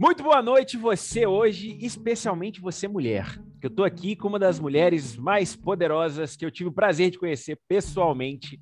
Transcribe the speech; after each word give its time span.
Muito 0.00 0.22
boa 0.22 0.40
noite, 0.40 0.78
você 0.78 1.26
hoje, 1.26 1.76
especialmente 1.78 2.58
você 2.58 2.88
mulher. 2.88 3.38
Que 3.60 3.66
eu 3.66 3.70
tô 3.70 3.84
aqui 3.84 4.16
com 4.16 4.28
uma 4.28 4.38
das 4.38 4.58
mulheres 4.58 5.14
mais 5.14 5.54
poderosas 5.54 6.34
que 6.34 6.42
eu 6.42 6.50
tive 6.50 6.70
o 6.70 6.72
prazer 6.72 7.10
de 7.10 7.18
conhecer 7.18 7.60
pessoalmente. 7.68 8.58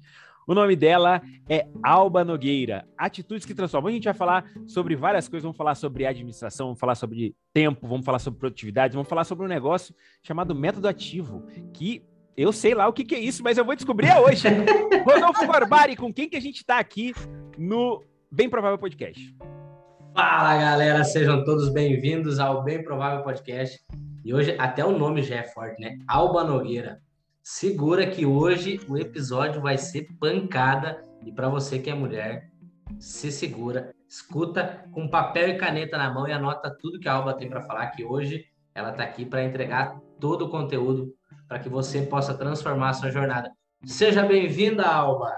O 0.49 0.53
nome 0.53 0.75
dela 0.75 1.23
é 1.49 1.69
Alba 1.81 2.25
Nogueira. 2.25 2.89
Atitudes 2.99 3.47
que 3.47 3.55
transformam. 3.55 3.89
A 3.89 3.93
gente 3.93 4.07
vai 4.07 4.15
falar 4.15 4.51
sobre 4.67 4.97
várias 4.97 5.29
coisas. 5.29 5.45
Vamos 5.45 5.57
falar 5.57 5.77
sobre 5.77 6.07
administração, 6.07 6.67
vamos 6.67 6.81
falar 6.81 6.97
sobre 6.97 7.37
tempo, 7.55 7.87
vamos 7.87 8.05
falar 8.05 8.19
sobre 8.19 8.41
produtividade, 8.41 8.95
vamos 8.95 9.09
falar 9.09 9.23
sobre 9.23 9.47
um 9.47 9.49
negócio 9.49 9.95
chamado 10.25 10.57
método 10.57 10.89
ativo, 10.89 11.47
que 11.73 12.03
eu 12.37 12.53
sei 12.53 12.75
lá 12.75 12.89
o 12.89 12.93
que, 12.93 13.05
que 13.05 13.15
é 13.15 13.21
isso, 13.21 13.45
mas 13.45 13.57
eu 13.57 13.65
vou 13.65 13.77
descobrir 13.77 14.13
hoje. 14.19 14.49
Rodolfo 15.07 15.47
Barbari, 15.47 15.95
com 15.95 16.13
quem 16.13 16.29
que 16.29 16.37
a 16.37 16.43
gente 16.43 16.57
está 16.57 16.81
aqui 16.81 17.15
no 17.57 18.03
Bem 18.29 18.51
Provável 18.51 18.77
Podcast? 18.77 19.33
Fala 20.21 20.57
galera, 20.57 21.05
sejam 21.05 21.45
todos 21.45 21.69
bem-vindos 21.69 22.41
ao 22.41 22.65
Bem 22.65 22.83
Provável 22.83 23.23
Podcast. 23.23 23.81
E 24.25 24.35
hoje 24.35 24.57
até 24.59 24.85
o 24.85 24.99
nome 24.99 25.23
já 25.23 25.37
é 25.37 25.45
forte, 25.45 25.81
né? 25.81 25.97
Alba 26.09 26.43
Nogueira. 26.43 27.01
Segura 27.41 28.05
que 28.05 28.27
hoje 28.27 28.81
o 28.89 28.99
episódio 28.99 29.63
vai 29.63 29.79
ser 29.79 30.09
pancada 30.19 31.07
e 31.25 31.31
para 31.31 31.49
você 31.49 31.79
que 31.79 31.89
é 31.89 31.95
mulher, 31.95 32.51
se 32.99 33.31
segura, 33.31 33.95
escuta 34.09 34.85
com 34.91 35.09
papel 35.09 35.51
e 35.51 35.57
caneta 35.57 35.97
na 35.97 36.13
mão 36.13 36.27
e 36.27 36.33
anota 36.33 36.77
tudo 36.81 36.99
que 36.99 37.09
a 37.09 37.13
Alba 37.13 37.35
tem 37.35 37.49
para 37.49 37.63
falar 37.63 37.87
que 37.93 38.03
hoje 38.03 38.45
ela 38.75 38.91
está 38.91 39.05
aqui 39.05 39.25
para 39.25 39.45
entregar 39.45 40.01
todo 40.19 40.47
o 40.47 40.51
conteúdo 40.51 41.15
para 41.47 41.61
que 41.61 41.69
você 41.69 42.03
possa 42.03 42.35
transformar 42.35 42.89
a 42.89 42.95
sua 42.95 43.13
jornada. 43.13 43.53
Seja 43.87 44.27
bem-vinda, 44.27 44.83
Alba. 44.85 45.33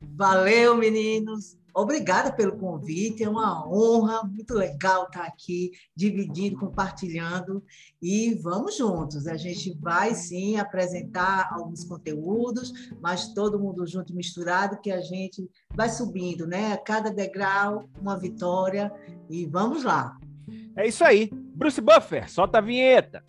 Valeu, 0.00 0.76
meninos. 0.76 1.55
Obrigada 1.78 2.32
pelo 2.32 2.56
convite, 2.56 3.22
é 3.22 3.28
uma 3.28 3.68
honra, 3.68 4.22
muito 4.24 4.54
legal 4.54 5.04
estar 5.04 5.24
aqui, 5.24 5.72
dividindo, 5.94 6.58
compartilhando, 6.58 7.62
e 8.00 8.34
vamos 8.36 8.78
juntos. 8.78 9.26
A 9.26 9.36
gente 9.36 9.76
vai 9.78 10.14
sim 10.14 10.56
apresentar 10.56 11.50
alguns 11.52 11.84
conteúdos, 11.84 12.72
mas 12.98 13.34
todo 13.34 13.60
mundo 13.60 13.86
junto 13.86 14.10
e 14.10 14.16
misturado, 14.16 14.80
que 14.80 14.90
a 14.90 15.02
gente 15.02 15.46
vai 15.74 15.90
subindo, 15.90 16.46
né? 16.46 16.78
Cada 16.78 17.10
degrau, 17.10 17.90
uma 18.00 18.18
vitória, 18.18 18.90
e 19.28 19.44
vamos 19.44 19.84
lá. 19.84 20.16
É 20.74 20.88
isso 20.88 21.04
aí. 21.04 21.28
Bruce 21.30 21.82
Buffer, 21.82 22.30
solta 22.30 22.56
a 22.56 22.62
vinheta. 22.62 23.22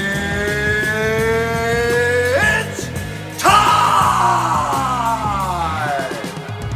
time! 3.37 3.51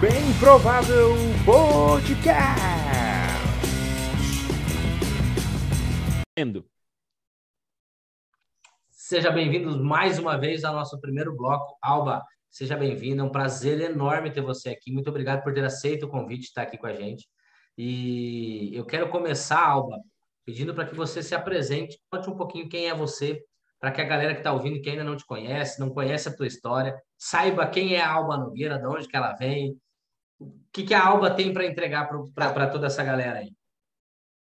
Bem 0.02 0.34
provável 0.40 1.16
podcast. 1.46 2.76
Seja 8.92 9.32
bem-vindo 9.32 9.84
mais 9.84 10.20
uma 10.20 10.38
vez 10.38 10.64
ao 10.64 10.74
nosso 10.74 11.00
primeiro 11.00 11.36
bloco. 11.36 11.78
Alba, 11.82 12.24
seja 12.50 12.76
bem-vinda. 12.76 13.22
É 13.22 13.26
um 13.26 13.30
prazer 13.30 13.80
enorme 13.80 14.32
ter 14.32 14.42
você 14.42 14.70
aqui. 14.70 14.92
Muito 14.92 15.10
obrigado 15.10 15.44
por 15.44 15.54
ter 15.54 15.64
aceito 15.64 16.08
o 16.08 16.10
convite 16.10 16.42
de 16.42 16.48
estar 16.48 16.64
aqui 16.64 16.78
com 16.78 16.88
a 16.88 16.94
gente. 16.94 17.26
E 17.78 18.76
eu 18.76 18.86
quero 18.86 19.10
começar, 19.10 19.64
Alba, 19.66 20.00
pedindo 20.46 20.74
para 20.74 20.86
que 20.86 20.96
você 20.96 21.22
se 21.22 21.36
apresente, 21.36 22.00
conte 22.10 22.30
um 22.30 22.36
pouquinho 22.36 22.70
quem 22.70 22.88
é 22.88 22.96
você, 22.96 23.44
para 23.80 23.92
que 23.92 24.02
a 24.02 24.06
galera 24.06 24.34
que 24.34 24.40
está 24.40 24.54
ouvindo, 24.54 24.82
que 24.82 24.90
ainda 24.90 25.04
não 25.04 25.18
te 25.18 25.26
conhece, 25.26 25.80
não 25.80 25.90
conhece 25.90 26.30
a 26.30 26.36
tua 26.36 26.48
história, 26.48 26.96
saiba 27.18 27.68
quem 27.68 27.96
é 27.96 28.02
a 28.02 28.12
Alba 28.12 28.38
Nogueira, 28.38 28.80
de 28.80 28.88
onde 28.88 29.08
que 29.08 29.16
ela 29.16 29.34
vem, 29.34 29.78
o 30.40 30.54
que, 30.72 30.84
que 30.84 30.94
a 30.94 31.06
Alba 31.06 31.32
tem 31.32 31.54
para 31.54 31.66
entregar 31.66 32.10
para 32.34 32.70
toda 32.70 32.88
essa 32.88 33.04
galera 33.04 33.40
aí. 33.40 33.52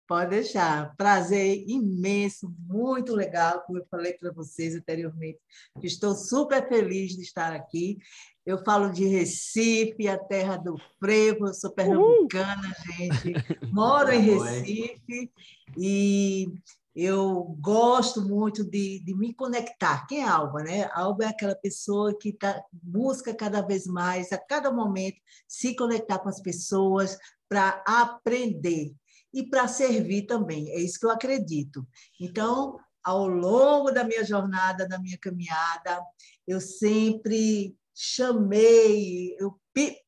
Pode 0.06 0.30
deixar. 0.30 0.94
Prazer 0.96 1.64
imenso, 1.66 2.54
muito 2.60 3.12
legal, 3.12 3.62
como 3.66 3.78
eu 3.78 3.86
falei 3.90 4.12
para 4.12 4.32
vocês 4.32 4.76
anteriormente. 4.76 5.40
Estou 5.82 6.14
super 6.14 6.68
feliz 6.68 7.16
de 7.16 7.22
estar 7.22 7.52
aqui. 7.52 7.98
Eu 8.44 8.62
falo 8.64 8.92
de 8.92 9.04
Recife, 9.04 10.06
a 10.06 10.16
terra 10.16 10.56
do 10.56 10.76
frevo, 11.00 11.48
eu 11.48 11.54
sou 11.54 11.72
pernambucana, 11.72 12.62
uh! 12.62 12.92
gente. 12.92 13.34
Moro 13.72 14.12
em 14.12 14.20
Recife 14.20 15.32
e 15.76 16.52
eu 16.94 17.56
gosto 17.60 18.22
muito 18.22 18.64
de, 18.64 19.00
de, 19.00 19.12
me 19.12 19.34
conectar. 19.34 20.06
Quem 20.06 20.22
é 20.22 20.28
Alba, 20.28 20.62
né? 20.62 20.88
Alba 20.94 21.24
é 21.24 21.28
aquela 21.28 21.56
pessoa 21.56 22.16
que 22.16 22.32
tá, 22.32 22.62
busca 22.72 23.34
cada 23.34 23.60
vez 23.60 23.86
mais, 23.86 24.32
a 24.32 24.38
cada 24.38 24.70
momento, 24.70 25.18
se 25.48 25.74
conectar 25.74 26.20
com 26.20 26.28
as 26.28 26.40
pessoas 26.40 27.18
para 27.48 27.82
aprender 27.86 28.94
e 29.36 29.46
para 29.46 29.68
servir 29.68 30.22
também. 30.22 30.70
É 30.70 30.80
isso 30.80 30.98
que 30.98 31.04
eu 31.04 31.10
acredito. 31.10 31.86
Então, 32.18 32.78
ao 33.04 33.28
longo 33.28 33.90
da 33.90 34.02
minha 34.02 34.24
jornada, 34.24 34.88
da 34.88 34.98
minha 34.98 35.18
caminhada, 35.18 36.02
eu 36.48 36.58
sempre 36.58 37.76
chamei, 37.94 39.36
eu 39.38 39.54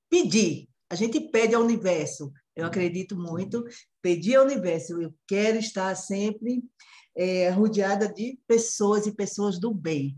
pedi. 0.08 0.66
A 0.90 0.94
gente 0.94 1.20
pede 1.20 1.54
ao 1.54 1.62
universo. 1.62 2.32
Eu 2.56 2.64
acredito 2.64 3.16
muito. 3.16 3.62
Pedi 4.00 4.34
ao 4.34 4.46
universo. 4.46 5.00
Eu 5.00 5.14
quero 5.26 5.58
estar 5.58 5.94
sempre 5.94 6.64
é, 7.14 7.50
rodeada 7.50 8.10
de 8.10 8.38
pessoas 8.46 9.06
e 9.06 9.14
pessoas 9.14 9.60
do 9.60 9.74
bem. 9.74 10.16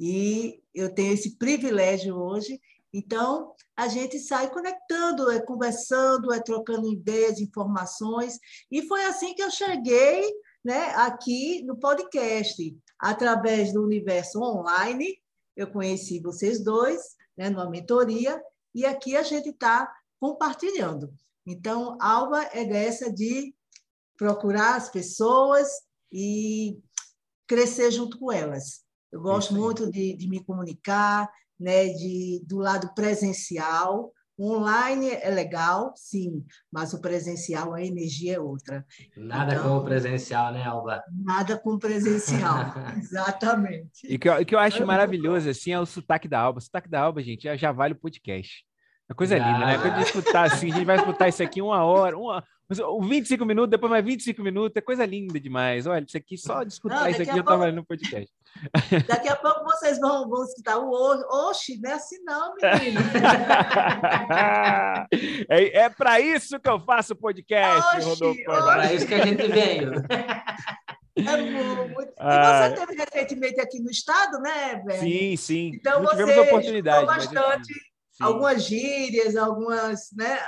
E 0.00 0.60
eu 0.74 0.92
tenho 0.92 1.12
esse 1.12 1.36
privilégio 1.38 2.16
hoje. 2.16 2.60
Então, 2.92 3.54
a 3.76 3.86
gente 3.88 4.18
sai 4.18 4.50
conectando, 4.50 5.30
é 5.30 5.40
conversando, 5.40 6.32
é 6.32 6.40
trocando 6.40 6.90
ideias, 6.90 7.40
informações. 7.40 8.38
E 8.70 8.86
foi 8.86 9.04
assim 9.04 9.34
que 9.34 9.42
eu 9.42 9.50
cheguei 9.50 10.28
né, 10.64 10.94
aqui 10.96 11.62
no 11.64 11.76
podcast, 11.76 12.76
através 12.98 13.72
do 13.72 13.82
universo 13.82 14.40
online, 14.42 15.18
eu 15.56 15.70
conheci 15.70 16.20
vocês 16.20 16.62
dois, 16.62 17.00
né, 17.36 17.50
numa 17.50 17.68
mentoria, 17.68 18.40
e 18.74 18.84
aqui 18.84 19.16
a 19.16 19.22
gente 19.22 19.50
está 19.50 19.92
compartilhando. 20.20 21.12
Então, 21.46 21.96
Alba 22.00 22.42
é 22.52 22.64
dessa 22.64 23.12
de 23.12 23.54
procurar 24.16 24.76
as 24.76 24.88
pessoas 24.88 25.68
e 26.12 26.78
crescer 27.46 27.90
junto 27.90 28.18
com 28.18 28.30
elas. 28.30 28.82
Eu 29.10 29.20
gosto 29.20 29.54
muito 29.54 29.90
de, 29.90 30.14
de 30.14 30.28
me 30.28 30.44
comunicar, 30.44 31.30
né, 31.58 31.88
de, 31.88 32.42
do 32.46 32.58
lado 32.58 32.94
presencial, 32.94 34.12
Online 34.40 35.10
é 35.10 35.30
legal, 35.30 35.92
sim, 35.96 36.44
mas 36.70 36.94
o 36.94 37.00
presencial, 37.00 37.74
a 37.74 37.82
energia 37.82 38.36
é 38.36 38.40
outra. 38.40 38.86
Nada 39.16 39.54
então, 39.54 39.64
como 39.64 39.84
presencial, 39.84 40.52
né, 40.52 40.62
Alba? 40.62 41.02
Nada 41.10 41.58
como 41.58 41.76
presencial, 41.76 42.72
exatamente. 42.96 44.06
E 44.08 44.14
o 44.14 44.18
que, 44.18 44.44
que, 44.44 44.54
eu 44.54 44.58
acho 44.60 44.86
maravilhoso, 44.86 45.50
assim, 45.50 45.72
é 45.72 45.80
o 45.80 45.84
sotaque 45.84 46.28
da 46.28 46.38
Alba. 46.38 46.58
O 46.58 46.62
sotaque 46.62 46.88
da 46.88 47.00
Alba, 47.00 47.20
gente, 47.20 47.48
já 47.56 47.72
vale 47.72 47.94
o 47.94 47.98
podcast. 47.98 48.64
É 49.10 49.14
coisa 49.14 49.36
ah. 49.36 49.38
linda, 49.38 49.66
né? 49.66 49.78
Quando 49.78 49.94
a 49.94 49.98
gente 49.98 50.06
escutar 50.06 50.52
assim, 50.52 50.70
a 50.70 50.74
gente 50.74 50.84
vai 50.84 50.96
escutar 50.96 51.28
isso 51.28 51.42
aqui 51.42 51.62
uma 51.62 51.82
hora, 51.82 52.16
uma, 52.16 52.44
25 52.70 53.46
minutos, 53.46 53.70
depois 53.70 53.90
mais 53.90 54.04
25 54.04 54.42
minutos, 54.42 54.76
é 54.76 54.82
coisa 54.82 55.06
linda 55.06 55.40
demais. 55.40 55.86
Olha, 55.86 56.04
isso 56.06 56.16
aqui, 56.16 56.36
só 56.36 56.62
de 56.62 56.74
escutar 56.74 57.00
Não, 57.00 57.08
isso 57.08 57.22
aqui, 57.22 57.30
eu 57.30 57.36
pouco... 57.36 57.50
tava 57.50 57.72
no 57.72 57.82
podcast. 57.84 58.30
Daqui 59.06 59.28
a 59.28 59.36
pouco 59.36 59.64
vocês 59.64 59.98
vão, 59.98 60.28
vão 60.28 60.44
escutar 60.44 60.76
o 60.76 60.90
oxe, 61.48 61.80
não 61.80 61.90
é 61.90 61.94
assim 61.94 62.22
não, 62.24 62.54
menino. 62.56 63.00
é 65.48 65.78
é 65.78 65.88
para 65.88 66.20
isso 66.20 66.60
que 66.60 66.68
eu 66.68 66.78
faço 66.80 67.16
podcast, 67.16 67.96
oxi, 67.96 68.08
Rodolfo. 68.08 68.40
É 68.40 68.44
para 68.44 68.92
isso 68.92 69.06
que 69.06 69.14
a 69.14 69.24
gente 69.24 69.48
veio. 69.48 69.92
É 71.18 71.36
muito. 71.36 72.12
Ah, 72.16 72.68
e 72.68 72.70
você 72.70 72.86
teve 72.86 73.02
recentemente 73.02 73.60
aqui 73.60 73.80
no 73.80 73.90
estado, 73.90 74.38
né, 74.38 74.80
velho? 74.86 75.00
Sim, 75.00 75.36
sim. 75.36 75.72
Então 75.74 76.00
Não 76.00 76.12
você 76.12 76.22
oportunidade, 76.22 77.06
bastante 77.06 77.74
algumas 78.20 78.64
gírias, 78.64 79.36
algumas, 79.36 80.10
né, 80.12 80.38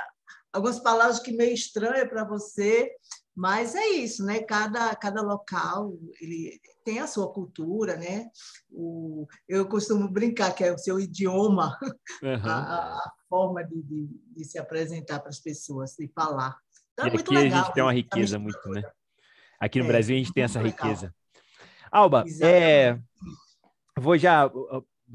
algumas 0.51 0.79
palavras 0.79 1.19
que 1.19 1.31
meio 1.31 1.53
estranhas 1.53 2.09
para 2.09 2.23
você, 2.23 2.91
mas 3.35 3.75
é 3.75 3.87
isso, 3.87 4.25
né? 4.25 4.41
Cada, 4.41 4.93
cada 4.95 5.21
local 5.21 5.97
ele 6.19 6.59
tem 6.83 6.99
a 6.99 7.07
sua 7.07 7.31
cultura, 7.31 7.95
né? 7.95 8.29
O, 8.69 9.25
eu 9.47 9.67
costumo 9.67 10.09
brincar 10.09 10.53
que 10.53 10.63
é 10.63 10.73
o 10.73 10.77
seu 10.77 10.99
idioma, 10.99 11.77
uhum. 12.21 12.41
a, 12.43 12.97
a, 12.97 13.11
forma 13.29 13.63
de, 13.63 13.81
de, 13.83 14.09
de, 14.35 14.43
se 14.43 14.59
apresentar 14.59 15.19
para 15.19 15.29
as 15.29 15.39
pessoas, 15.39 15.95
de 15.97 16.09
falar. 16.13 16.57
Então, 16.93 17.05
e 17.05 17.09
é 17.09 17.13
muito 17.13 17.31
aqui 17.31 17.35
legal, 17.35 17.59
a 17.59 17.63
gente 17.63 17.73
tem 17.73 17.83
uma 17.83 17.93
riqueza 17.93 18.37
muito, 18.37 18.69
né? 18.69 18.83
Aqui 19.59 19.79
no 19.79 19.85
é, 19.85 19.87
Brasil 19.87 20.15
a 20.15 20.19
gente 20.19 20.33
tem 20.33 20.43
essa 20.43 20.59
legal. 20.59 20.89
riqueza. 20.89 21.15
Alba, 21.89 22.25
é, 22.41 22.99
vou 23.97 24.17
já 24.17 24.51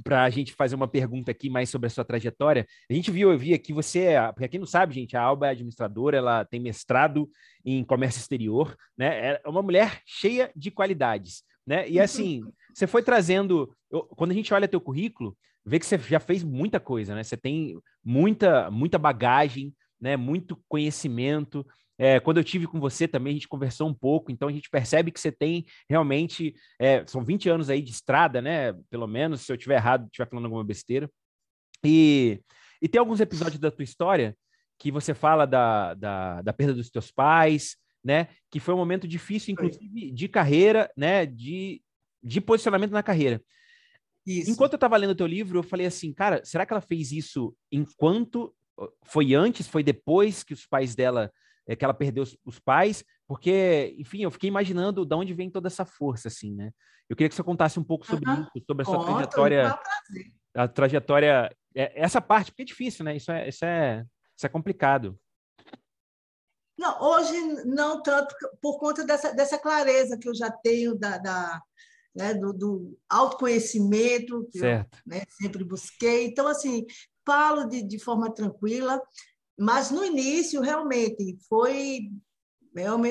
para 0.05 0.25
a 0.25 0.31
gente 0.31 0.53
fazer 0.53 0.75
uma 0.75 0.89
pergunta 0.89 1.31
aqui 1.31 1.49
mais 1.49 1.71
sobre 1.71 1.87
a 1.87 1.91
sua 1.91 2.05
trajetória. 2.05 2.67
A 2.91 2.95
gente 2.95 3.11
viu, 3.11 3.33
eu 3.33 3.39
vi 3.39 3.55
aqui 3.55 3.73
você, 3.73 4.01
é, 4.01 4.33
para 4.33 4.49
quem 4.49 4.61
não 4.61 4.67
sabe, 4.67 4.95
gente, 4.95 5.17
a 5.17 5.23
Alba 5.23 5.47
é 5.47 5.51
administradora, 5.51 6.17
ela 6.17 6.45
tem 6.45 6.61
mestrado 6.61 7.29
em 7.65 7.85
comércio 7.85 8.21
exterior, 8.21 8.77
né? 8.97 9.41
É 9.45 9.49
uma 9.49 9.63
mulher 9.63 10.01
cheia 10.07 10.51
de 10.55 10.71
qualidades. 10.71 11.43
né? 11.67 11.89
E 11.89 11.99
assim, 11.99 12.43
você 12.73 12.87
foi 12.87 13.03
trazendo, 13.03 13.75
quando 14.11 14.31
a 14.31 14.35
gente 14.35 14.53
olha 14.55 14.69
teu 14.69 14.81
currículo, 14.81 15.37
vê 15.65 15.79
que 15.81 15.87
você 15.87 15.99
já 15.99 16.21
fez 16.21 16.45
muita 16.45 16.79
coisa, 16.79 17.15
né? 17.15 17.25
Você 17.25 17.37
tem 17.37 17.77
muita, 18.05 18.71
muita 18.71 18.99
bagagem, 18.99 19.75
né? 20.01 20.17
Muito 20.17 20.57
conhecimento. 20.69 21.67
É, 21.99 22.21
quando 22.21 22.39
eu 22.39 22.45
tive 22.45 22.67
com 22.67 22.79
você 22.79 23.09
também, 23.09 23.33
a 23.33 23.35
gente 23.35 23.49
conversou 23.49 23.89
um 23.89 23.95
pouco, 23.95 24.31
então 24.31 24.49
a 24.49 24.53
gente 24.53 24.69
percebe 24.69 25.11
que 25.11 25.19
você 25.19 25.33
tem 25.33 25.65
realmente, 25.89 26.55
é, 26.79 27.05
são 27.07 27.25
20 27.25 27.49
anos 27.49 27.71
aí 27.71 27.81
de 27.81 27.91
estrada, 27.91 28.43
né? 28.43 28.75
Pelo 28.91 29.07
menos, 29.07 29.43
se 29.43 29.53
eu 29.53 29.57
tiver 29.57 29.77
errado, 29.77 30.07
estiver 30.07 30.29
falando 30.29 30.45
alguma 30.45 30.65
besteira. 30.65 31.11
E, 31.85 32.41
e 32.83 32.89
tem 32.89 32.99
alguns 32.99 33.21
episódios 33.21 33.59
da 33.59 33.71
tua 33.71 33.85
história 33.85 34.37
que 34.79 34.91
você 34.91 35.15
fala 35.15 35.47
da, 35.47 35.95
da, 35.95 36.43
da 36.43 36.53
perda 36.53 36.75
dos 36.75 36.91
teus 36.91 37.11
pais, 37.11 37.77
né? 38.05 38.29
Que 38.51 38.61
foi 38.61 38.75
um 38.75 38.79
momento 38.79 39.09
difícil, 39.09 39.53
inclusive, 39.53 40.11
de 40.11 40.29
carreira, 40.29 40.91
né? 40.97 41.25
De, 41.25 41.83
de 42.23 42.41
posicionamento 42.41 42.93
na 42.93 43.03
carreira. 43.03 43.41
Isso. 44.27 44.51
Enquanto 44.51 44.73
eu 44.73 44.77
estava 44.77 44.97
lendo 44.97 45.11
o 45.11 45.17
teu 45.17 45.27
livro, 45.27 45.61
eu 45.61 45.63
falei 45.63 45.87
assim, 45.87 46.13
cara, 46.13 46.45
será 46.45 46.67
que 46.67 46.73
ela 46.73 46.81
fez 46.81 47.13
isso 47.13 47.57
enquanto 47.71 48.53
foi 49.05 49.35
antes, 49.35 49.67
foi 49.67 49.83
depois 49.83 50.43
que 50.43 50.53
os 50.53 50.67
pais 50.67 50.95
dela, 50.95 51.33
é, 51.67 51.75
que 51.75 51.85
ela 51.85 51.95
perdeu 51.95 52.23
os, 52.23 52.37
os, 52.45 52.59
pais? 52.59 53.05
Porque, 53.27 53.95
enfim, 53.99 54.23
eu 54.23 54.31
fiquei 54.31 54.49
imaginando 54.49 55.05
de 55.05 55.15
onde 55.15 55.35
vem 55.35 55.51
toda 55.51 55.69
essa 55.69 55.85
força, 55.85 56.29
assim, 56.29 56.55
né? 56.55 56.71
Eu 57.09 57.17
queria 57.17 57.29
que 57.29 57.35
você 57.35 57.43
contasse 57.43 57.79
um 57.79 57.85
pouco 57.85 58.07
sobre 58.07 58.29
uhum. 58.29 58.47
isso, 58.55 58.67
sobre 58.67 58.83
a 58.83 58.85
sua 58.85 58.99
Conto, 58.99 59.13
trajetória, 59.13 59.79
a 60.55 60.69
trajetória, 60.69 61.57
é, 61.75 61.93
essa 62.01 62.21
parte, 62.21 62.51
porque 62.51 62.63
é 62.63 62.67
difícil, 62.67 63.05
né? 63.05 63.17
Isso 63.17 63.31
é, 63.31 63.49
isso 63.49 63.65
é, 63.65 64.05
isso 64.37 64.47
é 64.47 64.49
complicado. 64.49 65.19
Não, 66.79 67.01
hoje 67.01 67.65
não 67.65 68.03
tanto 68.03 68.35
por 68.61 68.79
conta 68.79 69.05
dessa, 69.05 69.33
dessa 69.33 69.59
clareza 69.59 70.19
que 70.19 70.29
eu 70.29 70.35
já 70.35 70.51
tenho 70.51 70.95
da, 70.95 71.17
da 71.17 71.63
né, 72.15 72.35
do, 72.35 72.53
do, 72.53 72.99
autoconhecimento 73.09 74.49
que 74.51 74.59
certo. 74.59 74.99
eu 74.99 75.03
né, 75.07 75.23
sempre 75.31 75.63
busquei. 75.63 76.27
Então, 76.27 76.49
assim, 76.49 76.87
falo 77.25 77.65
de, 77.65 77.83
de 77.83 77.99
forma 77.99 78.33
tranquila, 78.33 79.01
mas 79.59 79.91
no 79.91 80.05
início, 80.05 80.61
realmente, 80.61 81.39
foi 81.49 82.11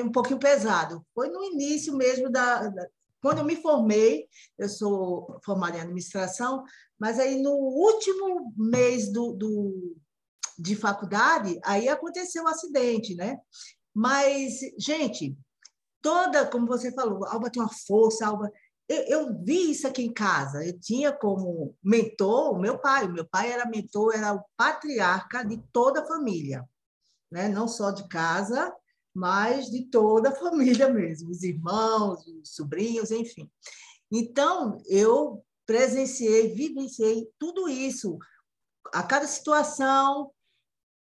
um 0.04 0.12
pouquinho 0.12 0.38
pesado. 0.38 1.04
Foi 1.14 1.28
no 1.28 1.42
início 1.42 1.96
mesmo 1.96 2.30
da, 2.30 2.68
da 2.68 2.86
quando 3.26 3.38
eu 3.38 3.44
me 3.44 3.56
formei, 3.56 4.28
eu 4.56 4.68
sou 4.68 5.40
formada 5.44 5.76
em 5.76 5.80
administração, 5.80 6.62
mas 6.96 7.18
aí 7.18 7.42
no 7.42 7.50
último 7.50 8.52
mês 8.56 9.10
do, 9.10 9.32
do, 9.32 9.96
de 10.56 10.76
faculdade, 10.76 11.58
aí 11.64 11.88
aconteceu 11.88 12.44
o 12.44 12.46
um 12.46 12.48
acidente, 12.48 13.16
né? 13.16 13.38
Mas, 13.92 14.60
gente, 14.78 15.36
toda, 16.00 16.46
como 16.46 16.68
você 16.68 16.92
falou, 16.92 17.24
a 17.24 17.32
Alba 17.32 17.50
tem 17.50 17.60
uma 17.60 17.72
força, 17.72 18.26
Alba, 18.26 18.48
eu, 18.88 19.02
eu, 19.08 19.42
vi 19.42 19.72
isso 19.72 19.86
aqui 19.86 20.02
em 20.02 20.12
casa. 20.12 20.64
Eu 20.64 20.78
tinha 20.78 21.12
como 21.12 21.74
mentor 21.82 22.52
o 22.52 22.58
meu 22.58 22.78
pai. 22.78 23.06
O 23.06 23.12
meu 23.12 23.26
pai 23.26 23.50
era 23.50 23.66
mentor, 23.68 24.14
era 24.14 24.32
o 24.32 24.44
patriarca 24.56 25.44
de 25.44 25.58
toda 25.72 26.02
a 26.02 26.06
família, 26.06 26.64
né? 27.30 27.48
não 27.48 27.66
só 27.66 27.90
de 27.90 28.06
casa, 28.08 28.72
mas 29.14 29.70
de 29.70 29.86
toda 29.86 30.28
a 30.28 30.34
família 30.36 30.88
mesmo, 30.88 31.30
os 31.30 31.42
irmãos, 31.42 32.26
os 32.26 32.54
sobrinhos, 32.54 33.10
enfim. 33.10 33.50
Então, 34.10 34.78
eu 34.86 35.44
presenciei, 35.66 36.54
vivenciei 36.54 37.28
tudo 37.38 37.68
isso. 37.68 38.18
A 38.94 39.02
cada 39.02 39.26
situação, 39.26 40.30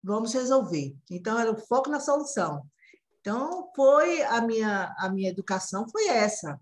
vamos 0.02 0.32
resolver. 0.34 0.96
Então, 1.08 1.38
era 1.38 1.52
o 1.52 1.66
foco 1.66 1.88
na 1.90 2.00
solução. 2.00 2.66
Então, 3.20 3.70
foi 3.76 4.22
a 4.22 4.40
minha, 4.40 4.94
a 4.98 5.08
minha 5.10 5.31
educação 5.31 5.88
foi 5.88 6.08
essa. 6.08 6.58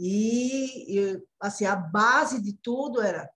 E, 0.00 1.20
assim, 1.40 1.64
a 1.64 1.74
base 1.74 2.40
de 2.40 2.52
tudo 2.52 3.02
era: 3.02 3.28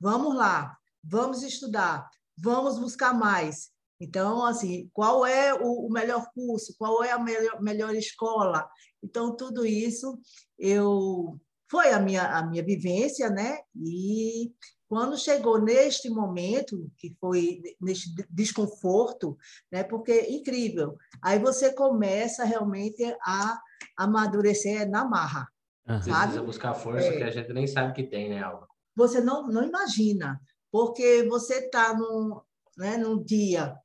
vamos 0.00 0.34
lá, 0.34 0.76
vamos 1.02 1.44
estudar, 1.44 2.10
vamos 2.36 2.80
buscar 2.80 3.14
mais. 3.14 3.70
Então, 4.00 4.44
assim, 4.44 4.90
qual 4.92 5.24
é 5.24 5.54
o, 5.54 5.88
melhor 5.88 6.26
curso, 6.34 6.74
qual 6.76 7.04
é 7.04 7.12
a 7.12 7.18
melhor, 7.18 7.62
melhor 7.62 7.94
escola? 7.94 8.68
Então, 9.02 9.36
tudo 9.36 9.64
isso 9.64 10.18
eu 10.58 11.38
foi 11.70 11.92
a 11.92 12.00
minha, 12.00 12.38
a 12.38 12.44
minha 12.44 12.64
vivência, 12.64 13.30
né? 13.30 13.60
E 13.76 14.52
quando 14.88 15.16
chegou 15.16 15.60
neste 15.62 16.10
momento, 16.10 16.90
que 16.98 17.14
foi 17.20 17.62
neste 17.80 18.12
desconforto, 18.28 19.38
né? 19.70 19.84
Porque 19.84 20.10
é 20.10 20.32
incrível. 20.32 20.96
Aí 21.22 21.38
você 21.38 21.72
começa 21.72 22.42
realmente 22.42 23.04
a 23.22 23.60
amadurecer 23.96 24.90
na 24.90 25.04
marra. 25.04 25.46
Uhum. 25.90 26.02
Você 26.02 26.10
precisa 26.10 26.42
buscar 26.42 26.74
força 26.74 27.08
é. 27.08 27.16
que 27.16 27.22
a 27.22 27.30
gente 27.30 27.52
nem 27.52 27.66
sabe 27.66 27.92
que 27.92 28.04
tem, 28.04 28.30
né, 28.30 28.42
Alba? 28.42 28.68
Você 28.94 29.20
não, 29.20 29.48
não 29.48 29.62
imagina, 29.62 30.40
porque 30.70 31.24
você 31.28 31.64
está 31.64 31.94
num, 31.94 32.40
né, 32.76 32.96
num 32.96 33.22
dia, 33.22 33.76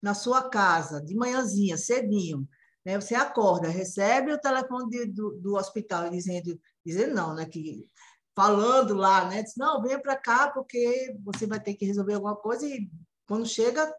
na 0.00 0.14
sua 0.14 0.48
casa, 0.48 1.02
de 1.02 1.14
manhãzinha, 1.14 1.76
cedinho, 1.76 2.48
né, 2.84 2.98
você 2.98 3.14
acorda, 3.14 3.68
recebe 3.68 4.32
o 4.32 4.40
telefone 4.40 4.88
de, 4.88 5.06
do, 5.06 5.38
do 5.40 5.54
hospital 5.56 6.08
dizendo, 6.10 6.58
dizendo 6.84 7.14
não, 7.14 7.34
né, 7.34 7.44
que 7.44 7.86
falando 8.34 8.94
lá, 8.94 9.28
né, 9.28 9.42
diz, 9.42 9.54
não, 9.56 9.82
venha 9.82 10.00
para 10.00 10.16
cá 10.16 10.50
porque 10.50 11.14
você 11.22 11.46
vai 11.46 11.60
ter 11.60 11.74
que 11.74 11.84
resolver 11.84 12.14
alguma 12.14 12.36
coisa 12.36 12.66
e 12.66 12.90
quando 13.26 13.46
chega 13.46 13.92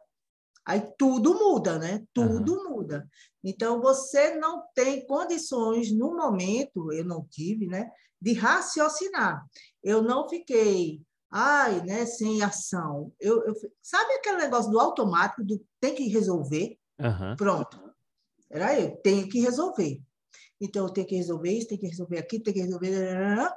Aí 0.65 0.81
tudo 0.97 1.33
muda, 1.33 1.77
né? 1.77 2.05
Tudo 2.13 2.55
uhum. 2.55 2.69
muda. 2.69 3.09
Então, 3.43 3.81
você 3.81 4.35
não 4.35 4.63
tem 4.73 5.05
condições, 5.05 5.91
no 5.91 6.15
momento, 6.15 6.91
eu 6.93 7.03
não 7.03 7.27
tive, 7.29 7.67
né? 7.67 7.91
De 8.21 8.33
raciocinar. 8.33 9.45
Eu 9.83 10.01
não 10.01 10.29
fiquei, 10.29 11.01
ai, 11.29 11.83
né? 11.83 12.05
Sem 12.05 12.41
ação. 12.41 13.11
Eu, 13.19 13.43
eu 13.43 13.53
sabe 13.81 14.13
aquele 14.13 14.37
negócio 14.37 14.71
do 14.71 14.79
automático, 14.79 15.43
do 15.43 15.61
tem 15.81 15.93
que 15.93 16.07
resolver? 16.07 16.77
Uhum. 16.99 17.35
Pronto. 17.35 17.77
Era 18.49 18.79
eu, 18.79 18.95
tenho 18.97 19.27
que 19.27 19.41
resolver. 19.41 20.01
Então, 20.61 20.85
eu 20.85 20.93
tenho 20.93 21.07
que 21.07 21.15
resolver 21.17 21.51
isso, 21.51 21.67
tenho 21.67 21.81
que 21.81 21.87
resolver 21.87 22.19
aqui, 22.19 22.39
tenho 22.39 22.55
que 22.55 22.61
resolver. 22.61 23.51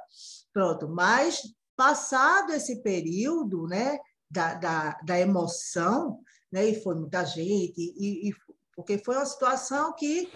Pronto. 0.51 0.89
Mas, 0.89 1.41
passado 1.77 2.51
esse 2.51 2.81
período, 2.81 3.67
né? 3.67 3.97
Da, 4.29 4.55
da, 4.55 4.99
da 5.05 5.17
emoção, 5.17 6.19
né? 6.51 6.65
e 6.65 6.81
foi 6.81 6.95
muita 6.95 7.23
gente, 7.23 7.77
e, 7.77 8.27
e, 8.27 8.33
porque 8.77 8.99
foi 8.99 9.15
uma 9.15 9.25
situação 9.25 9.91
que 9.93 10.31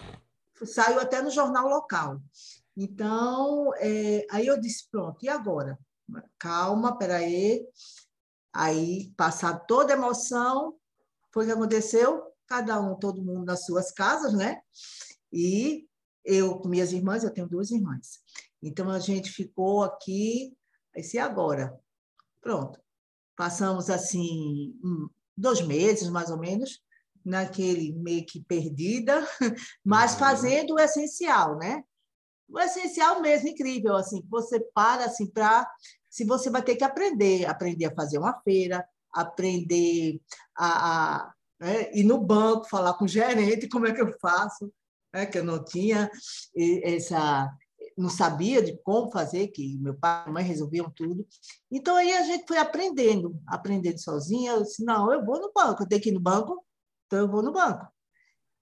saiu 0.66 0.98
até 0.98 1.22
no 1.22 1.30
jornal 1.30 1.68
local. 1.68 2.20
Então, 2.76 3.72
é, 3.76 4.26
aí 4.28 4.48
eu 4.48 4.60
disse, 4.60 4.88
pronto, 4.90 5.24
e 5.24 5.28
agora? 5.28 5.78
Calma, 6.40 6.98
peraí. 6.98 7.64
Aí, 8.52 9.12
passar 9.16 9.60
toda 9.60 9.94
a 9.94 9.96
emoção, 9.96 10.76
foi 11.30 11.44
o 11.44 11.46
que 11.46 11.52
aconteceu, 11.52 12.34
cada 12.44 12.80
um, 12.80 12.96
todo 12.96 13.22
mundo 13.22 13.44
nas 13.44 13.64
suas 13.64 13.92
casas, 13.92 14.34
né? 14.34 14.60
E 15.32 15.86
eu 16.24 16.58
com 16.58 16.68
minhas 16.68 16.92
irmãs, 16.92 17.22
eu 17.22 17.32
tenho 17.32 17.48
duas 17.48 17.70
irmãs. 17.70 18.18
Então, 18.60 18.90
a 18.90 18.98
gente 18.98 19.30
ficou 19.30 19.84
aqui, 19.84 20.52
aí 20.96 21.04
se 21.04 21.16
agora? 21.16 21.78
Pronto. 22.40 22.80
Passamos, 23.36 23.88
assim, 23.88 24.74
dois 25.36 25.62
meses, 25.62 26.08
mais 26.08 26.28
ou 26.28 26.38
menos, 26.38 26.82
naquele 27.24 27.92
meio 27.92 28.24
que 28.24 28.40
perdida, 28.40 29.26
mas 29.84 30.12
uhum. 30.12 30.18
fazendo 30.18 30.74
o 30.74 30.80
essencial, 30.80 31.56
né? 31.56 31.82
O 32.48 32.58
essencial 32.58 33.20
mesmo, 33.20 33.48
incrível, 33.48 33.96
assim, 33.96 34.22
você 34.28 34.60
para, 34.74 35.06
assim, 35.06 35.26
para... 35.26 35.66
Se 36.10 36.24
você 36.24 36.50
vai 36.50 36.62
ter 36.62 36.76
que 36.76 36.84
aprender, 36.84 37.46
aprender 37.46 37.86
a 37.86 37.94
fazer 37.94 38.18
uma 38.18 38.38
feira, 38.42 38.86
aprender 39.12 40.20
a, 40.56 41.22
a 41.24 41.32
né, 41.60 41.90
ir 41.94 42.04
no 42.04 42.18
banco, 42.18 42.68
falar 42.68 42.94
com 42.94 43.06
o 43.06 43.08
gerente, 43.08 43.68
como 43.70 43.86
é 43.86 43.92
que 43.92 44.02
eu 44.02 44.12
faço, 44.20 44.70
né, 45.14 45.24
que 45.24 45.38
eu 45.38 45.44
não 45.44 45.64
tinha 45.64 46.10
essa 46.54 47.50
não 47.96 48.08
sabia 48.08 48.62
de 48.62 48.76
como 48.78 49.10
fazer, 49.10 49.48
que 49.48 49.76
meu 49.78 49.94
pai 49.94 50.24
e 50.26 50.30
mãe 50.30 50.44
resolviam 50.44 50.90
tudo. 50.90 51.26
Então 51.70 51.96
aí 51.96 52.12
a 52.12 52.22
gente 52.22 52.46
foi 52.46 52.58
aprendendo, 52.58 53.38
aprendendo 53.46 53.98
sozinha. 53.98 54.52
Eu 54.52 54.62
disse, 54.62 54.84
não, 54.84 55.12
eu 55.12 55.24
vou 55.24 55.40
no 55.40 55.52
banco, 55.52 55.82
eu 55.82 55.88
tenho 55.88 56.00
que 56.00 56.08
ir 56.08 56.12
no 56.12 56.20
banco, 56.20 56.64
então 57.12 57.20
eu 57.20 57.28
vou 57.28 57.42
no 57.42 57.52
banco. 57.52 57.86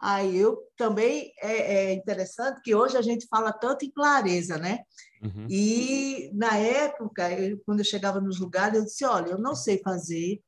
Aí 0.01 0.37
eu 0.37 0.59
também 0.77 1.33
é, 1.41 1.75
é 1.75 1.93
interessante 1.93 2.61
que 2.63 2.75
hoje 2.75 2.97
a 2.97 3.03
gente 3.03 3.29
fala 3.29 3.53
tanto 3.53 3.85
em 3.85 3.91
clareza, 3.91 4.59
né? 4.59 4.81
Uhum. 5.23 5.47
E 5.49 6.31
na 6.35 6.57
época, 6.57 7.31
eu, 7.31 7.61
quando 7.65 7.79
eu 7.79 7.85
chegava 7.85 8.21
nos 8.21 8.41
lugares, 8.41 8.77
eu 8.77 8.85
disse, 8.85 9.05
olha, 9.05 9.31
eu 9.31 9.39
não 9.39 9.55
sei 9.55 9.81
fazer, 9.85 10.43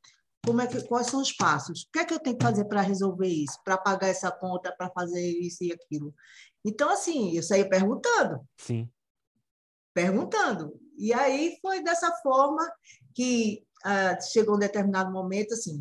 como 0.44 0.60
é 0.62 0.66
que, 0.66 0.82
quais 0.88 1.06
são 1.06 1.20
os 1.20 1.30
passos? 1.32 1.82
O 1.82 1.92
que 1.92 2.00
é 2.00 2.04
que 2.04 2.14
eu 2.14 2.18
tenho 2.18 2.36
que 2.36 2.44
fazer 2.44 2.64
para 2.64 2.80
resolver 2.80 3.28
isso, 3.28 3.58
para 3.62 3.78
pagar 3.78 4.08
essa 4.08 4.32
conta, 4.32 4.74
para 4.76 4.90
fazer 4.90 5.24
isso 5.24 5.62
e 5.62 5.70
aquilo? 5.70 6.12
Então, 6.64 6.90
assim, 6.90 7.36
eu 7.36 7.42
saía 7.42 7.68
perguntando. 7.68 8.40
Sim. 8.56 8.90
Perguntando. 9.94 10.72
E 10.96 11.12
aí 11.12 11.58
foi 11.60 11.84
dessa 11.84 12.10
forma 12.22 12.66
que 13.14 13.64
ah, 13.84 14.18
chegou 14.20 14.56
um 14.56 14.58
determinado 14.58 15.12
momento, 15.12 15.54
assim, 15.54 15.78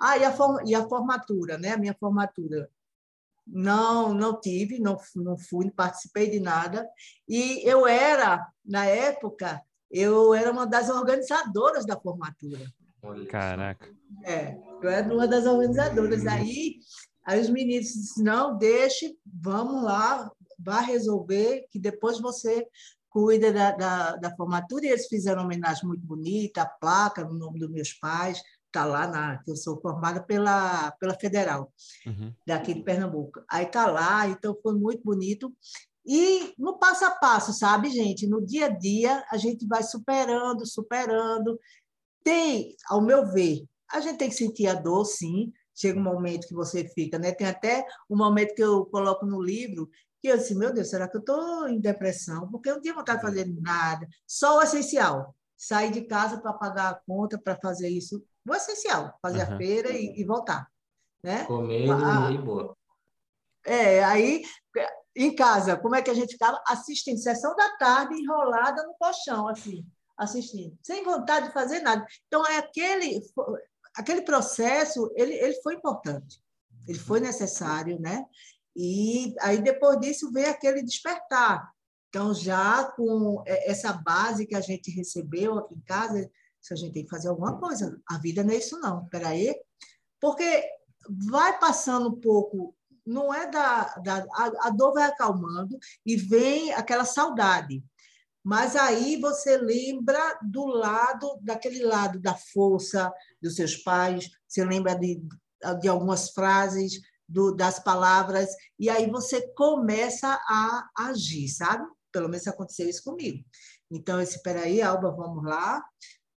ah, 0.00 0.16
e 0.18 0.24
a, 0.24 0.32
form 0.32 0.66
e 0.66 0.74
a 0.74 0.86
formatura, 0.88 1.58
né? 1.58 1.72
A 1.72 1.78
minha 1.78 1.94
formatura. 1.94 2.70
Não, 3.46 4.14
não 4.14 4.40
tive, 4.40 4.78
não, 4.78 4.96
não 5.16 5.36
fui, 5.36 5.66
não 5.66 5.72
participei 5.72 6.30
de 6.30 6.40
nada. 6.40 6.88
E 7.28 7.62
eu 7.68 7.86
era, 7.86 8.46
na 8.64 8.86
época, 8.86 9.62
eu 9.90 10.34
era 10.34 10.50
uma 10.50 10.66
das 10.66 10.88
organizadoras 10.88 11.84
da 11.84 11.98
formatura. 11.98 12.66
Caraca. 13.28 13.88
É, 14.24 14.56
eu 14.82 14.88
era 14.88 15.12
uma 15.12 15.28
das 15.28 15.46
organizadoras. 15.46 16.26
Aí, 16.26 16.78
aí 17.24 17.40
os 17.40 17.50
meninos 17.50 17.88
disseram, 17.88 18.24
não, 18.24 18.58
deixe, 18.58 19.16
vamos 19.26 19.82
lá, 19.84 20.30
vá 20.58 20.80
resolver, 20.80 21.66
que 21.70 21.78
depois 21.78 22.18
você 22.18 22.66
cuida 23.10 23.52
da, 23.52 23.70
da, 23.72 24.16
da, 24.16 24.36
formatura. 24.36 24.86
E 24.86 24.88
eles 24.88 25.06
fizeram 25.06 25.42
uma 25.42 25.46
homenagem 25.46 25.86
muito 25.86 26.04
bonita, 26.04 26.62
a 26.62 26.66
placa 26.66 27.24
no 27.24 27.34
nome 27.34 27.60
dos 27.60 27.70
meus 27.70 27.92
pais, 27.92 28.42
está 28.74 28.84
lá 28.84 29.06
na 29.06 29.38
que 29.38 29.50
eu 29.50 29.56
sou 29.56 29.80
formada 29.80 30.20
pela 30.22 30.90
pela 30.92 31.14
Federal 31.14 31.72
uhum. 32.04 32.34
daqui 32.44 32.74
de 32.74 32.82
Pernambuco. 32.82 33.40
Aí 33.48 33.64
está 33.64 33.86
lá, 33.86 34.26
então 34.28 34.58
foi 34.60 34.74
muito 34.74 35.02
bonito. 35.04 35.54
E 36.04 36.52
no 36.58 36.78
passo 36.78 37.04
a 37.04 37.12
passo, 37.12 37.52
sabe, 37.52 37.90
gente? 37.90 38.26
No 38.26 38.44
dia 38.44 38.66
a 38.66 38.68
dia, 38.68 39.24
a 39.30 39.38
gente 39.38 39.66
vai 39.66 39.82
superando, 39.82 40.66
superando. 40.66 41.58
Tem, 42.22 42.74
ao 42.88 43.00
meu 43.00 43.26
ver, 43.32 43.64
a 43.90 44.00
gente 44.00 44.18
tem 44.18 44.28
que 44.28 44.34
sentir 44.34 44.66
a 44.66 44.74
dor, 44.74 45.04
sim. 45.04 45.52
Chega 45.74 45.98
um 45.98 46.02
momento 46.02 46.46
que 46.46 46.54
você 46.54 46.86
fica, 46.88 47.18
né? 47.18 47.32
Tem 47.32 47.46
até 47.46 47.86
um 48.08 48.16
momento 48.16 48.54
que 48.54 48.62
eu 48.62 48.84
coloco 48.86 49.24
no 49.24 49.42
livro 49.42 49.88
que 50.20 50.28
eu 50.28 50.38
disse, 50.38 50.54
meu 50.54 50.72
Deus, 50.72 50.88
será 50.88 51.06
que 51.06 51.18
eu 51.18 51.20
estou 51.20 51.68
em 51.68 51.78
depressão? 51.78 52.50
Porque 52.50 52.70
eu 52.70 52.76
não 52.76 52.80
tinha 52.80 52.94
vontade 52.94 53.18
de 53.18 53.26
fazer 53.26 53.46
nada, 53.60 54.08
só 54.26 54.56
o 54.56 54.62
essencial. 54.62 55.36
Sair 55.54 55.92
de 55.92 56.00
casa 56.00 56.40
para 56.40 56.54
pagar 56.54 56.90
a 56.90 57.00
conta, 57.06 57.38
para 57.38 57.56
fazer 57.60 57.90
isso, 57.90 58.24
o 58.46 58.54
essencial, 58.54 59.18
fazer 59.22 59.46
uhum. 59.46 59.54
a 59.54 59.56
feira 59.56 59.90
e, 59.90 60.20
e, 60.20 60.24
voltar. 60.24 60.68
Né? 61.22 61.44
Comer 61.44 61.90
ah, 61.90 62.30
e 62.30 62.38
boa. 62.38 62.76
É, 63.64 64.04
aí, 64.04 64.42
em 65.16 65.34
casa, 65.34 65.76
como 65.76 65.94
é 65.94 66.02
que 66.02 66.10
a 66.10 66.14
gente 66.14 66.32
ficava? 66.32 66.62
Assistindo, 66.66 67.18
sessão 67.18 67.54
da 67.56 67.76
tarde, 67.76 68.14
enrolada 68.14 68.82
no 68.82 68.94
colchão, 68.94 69.48
assim, 69.48 69.86
assistindo, 70.18 70.76
sem 70.82 71.02
vontade 71.02 71.46
de 71.46 71.52
fazer 71.52 71.80
nada. 71.80 72.04
Então, 72.26 72.46
é 72.46 72.58
aquele, 72.58 73.20
aquele 73.96 74.22
processo, 74.22 75.10
ele, 75.14 75.32
ele 75.34 75.54
foi 75.62 75.74
importante, 75.74 76.40
ele 76.86 76.98
foi 76.98 77.20
necessário, 77.20 77.98
né? 77.98 78.24
E 78.76 79.34
aí, 79.40 79.62
depois 79.62 79.98
disso, 80.00 80.30
veio 80.32 80.50
aquele 80.50 80.82
despertar. 80.82 81.72
Então, 82.08 82.34
já 82.34 82.84
com 82.92 83.42
essa 83.46 83.92
base 83.92 84.46
que 84.46 84.54
a 84.54 84.60
gente 84.60 84.90
recebeu 84.90 85.58
aqui 85.58 85.74
em 85.74 85.80
casa, 85.80 86.30
a 86.72 86.76
gente 86.76 86.92
tem 86.92 87.04
que 87.04 87.10
fazer 87.10 87.28
alguma 87.28 87.58
coisa. 87.58 88.00
A 88.08 88.18
vida 88.18 88.42
não 88.42 88.52
é 88.52 88.56
isso, 88.56 88.78
não. 88.78 89.04
Espera 89.04 89.28
aí. 89.28 89.54
Porque 90.20 90.64
vai 91.28 91.58
passando 91.58 92.08
um 92.08 92.20
pouco, 92.20 92.74
não 93.04 93.32
é 93.32 93.50
da. 93.50 93.94
da 93.96 94.26
a, 94.32 94.68
a 94.68 94.70
dor 94.70 94.94
vai 94.94 95.04
acalmando 95.04 95.78
e 96.06 96.16
vem 96.16 96.72
aquela 96.72 97.04
saudade. 97.04 97.84
Mas 98.42 98.76
aí 98.76 99.20
você 99.20 99.56
lembra 99.56 100.38
do 100.42 100.66
lado, 100.66 101.38
daquele 101.42 101.82
lado 101.82 102.20
da 102.20 102.34
força 102.34 103.12
dos 103.40 103.56
seus 103.56 103.76
pais, 103.76 104.30
você 104.46 104.64
lembra 104.64 104.94
de, 104.94 105.22
de 105.80 105.88
algumas 105.88 106.30
frases, 106.30 107.00
do, 107.28 107.54
das 107.54 107.78
palavras, 107.78 108.50
e 108.78 108.88
aí 108.90 109.10
você 109.10 109.48
começa 109.54 110.28
a 110.28 110.90
agir, 111.08 111.48
sabe? 111.48 111.84
Pelo 112.12 112.28
menos 112.28 112.46
aconteceu 112.46 112.88
isso 112.88 113.02
comigo. 113.02 113.44
Então, 113.90 114.18
eu 114.18 114.24
disse, 114.24 114.42
peraí, 114.42 114.82
Alba, 114.82 115.10
vamos 115.10 115.44
lá, 115.44 115.82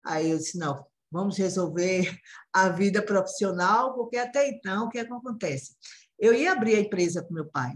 Aí 0.07 0.31
eu 0.31 0.37
disse, 0.37 0.57
não, 0.57 0.85
vamos 1.11 1.37
resolver 1.37 2.17
a 2.53 2.69
vida 2.69 3.01
profissional, 3.01 3.93
porque 3.93 4.17
até 4.17 4.47
então, 4.49 4.85
o 4.85 4.89
que, 4.89 4.99
é 4.99 5.01
acontece? 5.01 5.75
Eu 6.17 6.33
ia 6.33 6.51
abrir 6.51 6.75
a 6.75 6.79
empresa 6.79 7.23
com 7.23 7.33
meu 7.33 7.45
pai. 7.45 7.73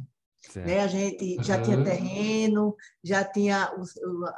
Né? 0.56 0.82
A 0.82 0.88
gente 0.88 1.38
já 1.44 1.58
uhum. 1.58 1.64
tinha 1.64 1.84
terreno, 1.84 2.76
já 3.04 3.24
tinha 3.24 3.72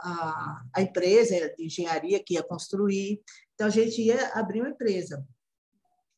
a, 0.02 0.62
a 0.76 0.82
empresa 0.82 1.54
de 1.58 1.66
engenharia 1.66 2.22
que 2.24 2.34
ia 2.34 2.44
construir, 2.44 3.22
então 3.54 3.68
a 3.68 3.70
gente 3.70 4.02
ia 4.02 4.28
abrir 4.34 4.60
uma 4.62 4.70
empresa. 4.70 5.26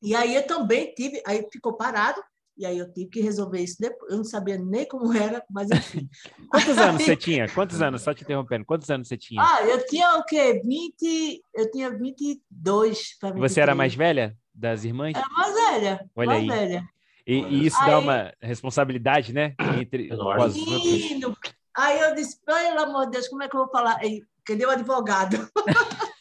E 0.02 0.16
aí 0.16 0.36
eu 0.36 0.46
também 0.46 0.94
tive, 0.94 1.22
aí 1.26 1.48
ficou 1.52 1.78
parado, 1.78 2.22
e 2.58 2.66
aí 2.66 2.78
eu 2.78 2.92
tive 2.92 3.10
que 3.10 3.22
resolver 3.22 3.60
isso 3.60 3.78
depois. 3.80 4.12
Eu 4.12 4.18
não 4.18 4.24
sabia 4.24 4.58
nem 4.58 4.88
como 4.88 5.14
era, 5.14 5.44
mas 5.50 5.70
enfim. 5.72 6.10
Quantos 6.50 6.78
anos 6.78 7.04
você 7.04 7.16
tinha? 7.18 7.50
Quantos 7.50 7.82
anos? 7.82 8.02
Só 8.02 8.14
te 8.14 8.24
interrompendo. 8.24 8.66
Quantos 8.66 8.90
anos 8.90 9.08
você 9.08 9.18
tinha? 9.18 9.42
Ah, 9.42 9.64
eu 9.64 9.86
tinha 9.86 10.18
o 10.18 10.24
quê? 10.24 10.62
20... 10.64 11.44
Eu 11.54 11.72
tinha 11.72 11.90
22 11.90 13.18
para 13.20 13.36
Você 13.36 13.60
era 13.60 13.76
mais 13.76 13.94
velha 13.94 14.36
das 14.54 14.84
irmãs? 14.84 15.16
Era 15.16 15.28
mais 15.30 15.54
velha. 15.54 16.10
Olha 16.16 16.28
mais 16.28 16.42
aí. 16.42 16.48
velha. 16.48 16.90
E, 17.28 17.34
e 17.36 17.66
isso 17.66 17.82
aí... 17.82 17.90
dá 17.90 18.00
uma 18.00 18.34
responsabilidade, 18.42 19.34
né? 19.34 19.56
Entre 19.80 20.14
os 20.14 20.56
Menino. 20.56 21.36
Aí 21.76 22.00
eu 22.00 22.16
disse, 22.16 22.40
pelo 22.46 22.80
amor 22.80 23.06
de 23.06 23.12
Deus, 23.12 23.28
como 23.28 23.44
é 23.44 23.50
que 23.50 23.56
eu 23.56 23.62
vou 23.62 23.70
falar? 23.70 24.00
Cadê 24.46 24.66
o 24.66 24.70
advogado? 24.70 25.50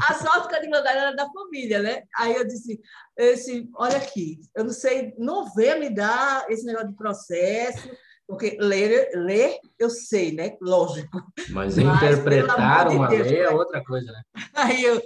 A 0.00 0.14
sorte 0.14 0.48
que 0.48 0.54
a 0.54 0.58
advogada 0.58 0.90
era 0.90 1.12
da 1.12 1.28
família, 1.30 1.82
né? 1.82 2.02
Aí 2.16 2.34
eu 2.34 2.46
disse, 2.46 2.80
esse, 3.16 3.68
olha 3.74 3.96
aqui, 3.96 4.40
eu 4.54 4.64
não 4.64 4.72
sei, 4.72 5.14
não 5.18 5.52
vê 5.54 5.74
me 5.74 5.90
dar 5.90 6.50
esse 6.50 6.64
negócio 6.64 6.88
de 6.88 6.96
processo, 6.96 7.90
porque 8.26 8.58
ler, 8.60 9.10
ler 9.14 9.58
eu 9.78 9.88
sei, 9.88 10.32
né? 10.32 10.56
Lógico. 10.60 11.18
Mas, 11.50 11.76
Mas 11.76 11.78
interpretar 11.78 12.88
uma 12.88 13.08
de 13.08 13.16
Deus, 13.16 13.28
lei 13.28 13.40
é 13.40 13.50
outra 13.50 13.82
coisa, 13.82 14.12
né? 14.12 14.22
Aí 14.54 14.82
eu, 14.82 15.02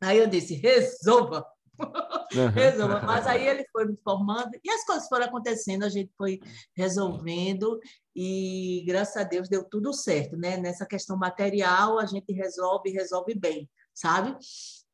aí 0.00 0.18
eu 0.18 0.26
disse, 0.26 0.54
resolva. 0.54 1.46
Uhum. 1.78 2.48
resolva. 2.48 3.02
Mas 3.02 3.26
aí 3.26 3.46
ele 3.46 3.66
foi 3.70 3.84
me 3.86 3.96
formando 4.02 4.50
e 4.62 4.70
as 4.70 4.84
coisas 4.84 5.08
foram 5.08 5.26
acontecendo, 5.26 5.84
a 5.84 5.88
gente 5.88 6.10
foi 6.16 6.40
resolvendo 6.76 7.78
e 8.14 8.84
graças 8.86 9.16
a 9.16 9.24
Deus 9.24 9.48
deu 9.48 9.64
tudo 9.64 9.92
certo, 9.92 10.36
né? 10.36 10.56
Nessa 10.56 10.86
questão 10.86 11.16
material 11.16 11.98
a 11.98 12.06
gente 12.06 12.32
resolve, 12.32 12.90
resolve 12.90 13.34
bem 13.34 13.68
sabe? 13.94 14.36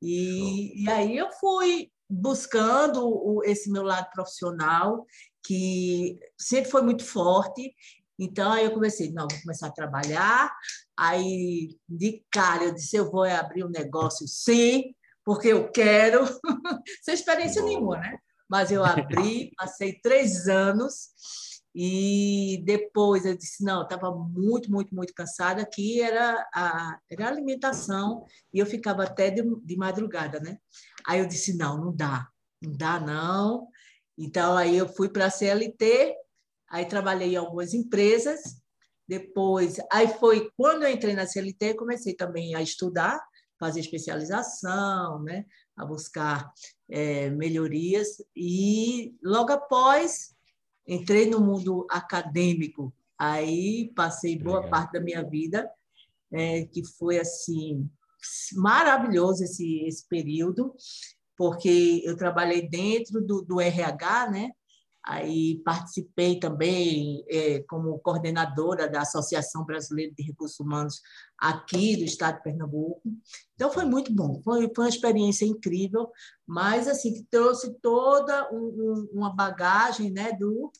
E, 0.02 0.84
e 0.84 0.90
aí 0.90 1.16
eu 1.16 1.30
fui 1.32 1.90
buscando 2.08 3.06
o, 3.06 3.42
esse 3.44 3.70
meu 3.70 3.82
lado 3.82 4.10
profissional, 4.10 5.06
que 5.44 6.18
sempre 6.38 6.70
foi 6.70 6.82
muito 6.82 7.04
forte. 7.04 7.74
Então, 8.18 8.52
aí 8.52 8.64
eu 8.64 8.72
comecei, 8.72 9.12
não, 9.12 9.26
vou 9.30 9.40
começar 9.40 9.68
a 9.68 9.72
trabalhar. 9.72 10.52
Aí, 10.96 11.76
de 11.88 12.22
cara, 12.30 12.64
eu 12.64 12.74
disse, 12.74 12.96
eu 12.96 13.10
vou 13.10 13.24
abrir 13.24 13.64
um 13.64 13.70
negócio 13.70 14.26
sim, 14.28 14.94
porque 15.24 15.48
eu 15.48 15.70
quero. 15.70 16.26
Sem 17.02 17.14
experiência 17.14 17.62
nenhuma, 17.62 17.98
né? 17.98 18.18
Mas 18.48 18.72
eu 18.72 18.84
abri, 18.84 19.52
passei 19.56 19.98
três 20.02 20.48
anos 20.48 21.10
e 21.74 22.62
depois 22.64 23.24
eu 23.24 23.36
disse, 23.36 23.64
não, 23.64 23.82
estava 23.82 24.10
muito, 24.10 24.70
muito, 24.70 24.94
muito 24.94 25.14
cansada, 25.14 25.64
que 25.64 26.00
era 26.00 26.44
a, 26.52 26.98
era 27.08 27.26
a 27.26 27.28
alimentação, 27.28 28.24
e 28.52 28.58
eu 28.58 28.66
ficava 28.66 29.04
até 29.04 29.30
de, 29.30 29.42
de 29.64 29.76
madrugada, 29.76 30.40
né? 30.40 30.58
Aí 31.06 31.20
eu 31.20 31.26
disse, 31.26 31.56
não, 31.56 31.76
não 31.76 31.94
dá, 31.94 32.28
não 32.60 32.72
dá 32.72 32.98
não. 32.98 33.68
Então, 34.18 34.56
aí 34.56 34.76
eu 34.76 34.88
fui 34.88 35.08
para 35.08 35.26
a 35.26 35.30
CLT, 35.30 36.14
aí 36.68 36.84
trabalhei 36.86 37.34
em 37.34 37.36
algumas 37.36 37.72
empresas, 37.72 38.60
depois, 39.08 39.76
aí 39.90 40.08
foi 40.18 40.50
quando 40.56 40.84
eu 40.84 40.90
entrei 40.90 41.14
na 41.14 41.26
CLT, 41.26 41.74
comecei 41.74 42.14
também 42.14 42.54
a 42.54 42.62
estudar, 42.62 43.20
fazer 43.58 43.80
especialização, 43.80 45.22
né? 45.22 45.44
a 45.76 45.84
buscar 45.84 46.52
é, 46.88 47.30
melhorias, 47.30 48.22
e 48.36 49.14
logo 49.22 49.52
após 49.52 50.34
entrei 50.86 51.26
no 51.28 51.40
mundo 51.40 51.86
acadêmico, 51.90 52.92
aí 53.18 53.92
passei 53.94 54.38
boa 54.38 54.56
Legal. 54.56 54.70
parte 54.70 54.92
da 54.92 55.00
minha 55.00 55.22
vida, 55.22 55.70
é, 56.32 56.64
que 56.64 56.84
foi 56.84 57.18
assim 57.18 57.88
maravilhoso 58.54 59.44
esse, 59.44 59.80
esse 59.86 60.06
período, 60.06 60.74
porque 61.36 62.02
eu 62.04 62.16
trabalhei 62.16 62.68
dentro 62.68 63.20
do, 63.24 63.42
do 63.42 63.60
RH, 63.60 64.30
né? 64.30 64.50
Aí 65.04 65.62
participei 65.64 66.38
também 66.38 67.24
é, 67.28 67.60
como 67.68 67.98
coordenadora 68.00 68.88
da 68.88 69.00
Associação 69.00 69.64
Brasileira 69.64 70.12
de 70.14 70.22
Recursos 70.22 70.60
Humanos 70.60 71.00
aqui 71.38 71.96
do 71.96 72.04
Estado 72.04 72.36
de 72.36 72.42
Pernambuco. 72.42 73.02
Então 73.54 73.72
foi 73.72 73.84
muito 73.84 74.12
bom, 74.14 74.40
foi, 74.42 74.70
foi 74.74 74.84
uma 74.84 74.90
experiência 74.90 75.46
incrível, 75.46 76.10
mas 76.46 76.86
assim 76.86 77.14
que 77.14 77.22
trouxe 77.30 77.74
toda 77.80 78.52
um, 78.52 78.58
um, 78.58 79.08
uma 79.14 79.34
bagagem, 79.34 80.10
né, 80.10 80.32
do 80.32 80.70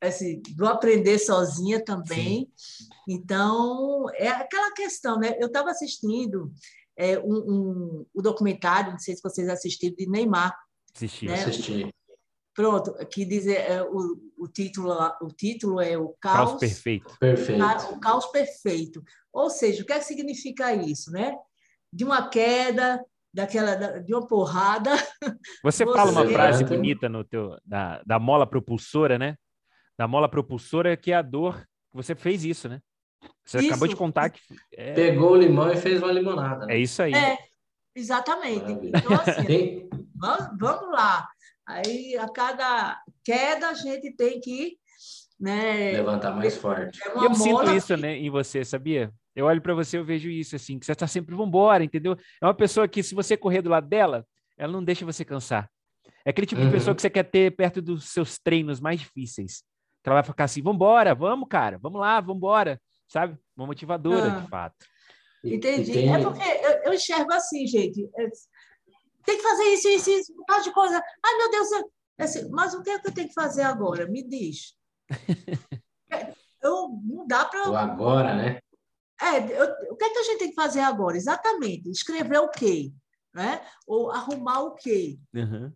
assim, 0.00 0.40
do 0.56 0.66
aprender 0.66 1.18
sozinha 1.18 1.84
também. 1.84 2.50
Sim. 2.56 2.88
Então 3.08 4.06
é 4.14 4.28
aquela 4.28 4.72
questão, 4.72 5.18
né? 5.18 5.36
Eu 5.38 5.48
estava 5.48 5.70
assistindo 5.70 6.52
é, 6.96 7.18
um, 7.18 7.34
um, 7.34 8.06
o 8.14 8.22
documentário, 8.22 8.92
não 8.92 8.98
sei 8.98 9.16
se 9.16 9.22
vocês 9.22 9.48
assistiram 9.48 9.94
de 9.96 10.08
Neymar. 10.08 10.56
Assisti, 10.94 11.26
né? 11.26 11.34
assisti. 11.34 11.94
Pronto, 12.60 13.06
que 13.06 13.24
diz 13.24 13.46
é, 13.46 13.82
o, 13.82 14.16
o, 14.38 14.48
título, 14.48 14.92
o 15.20 15.28
título 15.28 15.80
é 15.80 15.96
o 15.96 16.14
caos, 16.20 16.50
caos 16.50 16.60
perfeito. 16.60 17.16
perfeito. 17.18 17.62
O 17.92 18.00
caos 18.00 18.26
perfeito. 18.26 19.02
Ou 19.32 19.48
seja, 19.48 19.82
o 19.82 19.86
que, 19.86 19.92
é 19.92 19.98
que 19.98 20.04
significa 20.04 20.74
isso, 20.74 21.10
né? 21.10 21.36
De 21.92 22.04
uma 22.04 22.28
queda, 22.28 23.04
daquela 23.32 24.00
de 24.00 24.14
uma 24.14 24.26
porrada. 24.26 24.90
Você, 25.62 25.84
você... 25.84 25.92
fala 25.92 26.10
uma 26.10 26.28
frase 26.28 26.64
bonita 26.64 27.08
no 27.08 27.24
teu 27.24 27.56
da, 27.64 28.02
da 28.04 28.18
mola 28.18 28.46
propulsora, 28.46 29.18
né? 29.18 29.36
da 30.00 30.08
mola 30.08 30.30
propulsora, 30.30 30.96
que 30.96 31.12
é 31.12 31.16
a 31.16 31.20
dor. 31.20 31.62
Você 31.92 32.14
fez 32.14 32.42
isso, 32.42 32.70
né? 32.70 32.80
Você 33.44 33.58
Isso. 33.58 33.66
acabou 33.68 33.86
de 33.86 33.94
contar 33.94 34.30
que. 34.30 34.40
É, 34.72 34.94
Pegou 34.94 35.32
o 35.32 35.36
limão 35.36 35.70
e 35.70 35.76
fez 35.76 36.02
uma 36.02 36.10
limonada. 36.10 36.64
né? 36.64 36.76
é 36.76 36.78
isso 36.78 37.02
aí. 37.02 37.12
É, 37.12 37.36
exatamente. 37.94 38.62
Maravilha. 38.62 38.92
Então, 38.96 39.12
assim, 39.20 39.88
vamos, 40.14 40.58
vamos 40.58 40.90
lá. 40.90 41.28
Aí, 41.70 42.16
a 42.16 42.28
cada 42.28 43.00
queda, 43.24 43.68
a 43.68 43.74
gente 43.74 44.12
tem 44.16 44.40
que. 44.40 44.78
Né, 45.38 45.92
levantar 45.92 46.32
mais 46.36 46.54
forte. 46.58 47.00
é 47.02 47.08
eu 47.24 47.34
sinto 47.34 47.70
isso, 47.74 47.96
né, 47.96 48.14
em 48.18 48.28
você, 48.28 48.62
sabia? 48.62 49.10
Eu 49.34 49.46
olho 49.46 49.62
pra 49.62 49.72
você, 49.72 49.96
eu 49.96 50.04
vejo 50.04 50.28
isso, 50.28 50.54
assim, 50.54 50.78
que 50.78 50.84
você 50.84 50.94
tá 50.94 51.06
sempre, 51.06 51.34
vambora, 51.34 51.82
entendeu? 51.82 52.14
É 52.42 52.44
uma 52.44 52.52
pessoa 52.52 52.86
que, 52.86 53.02
se 53.02 53.14
você 53.14 53.38
correr 53.38 53.62
do 53.62 53.70
lado 53.70 53.88
dela, 53.88 54.26
ela 54.58 54.70
não 54.70 54.84
deixa 54.84 55.06
você 55.06 55.24
cansar. 55.24 55.70
É 56.26 56.30
aquele 56.30 56.46
tipo 56.46 56.60
de 56.60 56.66
Uhum. 56.66 56.72
pessoa 56.74 56.94
que 56.94 57.00
você 57.00 57.08
quer 57.08 57.22
ter 57.22 57.56
perto 57.56 57.80
dos 57.80 58.10
seus 58.10 58.38
treinos 58.38 58.80
mais 58.80 59.00
difíceis. 59.00 59.62
Que 60.02 60.10
ela 60.10 60.16
vai 60.20 60.24
ficar 60.24 60.44
assim, 60.44 60.60
vambora, 60.60 61.14
vamos, 61.14 61.48
cara, 61.48 61.78
vamos 61.78 61.98
lá, 62.00 62.20
vambora, 62.20 62.78
sabe? 63.08 63.38
Uma 63.56 63.66
motivadora, 63.66 64.26
Ah. 64.26 64.40
de 64.40 64.48
fato. 64.48 64.76
Entendi. 65.42 65.90
e 65.90 65.94
tem- 65.94 66.14
É 66.14 66.22
porque 66.22 66.42
eu, 66.42 66.70
eu 66.84 66.92
enxergo 66.92 67.32
assim, 67.32 67.66
gente. 67.66 68.06
Tem 69.30 69.36
que 69.36 69.42
fazer 69.44 69.64
isso, 69.64 69.88
isso, 69.88 70.10
isso, 70.10 70.32
um 70.32 70.36
bocado 70.36 70.64
de 70.64 70.72
coisa. 70.72 71.02
Ai, 71.24 71.36
meu 71.36 71.50
Deus, 71.50 71.68
é 72.18 72.24
assim, 72.24 72.48
mas 72.50 72.74
o 72.74 72.82
que 72.82 72.90
é 72.90 72.98
que 72.98 73.08
eu 73.08 73.14
tenho 73.14 73.28
que 73.28 73.34
fazer 73.34 73.62
agora? 73.62 74.06
Me 74.08 74.26
diz. 74.26 74.76
Eu, 76.62 76.90
não 77.04 77.26
dá 77.26 77.46
para. 77.46 77.62
agora, 77.80 78.34
né? 78.34 78.60
É, 79.18 79.38
eu- 79.58 79.92
o 79.92 79.96
que 79.96 80.04
é 80.04 80.10
que 80.10 80.18
a 80.18 80.22
gente 80.24 80.38
tem 80.40 80.48
que 80.50 80.54
fazer 80.54 80.80
agora? 80.80 81.16
Exatamente. 81.16 81.88
Escrever 81.88 82.38
o 82.38 82.50
quê? 82.50 82.92
Né? 83.32 83.66
Ou 83.86 84.10
arrumar 84.10 84.60
o 84.64 84.74
quê? 84.74 85.18
Uhum. 85.32 85.72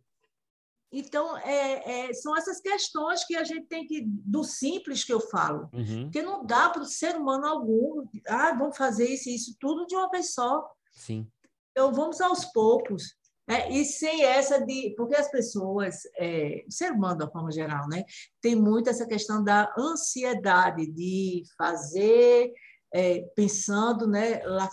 Então, 0.92 1.38
é, 1.38 2.08
é, 2.08 2.12
são 2.12 2.36
essas 2.36 2.60
questões 2.60 3.24
que 3.24 3.34
a 3.34 3.44
gente 3.44 3.66
tem 3.66 3.86
que, 3.86 4.02
do 4.06 4.44
simples 4.44 5.02
que 5.02 5.12
eu 5.12 5.20
falo. 5.20 5.70
Uhum. 5.72 6.02
Porque 6.04 6.20
não 6.20 6.44
dá 6.44 6.68
para 6.68 6.82
o 6.82 6.86
ser 6.86 7.16
humano 7.16 7.46
algum, 7.46 8.06
ah, 8.28 8.52
vamos 8.52 8.76
fazer 8.76 9.08
isso 9.08 9.30
e 9.30 9.36
isso, 9.36 9.56
tudo 9.58 9.86
de 9.86 9.96
uma 9.96 10.10
vez 10.10 10.34
só. 10.34 10.70
Sim. 10.92 11.26
Então, 11.70 11.94
vamos 11.94 12.20
aos 12.20 12.44
poucos. 12.44 13.16
Né? 13.46 13.70
E 13.70 13.84
sem 13.84 14.24
essa 14.24 14.64
de. 14.64 14.94
Porque 14.96 15.14
as 15.14 15.30
pessoas, 15.30 16.00
é, 16.16 16.64
o 16.66 16.72
ser 16.72 16.92
humano, 16.92 17.18
da 17.18 17.30
forma 17.30 17.52
geral, 17.52 17.86
né, 17.88 18.04
tem 18.40 18.56
muito 18.56 18.88
essa 18.88 19.06
questão 19.06 19.44
da 19.44 19.72
ansiedade 19.78 20.86
de 20.86 21.42
fazer, 21.56 22.50
é, 22.92 23.20
pensando 23.36 24.06
né, 24.06 24.42
lá, 24.44 24.70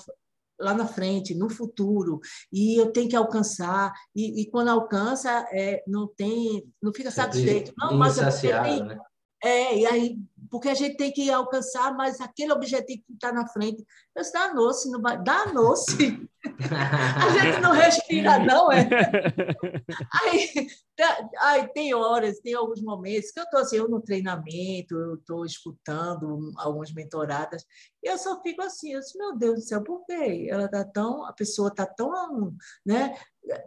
lá 0.59 0.73
na 0.73 0.87
frente, 0.87 1.35
no 1.35 1.49
futuro, 1.49 2.19
e 2.51 2.79
eu 2.79 2.91
tenho 2.91 3.09
que 3.09 3.15
alcançar, 3.15 3.91
e, 4.15 4.41
e 4.41 4.49
quando 4.49 4.69
alcança, 4.69 5.45
é, 5.51 5.83
não 5.85 6.07
tem, 6.07 6.63
não 6.81 6.93
fica 6.93 7.11
satisfeito. 7.11 7.73
Não, 7.77 7.97
mas 7.97 8.17
é 8.17 8.21
Insaciável, 8.21 8.71
tem, 8.71 8.83
né? 8.85 8.99
é, 9.43 9.77
e 9.79 9.85
aí, 9.85 10.17
porque 10.51 10.67
a 10.67 10.73
gente 10.73 10.97
tem 10.97 11.11
que 11.13 11.31
alcançar, 11.31 11.95
mas 11.95 12.19
aquele 12.19 12.51
objetivo 12.51 13.01
que 13.07 13.13
está 13.13 13.31
na 13.31 13.47
frente, 13.47 13.85
eu 14.13 14.21
disse, 14.21 14.33
danou-se, 14.33 14.91
não 14.91 15.01
vai, 15.01 15.17
danou-se. 15.23 16.29
A 16.43 17.29
gente 17.29 17.61
não 17.61 17.71
respira, 17.71 18.37
não, 18.39 18.69
é? 18.69 18.89
Aí, 20.23 20.67
tá- 20.95 21.29
aí 21.39 21.67
tem 21.69 21.93
horas, 21.93 22.39
tem 22.39 22.53
alguns 22.53 22.81
momentos 22.81 23.31
que 23.31 23.39
eu 23.39 23.43
estou 23.43 23.59
assim, 23.61 23.77
eu 23.77 23.87
no 23.87 24.01
treinamento, 24.01 24.95
eu 24.95 25.15
estou 25.15 25.45
escutando 25.45 26.51
algumas 26.57 26.91
mentoradas, 26.91 27.63
e 28.03 28.09
eu 28.11 28.17
só 28.17 28.41
fico 28.41 28.61
assim, 28.61 28.91
eu 28.91 28.99
disse, 28.99 29.17
meu 29.17 29.37
Deus 29.37 29.55
do 29.55 29.61
céu, 29.61 29.83
por 29.83 30.05
quê? 30.05 30.47
Ela 30.49 30.67
tá 30.67 30.83
tão, 30.83 31.25
a 31.25 31.31
pessoa 31.31 31.69
está 31.69 31.85
tão 31.85 32.53
né, 32.85 33.15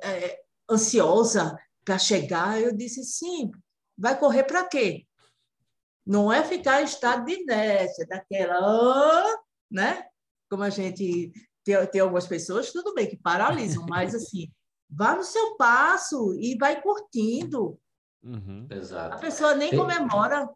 é, 0.02 0.40
ansiosa 0.70 1.58
para 1.84 1.98
chegar. 1.98 2.60
Eu 2.60 2.76
disse, 2.76 3.02
sim, 3.04 3.50
vai 3.96 4.18
correr 4.18 4.44
para 4.44 4.66
quê? 4.66 5.06
Não 6.06 6.32
é 6.32 6.42
ficar 6.44 6.82
em 6.82 6.84
estado 6.84 7.24
de 7.24 7.32
inércia, 7.42 8.06
daquela, 8.06 8.54
"Ah", 8.58 9.38
né? 9.70 10.04
Como 10.50 10.62
a 10.62 10.70
gente 10.70 11.32
tem, 11.64 11.86
tem 11.86 12.00
algumas 12.00 12.26
pessoas, 12.26 12.70
tudo 12.72 12.94
bem, 12.94 13.08
que 13.08 13.16
paralisam, 13.16 13.86
mas 13.88 14.14
assim, 14.14 14.48
vá 14.90 15.16
no 15.16 15.24
seu 15.24 15.56
passo 15.56 16.34
e 16.38 16.56
vai 16.58 16.80
curtindo. 16.82 17.78
Uhum. 18.22 18.66
A 18.70 18.74
Exato. 18.74 19.20
pessoa 19.20 19.54
nem 19.54 19.70
Tem- 19.70 19.78
comemora 19.78 20.48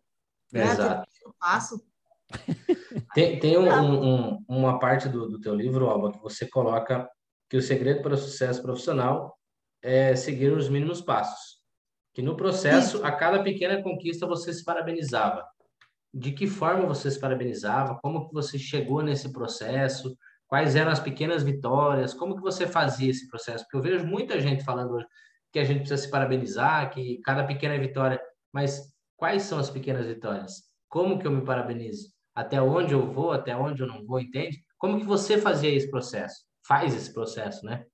né, 0.52 0.64
Exato. 0.72 1.02
aquele 1.02 1.34
passo. 1.38 1.82
Tem, 3.14 3.38
tem 3.38 3.56
um- 3.58 4.04
um- 4.34 4.44
uma 4.48 4.78
parte 4.78 5.08
do, 5.08 5.28
do 5.28 5.40
teu 5.40 5.54
livro, 5.54 5.88
Alba, 5.88 6.12
que 6.12 6.18
você 6.20 6.46
coloca 6.48 7.08
que 7.50 7.56
o 7.56 7.62
segredo 7.62 8.02
para 8.02 8.14
o 8.14 8.18
sucesso 8.18 8.62
profissional 8.62 9.34
é 9.82 10.14
seguir 10.14 10.52
os 10.52 10.68
mínimos 10.68 11.00
passos. 11.00 11.57
Que 12.18 12.22
no 12.22 12.36
processo, 12.36 13.04
a 13.04 13.12
cada 13.12 13.44
pequena 13.44 13.80
conquista, 13.80 14.26
você 14.26 14.52
se 14.52 14.64
parabenizava. 14.64 15.46
De 16.12 16.32
que 16.32 16.48
forma 16.48 16.84
você 16.84 17.08
se 17.08 17.20
parabenizava? 17.20 17.96
Como 18.02 18.26
que 18.26 18.34
você 18.34 18.58
chegou 18.58 19.04
nesse 19.04 19.32
processo? 19.32 20.18
Quais 20.48 20.74
eram 20.74 20.90
as 20.90 20.98
pequenas 20.98 21.44
vitórias? 21.44 22.12
Como 22.12 22.34
que 22.34 22.42
você 22.42 22.66
fazia 22.66 23.12
esse 23.12 23.28
processo? 23.28 23.62
Porque 23.62 23.76
eu 23.76 23.82
vejo 23.82 24.04
muita 24.04 24.40
gente 24.40 24.64
falando 24.64 24.94
hoje 24.94 25.06
que 25.52 25.60
a 25.60 25.64
gente 25.64 25.78
precisa 25.78 26.02
se 26.02 26.10
parabenizar, 26.10 26.90
que 26.90 27.20
cada 27.20 27.46
pequena 27.46 27.78
vitória... 27.78 28.20
Mas 28.52 28.92
quais 29.16 29.44
são 29.44 29.60
as 29.60 29.70
pequenas 29.70 30.08
vitórias? 30.08 30.64
Como 30.88 31.20
que 31.20 31.26
eu 31.28 31.30
me 31.30 31.44
parabenizo? 31.44 32.08
Até 32.34 32.60
onde 32.60 32.94
eu 32.94 33.12
vou, 33.12 33.30
até 33.30 33.54
onde 33.54 33.80
eu 33.80 33.86
não 33.86 34.04
vou, 34.04 34.18
entende? 34.18 34.60
Como 34.76 34.98
que 34.98 35.06
você 35.06 35.38
fazia 35.38 35.70
esse 35.70 35.88
processo? 35.88 36.42
Faz 36.66 36.96
esse 36.96 37.14
processo, 37.14 37.64
né? 37.64 37.86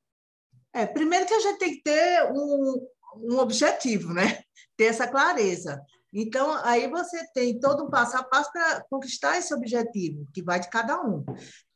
É, 0.73 0.87
primeiro 0.87 1.27
que 1.27 1.35
a 1.35 1.41
gente 1.41 1.59
tem 1.59 1.75
que 1.75 1.83
ter 1.83 2.33
um, 2.33 2.89
um 3.17 3.39
objetivo, 3.39 4.13
né? 4.13 4.41
Ter 4.77 4.85
essa 4.85 5.07
clareza. 5.07 5.81
Então, 6.13 6.53
aí 6.65 6.89
você 6.89 7.27
tem 7.33 7.59
todo 7.59 7.85
um 7.85 7.91
passo 7.91 8.17
a 8.17 8.23
passo 8.23 8.51
para 8.53 8.85
conquistar 8.89 9.37
esse 9.37 9.53
objetivo, 9.53 10.27
que 10.33 10.43
vai 10.43 10.61
de 10.61 10.71
cada 10.71 11.01
um. 11.03 11.25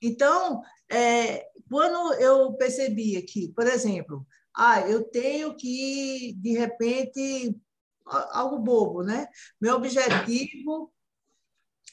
Então, 0.00 0.62
é, 0.90 1.44
quando 1.68 2.14
eu 2.14 2.52
percebi 2.54 3.20
que, 3.22 3.52
por 3.52 3.66
exemplo, 3.66 4.24
ah, 4.56 4.80
eu 4.82 5.02
tenho 5.04 5.56
que, 5.56 6.34
de 6.38 6.52
repente, 6.52 7.56
algo 8.30 8.58
bobo, 8.58 9.02
né? 9.02 9.26
Meu 9.60 9.76
objetivo 9.76 10.92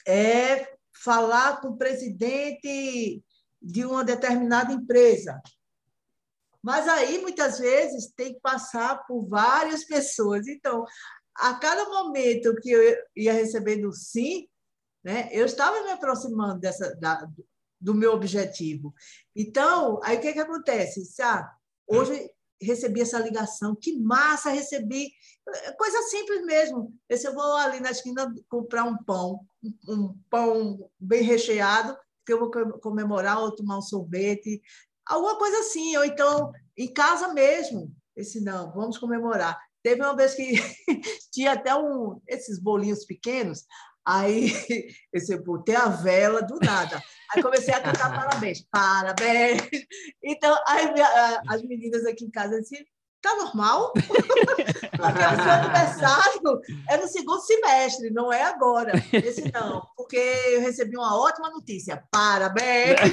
é 0.08 0.67
falar 1.03 1.62
com 1.62 1.69
o 1.69 1.77
presidente 1.77 3.23
de 3.62 3.86
uma 3.86 4.03
determinada 4.03 4.71
empresa. 4.71 5.41
Mas 6.65 6.88
aí, 6.88 7.21
muitas 7.21 7.60
vezes, 7.60 8.12
tem 8.15 8.34
que 8.34 8.39
passar 8.39 9.06
por 9.06 9.23
várias 9.28 9.84
pessoas. 9.84 10.47
Então, 10.47 10.84
a 11.36 11.54
cada 11.54 11.86
momento 11.86 12.56
que 12.56 12.71
eu 12.71 12.97
ia 13.15 13.34
recebendo 13.34 13.93
sim, 13.93 14.47
né, 15.04 15.30
eu 15.32 15.45
estava 15.45 15.84
me 15.84 15.91
aproximando 15.91 16.60
dessa, 16.60 16.95
da, 16.95 17.23
do 17.80 17.93
meu 17.93 18.13
objetivo. 18.13 18.95
Então, 19.36 19.99
aí 20.04 20.17
o 20.17 20.19
que, 20.19 20.34
que 20.34 20.39
acontece? 20.39 21.04
Ah, 21.21 21.47
hoje 21.88 22.32
recebi 22.60 23.01
essa 23.01 23.19
ligação, 23.19 23.75
que 23.80 23.99
massa, 23.99 24.49
recebi. 24.49 25.12
Coisa 25.78 26.01
simples 26.10 26.43
mesmo. 26.45 26.91
Se 27.12 27.28
eu 27.28 27.36
vou 27.36 27.58
ali 27.58 27.80
na 27.80 27.91
esquina 27.91 28.34
comprar 28.49 28.86
um 28.86 28.97
pão, 29.04 29.45
um 29.88 30.17
pão 30.32 30.89
bem 30.99 31.21
recheado, 31.21 31.95
que 32.25 32.34
eu 32.34 32.39
vou 32.39 32.49
comemorar 32.80 33.39
ou 33.39 33.56
tomar 33.56 33.78
um 33.78 33.84
sorvete, 33.84 34.62
alguma 35.06 35.38
coisa 35.38 35.60
assim, 35.60 35.96
ou 35.98 36.06
então 36.06 36.52
em 36.78 36.91
casa 36.91 37.34
mesmo. 37.34 37.91
Esse 38.15 38.39
não, 38.41 38.72
vamos 38.74 38.98
comemorar. 38.98 39.60
Teve 39.84 40.02
uma 40.02 40.15
vez 40.15 40.34
que 40.34 40.54
tinha 41.32 41.54
até 41.54 41.76
um, 41.76 42.20
esses 42.28 42.60
bolinhos 42.60 43.06
pequenos, 43.06 43.65
aí 44.06 44.52
eu 45.13 45.44
botei 45.44 45.76
a 45.76 45.88
vela 45.89 46.41
do 46.41 46.58
nada. 46.60 47.02
Aí 47.34 47.44
comecei 47.44 47.74
a 47.74 47.82
cantar 47.82 48.13
parabéns, 48.13 48.65
parabéns. 48.72 49.62
Então, 50.24 50.58
aí 50.68 50.88
as 51.48 51.62
meninas 51.62 52.04
aqui 52.06 52.26
em 52.26 52.32
casa 52.32 52.60
disseram, 52.60 52.86
tá 53.26 53.36
normal? 53.38 53.92
Porque 53.98 55.24
o 55.24 55.44
seu 55.44 55.52
aniversário 55.52 56.62
é 56.90 56.98
no 56.98 57.08
segundo 57.08 57.42
semestre, 57.42 58.12
não 58.12 58.32
é 58.32 58.44
agora. 58.44 58.94
Esse 59.12 59.52
não, 59.52 59.82
porque 59.98 60.18
eu 60.18 60.62
recebi 60.62 60.96
uma 60.96 61.20
ótima 61.20 61.50
notícia. 61.50 62.04
Parabéns! 62.12 63.00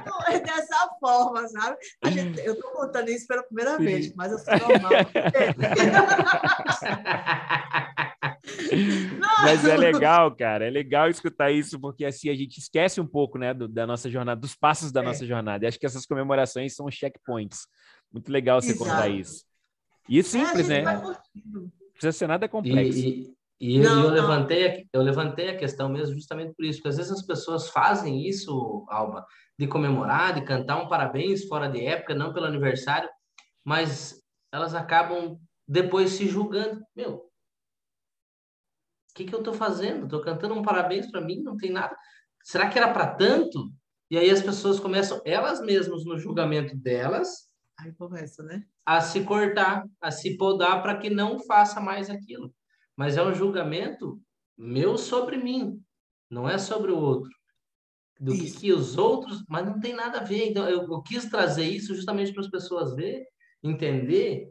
então, 0.00 0.18
é 0.28 0.38
dessa 0.38 0.90
forma, 1.00 1.48
sabe? 1.48 1.76
Gente, 2.06 2.40
eu 2.44 2.52
estou 2.54 2.70
contando 2.70 3.10
isso 3.10 3.26
pela 3.26 3.42
primeira 3.42 3.76
vez, 3.78 4.14
mas 4.14 4.30
eu 4.32 4.38
sou 4.38 4.56
normal. 4.58 4.92
Mas 9.42 9.64
é 9.64 9.76
legal, 9.76 10.34
cara. 10.34 10.66
É 10.66 10.70
legal 10.70 11.08
escutar 11.08 11.50
isso, 11.50 11.78
porque 11.80 12.04
assim 12.04 12.28
a 12.30 12.34
gente 12.34 12.58
esquece 12.58 13.00
um 13.00 13.06
pouco, 13.06 13.38
né, 13.38 13.52
do- 13.54 13.68
da 13.68 13.86
nossa 13.86 14.08
jornada, 14.10 14.40
dos 14.40 14.54
passos 14.54 14.92
da 14.92 15.00
É. 15.00 15.04
nossa 15.04 15.26
jornada. 15.26 15.64
E 15.64 15.68
acho 15.68 15.78
que 15.78 15.86
essas 15.86 16.06
comemorações 16.06 16.74
são 16.74 16.90
checkpoints. 16.90 17.66
Muito 18.12 18.30
legal 18.30 18.60
você 18.60 18.74
contar 18.76 19.08
Exato. 19.08 19.20
isso. 19.20 19.44
E 20.08 20.16
É, 20.18 20.20
a 20.20 20.24
simples, 20.24 20.66
gente 20.66 20.84
né? 20.84 21.02
Não 21.44 21.70
precisa 21.92 22.12
ser 22.12 22.26
nada 22.26 22.46
E, 22.46 22.48
complexo. 22.48 22.98
e, 22.98 23.34
e 23.60 23.76
eu, 23.76 23.82
Não, 23.82 23.98
eu 24.04 24.08
não. 24.08 24.14
levantei, 24.14 24.66
a- 24.68 24.82
eu 24.92 25.02
levantei 25.02 25.48
a 25.50 25.56
questão 25.56 25.88
mesmo 25.88 26.14
justamente 26.14 26.54
por 26.54 26.64
isso, 26.64 26.78
porque 26.78 26.88
às 26.88 26.96
vezes 26.96 27.12
as 27.12 27.22
pessoas 27.26 27.68
fazem 27.68 28.26
isso, 28.26 28.84
Alba, 28.88 29.24
de 29.58 29.66
comemorar, 29.66 30.34
de 30.34 30.42
cantar 30.44 30.76
um 30.82 30.88
parabéns 30.88 31.44
fora 31.46 31.68
de 31.68 31.84
época, 31.84 32.14
não 32.14 32.32
pelo 32.32 32.46
aniversário, 32.46 33.08
mas 33.64 34.20
elas 34.52 34.74
acabam 34.74 35.38
depois 35.68 36.10
se 36.10 36.26
julgando. 36.26 36.82
Meu, 36.96 37.29
que, 39.14 39.24
que 39.24 39.34
eu 39.34 39.40
estou 39.40 39.54
fazendo? 39.54 40.04
Estou 40.04 40.20
cantando 40.20 40.54
um 40.54 40.62
parabéns 40.62 41.10
para 41.10 41.20
mim, 41.20 41.42
não 41.42 41.56
tem 41.56 41.70
nada. 41.70 41.96
Será 42.42 42.68
que 42.68 42.78
era 42.78 42.92
para 42.92 43.14
tanto? 43.14 43.72
E 44.10 44.18
aí 44.18 44.30
as 44.30 44.42
pessoas 44.42 44.80
começam, 44.80 45.20
elas 45.24 45.60
mesmas, 45.60 46.04
no 46.04 46.18
julgamento 46.18 46.76
delas, 46.76 47.48
Aí 47.78 47.92
começa, 47.92 48.42
né? 48.42 48.64
a 48.84 49.00
se 49.00 49.24
cortar, 49.24 49.84
a 50.00 50.10
se 50.10 50.36
podar 50.36 50.82
para 50.82 50.98
que 50.98 51.08
não 51.08 51.38
faça 51.38 51.80
mais 51.80 52.10
aquilo. 52.10 52.52
Mas 52.96 53.16
é 53.16 53.22
um 53.22 53.34
julgamento 53.34 54.20
meu 54.56 54.98
sobre 54.98 55.38
mim, 55.38 55.80
não 56.28 56.48
é 56.48 56.58
sobre 56.58 56.90
o 56.90 56.98
outro. 56.98 57.30
Do 58.18 58.34
que, 58.34 58.50
que 58.50 58.72
os 58.72 58.98
outros, 58.98 59.42
mas 59.48 59.64
não 59.64 59.80
tem 59.80 59.94
nada 59.94 60.18
a 60.18 60.24
ver. 60.24 60.50
Então, 60.50 60.68
eu, 60.68 60.82
eu 60.82 61.02
quis 61.02 61.24
trazer 61.24 61.64
isso 61.64 61.94
justamente 61.94 62.32
para 62.32 62.42
as 62.42 62.50
pessoas 62.50 62.94
ver, 62.94 63.24
entender 63.62 64.50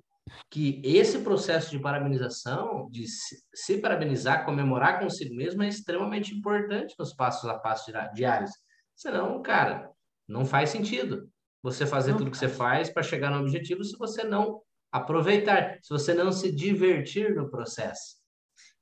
que 0.49 0.81
esse 0.83 1.19
processo 1.19 1.71
de 1.71 1.79
parabenização, 1.79 2.89
de 2.89 3.05
se, 3.07 3.77
parabenizar, 3.79 4.45
comemorar 4.45 4.99
consigo 4.99 5.35
mesmo, 5.35 5.63
é 5.63 5.67
extremamente 5.67 6.33
importante 6.35 6.95
nos 6.97 7.13
passos 7.13 7.49
a 7.49 7.57
passos 7.57 7.93
diários. 8.13 8.51
Senão, 8.95 9.41
cara, 9.41 9.89
não 10.27 10.45
faz 10.45 10.69
sentido 10.69 11.29
você 11.61 11.85
fazer 11.85 12.11
Não 12.11 12.17
tudo 12.19 12.31
que 12.31 12.37
você 12.37 12.49
faz 12.49 12.89
para 12.89 13.03
chegar 13.03 13.31
no 13.31 13.39
objetivo 13.39 13.83
se 13.83 13.97
você 13.97 14.23
não 14.23 14.61
aproveitar, 14.91 15.77
se 15.81 15.89
você 15.89 16.13
não 16.13 16.31
se 16.31 16.51
divertir 16.51 17.35
no 17.35 17.49
processo. 17.49 18.17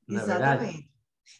É 0.09 0.13
verdade? 0.13 0.89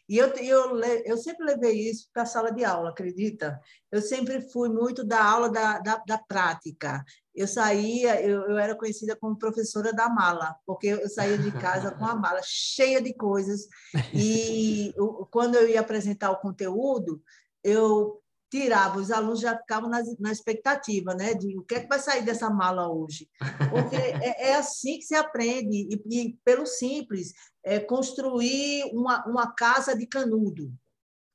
E 0.08 0.18
eu, 0.18 0.28
eu, 0.36 0.80
eu 1.06 1.18
sempre 1.18 1.46
levei 1.46 1.90
isso 1.90 2.08
para 2.14 2.24
a 2.24 2.26
sala 2.26 2.52
de 2.52 2.64
aula, 2.64 2.90
acredita? 2.90 3.60
Eu 3.92 4.02
sempre 4.02 4.42
fui 4.52 4.70
muito 4.70 5.04
da 5.04 5.24
aula 5.24 5.50
da, 5.50 5.80
da, 5.80 5.98
da 6.06 6.18
prática. 6.18 7.04
Eu 7.34 7.48
saía, 7.48 8.22
eu, 8.22 8.42
eu 8.50 8.58
era 8.58 8.76
conhecida 8.76 9.16
como 9.16 9.38
professora 9.38 9.94
da 9.94 10.10
mala, 10.10 10.56
porque 10.66 10.88
eu 10.88 11.10
saía 11.10 11.38
de 11.38 11.52
casa 11.52 11.92
com 11.92 12.06
a 12.06 12.16
mala 12.16 12.42
cheia 12.44 13.02
de 13.02 13.14
coisas. 13.14 13.68
E 14.14 14.94
eu- 14.98 15.28
quando 15.32 15.56
eu 15.56 15.68
ia 15.70 15.80
apresentar 15.82 16.32
o 16.32 16.40
conteúdo, 16.40 17.22
eu 17.64 18.22
tirava, 18.50 19.00
os 19.00 19.12
alunos 19.12 19.40
já 19.40 19.58
ficavam 19.58 19.90
na, 19.90 20.02
na 20.20 20.32
expectativa, 20.32 21.14
né? 21.14 21.34
De 21.34 21.58
o 21.58 21.64
que 21.64 21.76
é 21.76 21.80
que 21.82 21.88
vai 21.88 22.00
sair 22.00 22.24
dessa 22.24 22.50
mala 22.50 22.90
hoje. 22.90 23.30
Porque 23.70 23.96
é, 24.24 24.50
é 24.50 24.56
assim 24.56 24.98
que 24.98 25.04
se 25.04 25.16
aprende, 25.16 25.88
e, 25.90 26.22
e 26.22 26.34
pelo 26.44 26.66
simples, 26.66 27.34
é 27.64 27.80
construir 27.80 28.86
uma, 28.94 29.26
uma 29.26 29.54
casa 29.54 29.96
de 29.96 30.08
canudo. 30.08 30.74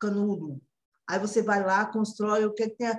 Canudo. 0.01 0.61
Aí 1.09 1.19
você 1.19 1.43
vai 1.43 1.63
lá, 1.63 1.85
constrói 1.87 2.45
o 2.45 2.55
que, 2.55 2.63
é 2.63 2.69
que 2.71 2.77
tem 2.77 2.89
a, 2.89 2.99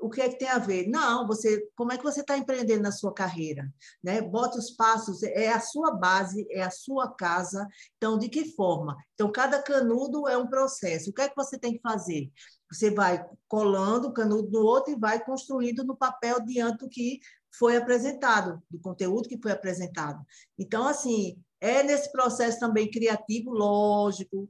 o 0.00 0.10
que 0.10 0.20
é 0.20 0.28
que 0.28 0.38
tem 0.38 0.48
a 0.48 0.58
ver? 0.58 0.88
Não, 0.88 1.26
você, 1.26 1.66
como 1.74 1.92
é 1.92 1.96
que 1.96 2.04
você 2.04 2.20
está 2.20 2.36
empreendendo 2.36 2.82
na 2.82 2.92
sua 2.92 3.12
carreira? 3.12 3.72
Né? 4.02 4.20
Bota 4.20 4.58
os 4.58 4.70
passos, 4.70 5.22
é 5.22 5.52
a 5.52 5.60
sua 5.60 5.92
base, 5.92 6.46
é 6.50 6.62
a 6.62 6.70
sua 6.70 7.12
casa. 7.14 7.66
Então, 7.96 8.18
de 8.18 8.28
que 8.28 8.52
forma? 8.54 8.96
Então, 9.14 9.30
cada 9.30 9.62
canudo 9.62 10.28
é 10.28 10.36
um 10.36 10.48
processo. 10.48 11.10
O 11.10 11.12
que 11.12 11.22
é 11.22 11.28
que 11.28 11.36
você 11.36 11.58
tem 11.58 11.74
que 11.74 11.80
fazer? 11.80 12.30
Você 12.70 12.90
vai 12.90 13.24
colando 13.48 14.08
o 14.08 14.12
canudo 14.12 14.50
no 14.50 14.64
outro 14.64 14.92
e 14.92 14.98
vai 14.98 15.24
construindo 15.24 15.84
no 15.84 15.96
papel 15.96 16.40
diante 16.44 16.78
do 16.78 16.88
que 16.88 17.20
foi 17.58 17.76
apresentado, 17.76 18.62
do 18.70 18.78
conteúdo 18.78 19.28
que 19.28 19.40
foi 19.40 19.52
apresentado. 19.52 20.22
Então, 20.58 20.86
assim, 20.86 21.38
é 21.60 21.82
nesse 21.82 22.10
processo 22.12 22.58
também 22.60 22.90
criativo, 22.90 23.50
lógico, 23.50 24.48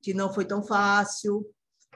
que 0.00 0.14
não 0.14 0.32
foi 0.32 0.44
tão 0.44 0.62
fácil, 0.62 1.46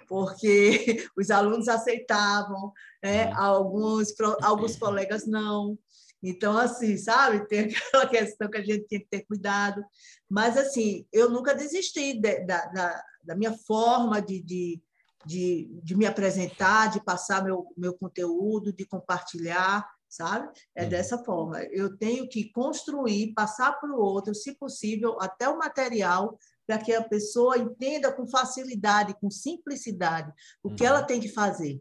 porque 0.08 1.06
os 1.16 1.30
alunos 1.30 1.68
aceitavam, 1.68 2.72
né? 3.02 3.32
alguns, 3.32 4.12
pro- 4.12 4.36
alguns 4.42 4.76
colegas 4.76 5.26
não. 5.26 5.78
Então, 6.22 6.56
assim, 6.56 6.96
sabe, 6.96 7.46
tem 7.48 7.60
aquela 7.60 8.06
questão 8.08 8.50
que 8.50 8.58
a 8.58 8.64
gente 8.64 8.86
tem 8.88 9.00
que 9.00 9.08
ter 9.08 9.24
cuidado. 9.24 9.82
Mas, 10.28 10.56
assim, 10.56 11.06
eu 11.12 11.30
nunca 11.30 11.54
desisti 11.54 12.18
de- 12.20 12.44
da, 12.44 12.66
da, 12.66 13.04
da 13.22 13.34
minha 13.36 13.52
forma 13.52 14.20
de, 14.20 14.42
de, 14.42 14.82
de, 15.26 15.68
de 15.82 15.96
me 15.96 16.06
apresentar, 16.06 16.90
de 16.90 17.02
passar 17.02 17.42
meu, 17.44 17.66
meu 17.76 17.94
conteúdo, 17.94 18.72
de 18.72 18.84
compartilhar, 18.86 19.86
sabe? 20.08 20.48
É 20.74 20.84
Uhum. 20.84 20.88
dessa 20.90 21.18
forma. 21.24 21.62
Eu 21.64 21.96
tenho 21.96 22.28
que 22.28 22.50
construir, 22.52 23.34
passar 23.34 23.72
para 23.80 23.90
o 23.92 23.98
outro, 24.00 24.34
se 24.34 24.54
possível, 24.54 25.18
até 25.20 25.48
o 25.48 25.58
material, 25.58 26.38
para 26.66 26.78
que 26.78 26.92
a 26.92 27.02
pessoa 27.02 27.58
entenda 27.58 28.12
com 28.12 28.26
facilidade, 28.26 29.14
com 29.20 29.30
simplicidade, 29.30 30.32
o 30.62 30.70
que 30.74 30.82
Uhum. 30.84 30.88
ela 30.90 31.02
tem 31.02 31.20
que 31.20 31.28
fazer. 31.28 31.80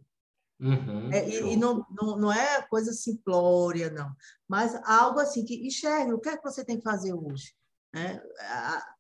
Uhum, 0.60 1.12
É, 1.12 1.28
e 1.28 1.54
e 1.54 1.58
não, 1.58 1.86
não, 1.92 2.18
não 2.18 2.32
é 2.32 2.62
coisa 2.70 2.94
simplória, 2.94 3.90
não, 3.92 4.10
mas 4.48 4.74
algo 4.86 5.20
assim 5.20 5.44
que 5.44 5.68
enxergue 5.68 6.14
o 6.14 6.20
que 6.20 6.30
é 6.30 6.38
que 6.38 6.44
você 6.44 6.64
tem 6.64 6.78
que 6.78 6.84
fazer 6.84 7.14
hoje. 7.14 7.54
né? 7.94 8.22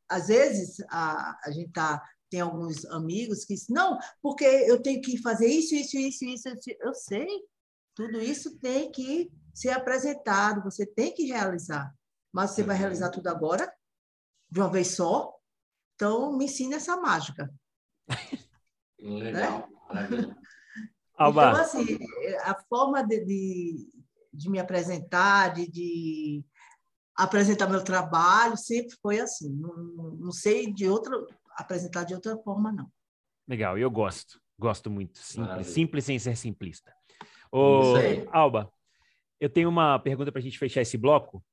Às 0.07 0.27
vezes, 0.27 0.77
a, 0.89 1.35
a 1.43 1.51
gente 1.51 1.71
tá, 1.71 2.01
tem 2.35 2.41
alguns 2.41 2.83
amigos 2.87 3.45
que 3.45 3.53
dizem, 3.53 3.73
não, 3.73 3.97
porque 4.21 4.43
eu 4.43 4.81
tenho 4.81 5.01
que 5.01 5.17
fazer 5.21 5.47
isso, 5.47 5.73
isso, 5.73 5.97
isso, 5.97 6.25
isso. 6.25 6.49
isso." 6.49 6.77
Eu 6.81 6.93
sei, 6.93 7.27
tudo 7.95 8.19
isso 8.19 8.59
tem 8.59 8.91
que 8.91 9.31
ser 9.53 9.69
apresentado, 9.69 10.61
você 10.61 10.85
tem 10.85 11.13
que 11.13 11.23
realizar. 11.27 11.95
Mas 12.33 12.51
você 12.51 12.61
vai 12.61 12.75
realizar 12.75 13.09
tudo 13.09 13.27
agora, 13.27 13.73
de 14.51 14.59
uma 14.59 14.69
vez 14.69 14.89
só? 14.89 15.33
Então, 15.95 16.37
me 16.37 16.43
ensine 16.43 16.75
essa 16.75 16.97
mágica. 16.97 17.49
Legal, 18.99 19.69
maravilha. 19.87 20.35
Alba, 21.17 21.51
Então, 21.51 21.61
assim, 21.61 21.97
a 22.43 22.61
forma 22.67 23.01
de, 23.01 23.23
de, 23.23 23.89
de 24.33 24.49
me 24.49 24.59
apresentar, 24.59 25.53
de, 25.53 25.71
de 25.71 26.45
apresentar 27.15 27.69
meu 27.69 27.81
trabalho, 27.81 28.57
sempre 28.57 28.93
foi 29.01 29.21
assim. 29.21 29.53
Não, 29.53 29.73
não 30.17 30.31
sei 30.33 30.73
de 30.73 30.89
outra, 30.89 31.17
apresentar 31.55 32.03
de 32.03 32.13
outra 32.13 32.37
forma, 32.37 32.71
não. 32.71 32.89
legal, 33.47 33.77
eu 33.77 33.89
gosto. 33.89 34.39
Gosto 34.57 34.89
muito. 34.89 35.17
Simples, 35.17 35.47
Maravilha. 35.47 35.73
simples 35.73 36.05
sem 36.05 36.19
ser 36.19 36.37
simplista. 36.37 36.93
Ô, 37.51 37.81
Isso 37.81 37.95
aí. 37.97 38.27
Alba, 38.31 38.71
eu 39.39 39.49
tenho 39.49 39.69
uma 39.69 39.99
pergunta 39.99 40.31
para 40.31 40.39
a 40.39 40.43
gente 40.43 40.57
fechar 40.57 40.81
esse 40.81 40.97
bloco, 40.97 41.43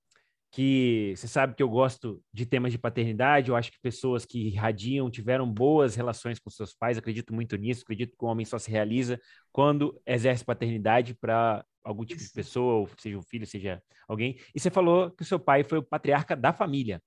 que 0.53 1.15
você 1.17 1.27
sabe 1.27 1.55
que 1.55 1.63
eu 1.63 1.69
gosto 1.69 2.23
de 2.33 2.45
temas 2.45 2.73
de 2.73 2.79
paternidade, 2.79 3.49
eu 3.49 3.57
acho 3.57 3.73
que 3.73 3.81
pessoas 3.81 4.27
que 4.27 4.49
irradiam, 4.49 5.11
tiveram 5.11 5.51
boas 5.51 5.95
relações 5.97 6.39
com 6.39 6.51
seus 6.51 6.75
pais, 6.75 6.99
acredito 6.99 7.33
muito 7.33 7.57
nisso, 7.57 7.83
acredito 7.83 8.15
que 8.17 8.25
o 8.25 8.29
homem 8.29 8.45
só 8.45 8.59
se 8.59 8.71
realiza 8.71 9.19
quando 9.51 9.99
exerce 10.07 10.45
paternidade 10.45 11.15
para 11.15 11.65
algum 11.83 12.05
tipo 12.05 12.19
de 12.19 12.27
Isso. 12.27 12.35
pessoa, 12.35 12.75
ou 12.75 12.89
seja 12.99 13.17
um 13.17 13.23
filho, 13.23 13.47
seja 13.47 13.83
alguém. 14.07 14.39
E 14.55 14.61
você 14.61 14.71
falou 14.71 15.11
que 15.11 15.23
o 15.23 15.27
seu 15.27 15.41
pai 15.41 15.65
foi 15.65 15.79
o 15.79 15.83
patriarca 15.83 16.37
da 16.37 16.53
família. 16.53 17.03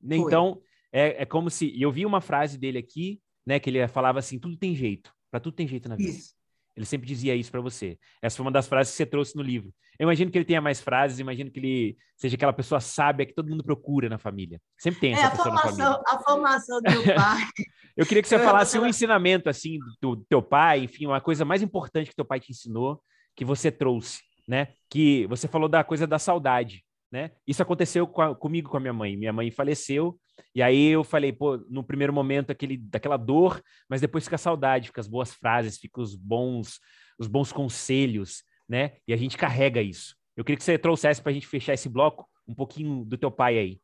Foi. 0.00 0.16
Então, 0.16 0.62
é, 0.92 1.22
é 1.22 1.26
como 1.26 1.50
se. 1.50 1.72
Eu 1.80 1.90
vi 1.92 2.04
uma 2.06 2.20
frase 2.20 2.58
dele 2.58 2.78
aqui, 2.78 3.20
né, 3.46 3.58
que 3.58 3.70
ele 3.70 3.86
falava 3.88 4.18
assim: 4.18 4.38
tudo 4.38 4.56
tem 4.56 4.74
jeito, 4.74 5.12
para 5.30 5.40
tudo 5.40 5.54
tem 5.54 5.66
jeito 5.68 5.88
na 5.88 5.96
vida. 5.96 6.10
Isso. 6.10 6.34
Ele 6.76 6.84
sempre 6.84 7.06
dizia 7.06 7.34
isso 7.34 7.50
para 7.50 7.62
você. 7.62 7.98
Essa 8.20 8.36
foi 8.36 8.44
uma 8.44 8.52
das 8.52 8.68
frases 8.68 8.92
que 8.92 8.98
você 8.98 9.06
trouxe 9.06 9.34
no 9.34 9.42
livro. 9.42 9.72
Eu 9.98 10.04
imagino 10.04 10.30
que 10.30 10.36
ele 10.36 10.44
tenha 10.44 10.60
mais 10.60 10.78
frases, 10.78 11.18
imagino 11.18 11.50
que 11.50 11.58
ele 11.58 11.96
seja 12.18 12.36
aquela 12.36 12.52
pessoa 12.52 12.80
sábia 12.82 13.24
que 13.24 13.32
todo 13.34 13.48
mundo 13.48 13.64
procura 13.64 14.10
na 14.10 14.18
família. 14.18 14.60
Sempre 14.78 15.00
tem 15.00 15.14
É, 15.14 15.16
essa 15.16 15.26
a 15.28 15.30
pessoa 15.30 15.54
na 15.54 15.60
família. 15.62 15.84
formação, 15.86 16.02
a 16.06 16.22
formação 16.22 16.82
do 16.82 16.90
meu 16.92 17.02
pai. 17.16 17.42
Eu 17.96 18.04
queria 18.04 18.22
que 18.22 18.28
você 18.28 18.34
Eu- 18.34 18.40
falasse 18.44 18.78
um 18.78 18.86
ensinamento 18.86 19.48
assim 19.48 19.78
do 20.02 20.16
teu 20.28 20.42
pai, 20.42 20.80
enfim, 20.84 21.06
uma 21.06 21.18
coisa 21.20 21.46
mais 21.46 21.62
importante 21.62 22.10
que 22.10 22.14
teu 22.16 22.26
pai 22.26 22.40
te 22.40 22.52
ensinou, 22.52 23.02
que 23.34 23.42
você 23.42 23.70
trouxe, 23.72 24.20
né? 24.46 24.68
Que 24.90 25.26
você 25.28 25.48
falou 25.48 25.70
da 25.70 25.82
coisa 25.82 26.06
da 26.06 26.18
saudade, 26.18 26.84
né? 27.16 27.30
Isso 27.46 27.62
aconteceu 27.62 28.06
com 28.06 28.20
a- 28.20 28.34
comigo 28.34 28.68
com 28.68 28.76
a 28.76 28.80
minha 28.80 28.92
mãe. 28.92 29.16
Minha 29.16 29.32
mãe 29.32 29.50
faleceu 29.50 30.20
e 30.54 30.62
aí 30.62 30.88
eu 30.88 31.02
falei, 31.02 31.32
pô, 31.32 31.56
no 31.70 31.82
primeiro 31.82 32.12
momento 32.12 32.50
aquele 32.50 32.76
daquela 32.76 33.16
dor, 33.16 33.62
mas 33.88 34.02
depois 34.02 34.24
fica 34.24 34.36
a 34.36 34.38
saudade, 34.38 34.88
fica 34.88 35.00
as 35.00 35.08
boas 35.08 35.32
frases, 35.32 35.78
fica 35.78 35.98
os 35.98 36.14
bons 36.14 36.78
os 37.18 37.26
bons 37.26 37.50
conselhos, 37.50 38.44
né? 38.68 38.98
E 39.08 39.14
a 39.14 39.16
gente 39.16 39.38
carrega 39.38 39.80
isso. 39.80 40.14
Eu 40.36 40.44
queria 40.44 40.58
que 40.58 40.64
você 40.64 40.76
trouxesse 40.76 41.22
para 41.22 41.30
a 41.30 41.32
gente 41.32 41.46
fechar 41.46 41.72
esse 41.72 41.88
bloco 41.88 42.28
um 42.46 42.54
pouquinho 42.54 43.06
do 43.06 43.16
teu 43.16 43.30
pai 43.30 43.58
aí. 43.58 43.80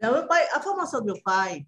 Meu 0.00 0.28
pai, 0.28 0.48
a 0.52 0.62
formação 0.62 1.00
do 1.00 1.06
meu 1.06 1.20
pai, 1.24 1.66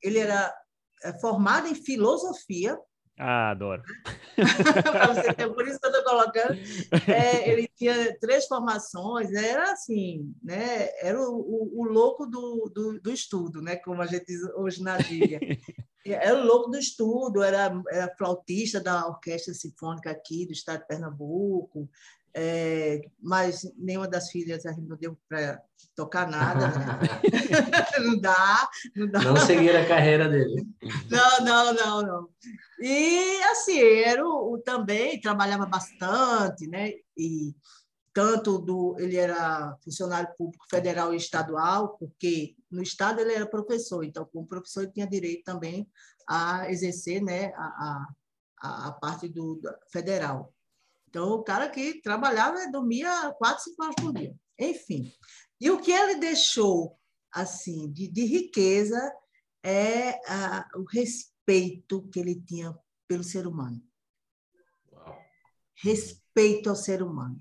ele 0.00 0.20
era 0.20 0.54
é, 1.02 1.18
formado 1.18 1.66
em 1.66 1.74
filosofia, 1.74 2.78
Ah, 3.18 3.50
adoro. 3.50 3.82
ter, 5.36 5.48
por 5.52 5.68
isso 5.68 5.78
que 5.78 5.86
eu 5.86 5.90
estou 5.90 6.04
colocando. 6.04 6.58
É, 7.06 7.50
ele 7.50 7.68
tinha 7.76 8.18
três 8.18 8.46
formações, 8.46 9.32
era 9.32 9.72
assim, 9.72 10.34
né? 10.42 10.88
Era 11.00 11.20
o, 11.20 11.36
o, 11.36 11.80
o 11.80 11.84
louco 11.84 12.26
do, 12.26 12.70
do, 12.74 13.00
do 13.00 13.12
estudo, 13.12 13.60
né? 13.60 13.76
Como 13.76 14.00
a 14.00 14.06
gente 14.06 14.26
diz 14.26 14.42
hoje 14.56 14.82
na 14.82 14.98
gíria. 15.00 15.38
Era 16.04 16.34
o 16.34 16.44
louco 16.44 16.68
do 16.68 16.76
estudo, 16.76 17.44
era, 17.44 17.80
era 17.88 18.12
flautista 18.16 18.80
da 18.80 19.06
Orquestra 19.06 19.54
Sinfônica 19.54 20.10
aqui 20.10 20.44
do 20.44 20.52
estado 20.52 20.80
de 20.80 20.88
Pernambuco, 20.88 21.88
é, 22.34 23.00
mas 23.20 23.70
nenhuma 23.76 24.08
das 24.08 24.30
filhas 24.30 24.64
não 24.64 24.96
deu 24.96 25.18
para 25.28 25.62
tocar 25.94 26.28
nada, 26.28 26.68
né? 26.68 26.98
não 28.00 28.18
dá, 28.20 28.68
não 28.96 29.10
dá. 29.10 29.20
Não 29.20 29.36
seguir 29.36 29.76
a 29.76 29.86
carreira 29.86 30.28
dele. 30.28 30.66
Não, 31.10 31.44
não, 31.44 31.74
não, 31.74 32.02
não. 32.02 32.28
E 32.80 33.42
assim, 33.44 33.80
o- 34.22 34.58
também 34.64 35.20
trabalhava 35.20 35.66
bastante, 35.66 36.66
né? 36.66 36.92
E 37.16 37.54
tanto 38.14 38.58
do 38.58 38.96
ele 38.98 39.16
era 39.16 39.76
funcionário 39.82 40.34
público 40.36 40.66
federal 40.68 41.12
e 41.14 41.16
estadual, 41.16 41.96
porque 41.98 42.54
no 42.70 42.82
Estado 42.82 43.20
ele 43.20 43.34
era 43.34 43.46
professor, 43.46 44.04
então, 44.04 44.28
como 44.32 44.46
professor, 44.46 44.82
ele 44.82 44.92
tinha 44.92 45.06
direito 45.06 45.44
também 45.44 45.88
a 46.28 46.70
exercer 46.70 47.22
né, 47.22 47.52
a, 47.56 48.06
a, 48.62 48.88
a 48.88 48.92
parte 48.92 49.28
do 49.28 49.60
federal. 49.90 50.52
Então, 51.12 51.32
o 51.32 51.44
cara 51.44 51.68
que 51.68 52.00
trabalhava 52.00 52.70
dormia 52.70 53.34
quatro, 53.34 53.64
cinco 53.64 53.84
horas 53.84 53.94
por 53.96 54.14
dia. 54.14 54.34
Enfim. 54.58 55.12
E 55.60 55.70
o 55.70 55.78
que 55.78 55.92
ele 55.92 56.14
deixou 56.14 56.98
assim 57.30 57.92
de, 57.92 58.08
de 58.08 58.24
riqueza 58.24 58.98
é 59.62 60.12
a, 60.26 60.66
o 60.74 60.84
respeito 60.84 62.08
que 62.08 62.18
ele 62.18 62.40
tinha 62.40 62.74
pelo 63.06 63.22
ser 63.22 63.46
humano. 63.46 63.78
Respeito 65.82 66.70
ao 66.70 66.76
ser 66.76 67.02
humano. 67.02 67.38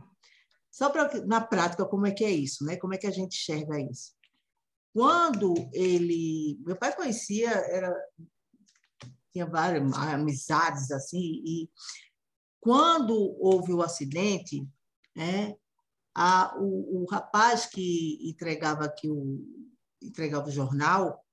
Só 0.69 0.89
para 0.89 1.25
na 1.25 1.39
prática 1.39 1.85
como 1.85 2.05
é 2.05 2.11
que 2.11 2.25
é 2.25 2.29
isso, 2.29 2.65
né? 2.65 2.75
Como 2.75 2.93
é 2.93 2.97
que 2.97 3.07
a 3.07 3.11
gente 3.11 3.37
enxerga 3.37 3.79
isso? 3.79 4.11
Quando 4.93 5.53
ele, 5.71 6.59
meu 6.65 6.75
pai 6.75 6.93
conhecia, 6.93 7.51
era 7.51 7.95
tinha 9.31 9.45
várias 9.45 9.93
amizades 9.93 10.91
assim 10.91 11.41
e 11.45 11.69
quando 12.61 13.35
houve 13.39 13.73
o 13.73 13.81
acidente, 13.81 14.65
né, 15.15 15.55
a, 16.15 16.55
o, 16.57 17.01
o 17.01 17.05
rapaz 17.05 17.65
que 17.65 18.19
entregava 18.29 18.85
aqui 18.85 19.09
o 19.09 19.43
entregava 20.01 20.47
o 20.47 20.51
jornal, 20.51 21.23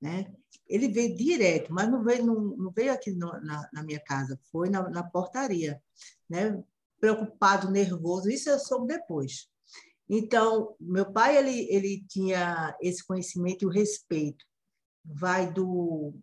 né, 0.00 0.32
ele 0.66 0.88
veio 0.88 1.16
direto, 1.16 1.72
mas 1.72 1.90
não 1.90 2.02
veio, 2.02 2.24
não, 2.24 2.40
não 2.56 2.70
veio 2.70 2.92
aqui 2.92 3.10
no, 3.10 3.30
na, 3.40 3.68
na, 3.72 3.82
minha 3.82 4.00
casa, 4.00 4.38
foi 4.50 4.70
na, 4.70 4.88
na 4.88 5.02
portaria, 5.02 5.82
né, 6.28 6.62
preocupado, 6.98 7.70
nervoso. 7.70 8.30
Isso 8.30 8.48
eu 8.48 8.58
soube 8.58 8.86
depois. 8.86 9.48
Então, 10.08 10.74
meu 10.80 11.10
pai 11.12 11.36
ele, 11.36 11.66
ele 11.70 12.04
tinha 12.08 12.76
esse 12.80 13.04
conhecimento 13.04 13.62
e 13.62 13.66
o 13.66 13.70
respeito. 13.70 14.44
Vai 15.04 15.52
do 15.52 16.14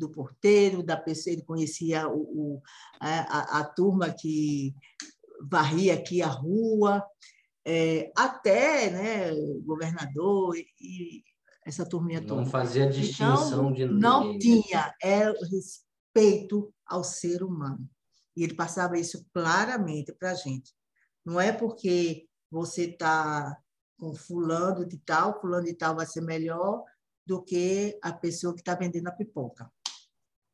do 0.00 0.10
porteiro, 0.10 0.82
da 0.82 0.96
pessoa, 0.96 1.32
ele 1.32 1.42
conhecia 1.42 2.08
o, 2.08 2.20
o 2.56 2.62
a, 2.98 3.60
a, 3.60 3.64
turma 3.64 4.10
que 4.10 4.74
varria 5.48 5.94
aqui 5.94 6.22
a 6.22 6.26
rua, 6.26 7.04
é, 7.64 8.10
até 8.16 8.90
né, 8.90 9.30
governador 9.64 10.56
e, 10.56 11.22
essa 11.64 11.86
turminha 11.86 12.20
toda. 12.20 12.40
Não 12.40 12.50
fazia 12.50 12.88
distinção 12.88 13.46
então, 13.46 13.72
de 13.72 13.84
ninguém. 13.84 14.00
Não 14.00 14.38
tinha, 14.38 14.94
era 15.02 15.30
o 15.30 15.44
respeito 15.44 16.72
ao 16.86 17.04
ser 17.04 17.42
humano. 17.42 17.88
E 18.34 18.42
ele 18.42 18.54
passava 18.54 18.98
isso 18.98 19.24
claramente 19.32 20.12
para 20.12 20.30
a 20.30 20.34
gente. 20.34 20.72
Não 21.24 21.38
é 21.38 21.52
porque 21.52 22.26
você 22.50 22.84
está 22.84 23.56
com 23.98 24.14
fulano 24.14 24.86
de 24.86 24.96
tal, 24.96 25.38
fulano 25.40 25.66
de 25.66 25.74
tal 25.74 25.94
vai 25.94 26.06
ser 26.06 26.22
melhor 26.22 26.82
do 27.26 27.42
que 27.42 27.98
a 28.02 28.12
pessoa 28.12 28.54
que 28.54 28.60
está 28.60 28.74
vendendo 28.74 29.08
a 29.08 29.12
pipoca. 29.12 29.70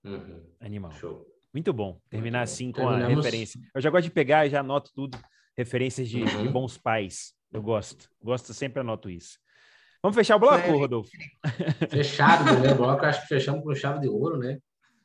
Uhum. 0.07 0.41
Animal. 0.61 0.93
Show. 0.93 1.27
Muito 1.53 1.73
bom 1.73 2.01
terminar 2.09 2.41
Muito 2.41 2.51
assim 2.51 2.67
bom. 2.71 2.73
com 2.73 2.89
Terminamos... 2.89 3.19
a 3.19 3.23
referência. 3.23 3.61
Eu 3.75 3.81
já 3.81 3.91
gosto 3.91 4.05
de 4.05 4.11
pegar 4.11 4.47
e 4.47 4.51
já 4.51 4.61
anoto 4.61 4.93
tudo, 4.95 5.19
referências 5.57 6.09
de, 6.09 6.23
uhum. 6.23 6.43
de 6.43 6.49
bons 6.49 6.79
pais. 6.79 7.35
Eu 7.53 7.63
gosto. 7.63 8.09
Gosto, 8.23 8.53
sempre 8.53 8.81
anoto 8.81 9.09
isso. 9.11 9.39
Vamos 10.03 10.15
fechar 10.15 10.37
o 10.37 10.39
bloco, 10.39 10.59
é. 10.59 10.71
Rodolfo? 10.71 11.11
Fechado, 11.91 12.45
né? 12.61 12.73
O 12.73 12.77
bloco 12.77 13.05
acho 13.05 13.23
que 13.23 13.29
fechamos 13.29 13.65
com 13.65 13.75
chave 13.75 14.01
de 14.01 14.09
ouro, 14.09 14.39
né? 14.39 14.59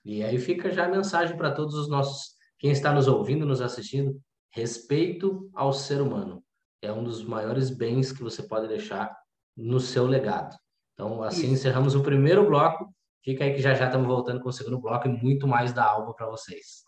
E 0.03 0.23
aí 0.23 0.37
fica 0.37 0.71
já 0.71 0.85
a 0.85 0.89
mensagem 0.89 1.37
para 1.37 1.51
todos 1.51 1.75
os 1.75 1.89
nossos, 1.89 2.35
quem 2.59 2.71
está 2.71 2.93
nos 2.93 3.07
ouvindo, 3.07 3.45
nos 3.45 3.61
assistindo, 3.61 4.19
respeito 4.51 5.49
ao 5.53 5.71
ser 5.71 6.01
humano. 6.01 6.43
É 6.81 6.91
um 6.91 7.03
dos 7.03 7.23
maiores 7.23 7.69
bens 7.69 8.11
que 8.11 8.21
você 8.21 8.43
pode 8.43 8.67
deixar 8.67 9.15
no 9.55 9.79
seu 9.79 10.05
legado. 10.05 10.55
Então, 10.93 11.23
assim 11.23 11.45
Isso. 11.45 11.53
encerramos 11.53 11.95
o 11.95 12.03
primeiro 12.03 12.45
bloco 12.45 12.93
Fica 13.23 13.43
aí 13.43 13.53
que 13.53 13.61
já 13.61 13.73
já 13.73 13.85
estamos 13.85 14.07
voltando 14.07 14.41
com 14.41 14.49
o 14.49 14.53
segundo 14.53 14.79
bloco 14.79 15.07
e 15.07 15.11
muito 15.11 15.47
mais 15.47 15.71
da 15.71 15.85
Alba 15.85 16.13
para 16.13 16.27
vocês. 16.27 16.83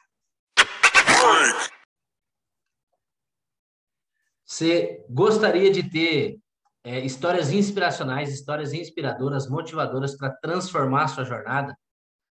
Você 4.45 5.05
gostaria 5.09 5.71
de 5.71 5.89
ter 5.89 6.39
é, 6.83 6.99
histórias 6.99 7.51
inspiracionais, 7.51 8.33
histórias 8.33 8.73
inspiradoras, 8.73 9.47
motivadoras 9.47 10.17
para 10.17 10.31
transformar 10.41 11.03
a 11.03 11.07
sua 11.07 11.23
jornada? 11.23 11.77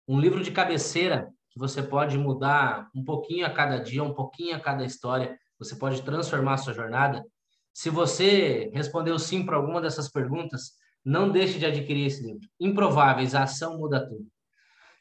Um 0.06 0.18
livro 0.20 0.42
de 0.42 0.50
cabeceira 0.50 1.28
que 1.50 1.58
você 1.58 1.82
pode 1.82 2.16
mudar 2.16 2.88
um 2.94 3.04
pouquinho 3.04 3.46
a 3.46 3.50
cada 3.50 3.78
dia, 3.78 4.02
um 4.02 4.14
pouquinho 4.14 4.56
a 4.56 4.60
cada 4.60 4.84
história, 4.84 5.38
você 5.58 5.74
pode 5.74 6.02
transformar 6.02 6.54
a 6.54 6.58
sua 6.58 6.72
jornada? 6.72 7.24
Se 7.74 7.90
você 7.90 8.70
respondeu 8.72 9.18
sim 9.18 9.44
para 9.44 9.56
alguma 9.56 9.80
dessas 9.80 10.10
perguntas, 10.10 10.72
não 11.08 11.30
deixe 11.30 11.58
de 11.58 11.64
adquirir 11.64 12.06
esse 12.06 12.22
livro. 12.22 12.46
Improváveis, 12.60 13.34
a 13.34 13.44
ação 13.44 13.78
muda 13.78 14.06
tudo. 14.06 14.26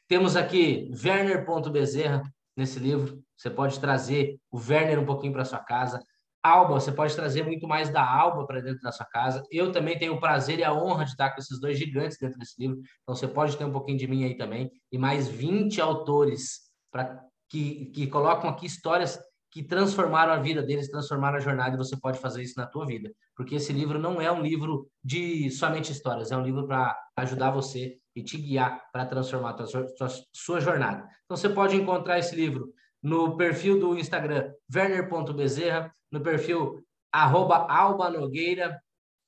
Temos 0.08 0.36
aqui 0.36 0.90
Werner.bezerra 1.04 2.22
nesse 2.56 2.78
livro. 2.78 3.22
Você 3.36 3.50
pode 3.50 3.78
trazer 3.78 4.40
o 4.50 4.56
Werner 4.56 4.98
um 4.98 5.04
pouquinho 5.04 5.34
para 5.34 5.44
sua 5.44 5.58
casa. 5.58 6.02
Alba, 6.42 6.80
você 6.80 6.90
pode 6.90 7.14
trazer 7.14 7.44
muito 7.44 7.68
mais 7.68 7.90
da 7.90 8.02
Alba 8.02 8.46
para 8.46 8.62
dentro 8.62 8.80
da 8.80 8.90
sua 8.90 9.04
casa. 9.04 9.44
Eu 9.50 9.70
também 9.70 9.98
tenho 9.98 10.14
o 10.14 10.20
prazer 10.20 10.58
e 10.58 10.64
a 10.64 10.72
honra 10.72 11.04
de 11.04 11.10
estar 11.10 11.30
com 11.30 11.40
esses 11.40 11.60
dois 11.60 11.76
gigantes 11.76 12.16
dentro 12.18 12.38
desse 12.38 12.58
livro. 12.58 12.78
Então 13.02 13.14
você 13.14 13.28
pode 13.28 13.58
ter 13.58 13.66
um 13.66 13.72
pouquinho 13.72 13.98
de 13.98 14.06
mim 14.06 14.24
aí 14.24 14.34
também. 14.34 14.72
E 14.90 14.96
mais 14.96 15.28
20 15.28 15.78
autores 15.78 16.70
para 16.90 17.22
que, 17.50 17.86
que 17.86 18.06
colocam 18.06 18.48
aqui 18.48 18.64
histórias 18.64 19.20
que 19.50 19.62
transformaram 19.62 20.32
a 20.32 20.38
vida 20.38 20.62
deles, 20.62 20.90
transformaram 20.90 21.38
a 21.38 21.40
jornada, 21.40 21.74
e 21.74 21.78
você 21.78 21.96
pode 21.96 22.18
fazer 22.18 22.42
isso 22.42 22.54
na 22.56 22.66
tua 22.66 22.86
vida. 22.86 23.10
Porque 23.34 23.54
esse 23.54 23.72
livro 23.72 23.98
não 23.98 24.20
é 24.20 24.30
um 24.30 24.42
livro 24.42 24.88
de 25.02 25.50
somente 25.50 25.92
histórias, 25.92 26.30
é 26.30 26.36
um 26.36 26.42
livro 26.42 26.66
para 26.66 26.96
ajudar 27.16 27.50
você 27.50 27.96
e 28.14 28.22
te 28.22 28.36
guiar 28.36 28.82
para 28.92 29.06
transformar 29.06 29.54
a 29.54 29.66
sua, 29.66 29.86
sua 30.32 30.60
jornada. 30.60 31.06
Então 31.24 31.36
você 31.36 31.48
pode 31.48 31.76
encontrar 31.76 32.18
esse 32.18 32.34
livro 32.34 32.72
no 33.02 33.36
perfil 33.36 33.78
do 33.78 33.98
Instagram 33.98 34.50
werner.bezerra, 34.74 35.90
no 36.10 36.20
perfil 36.20 36.84
arroba 37.12 37.66
Alba 37.70 38.10
Nogueira, 38.10 38.78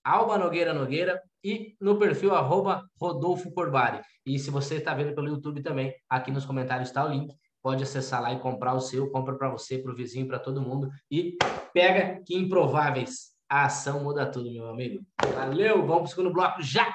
Alba 0.04 0.36
Nogueira 0.36 0.74
Nogueira, 0.74 1.20
e 1.42 1.74
no 1.80 1.98
perfil 1.98 2.34
arroba 2.34 2.84
Rodolfo 3.00 3.50
Corbari. 3.52 4.00
E 4.26 4.38
se 4.38 4.50
você 4.50 4.76
está 4.76 4.94
vendo 4.94 5.14
pelo 5.14 5.28
YouTube 5.28 5.62
também, 5.62 5.94
aqui 6.08 6.30
nos 6.30 6.44
comentários 6.44 6.88
está 6.88 7.04
o 7.04 7.08
link 7.08 7.32
pode 7.62 7.82
acessar 7.82 8.22
lá 8.22 8.32
e 8.32 8.40
comprar 8.40 8.74
o 8.74 8.80
seu, 8.80 9.10
compra 9.10 9.36
para 9.36 9.50
você, 9.50 9.78
para 9.78 9.92
o 9.92 9.94
vizinho, 9.94 10.26
para 10.26 10.38
todo 10.38 10.62
mundo 10.62 10.90
e 11.10 11.36
pega 11.72 12.22
que 12.24 12.36
improváveis. 12.36 13.30
A 13.48 13.64
ação 13.66 14.04
muda 14.04 14.30
tudo, 14.30 14.50
meu 14.50 14.68
amigo. 14.68 15.04
Valeu, 15.34 15.84
vamos 15.86 16.02
para 16.02 16.04
o 16.04 16.06
segundo 16.08 16.32
bloco 16.32 16.62
já! 16.62 16.86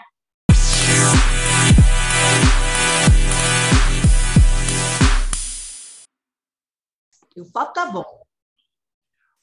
O 7.37 7.51
papo 7.51 7.73
tá 7.73 7.91
bom. 7.91 8.05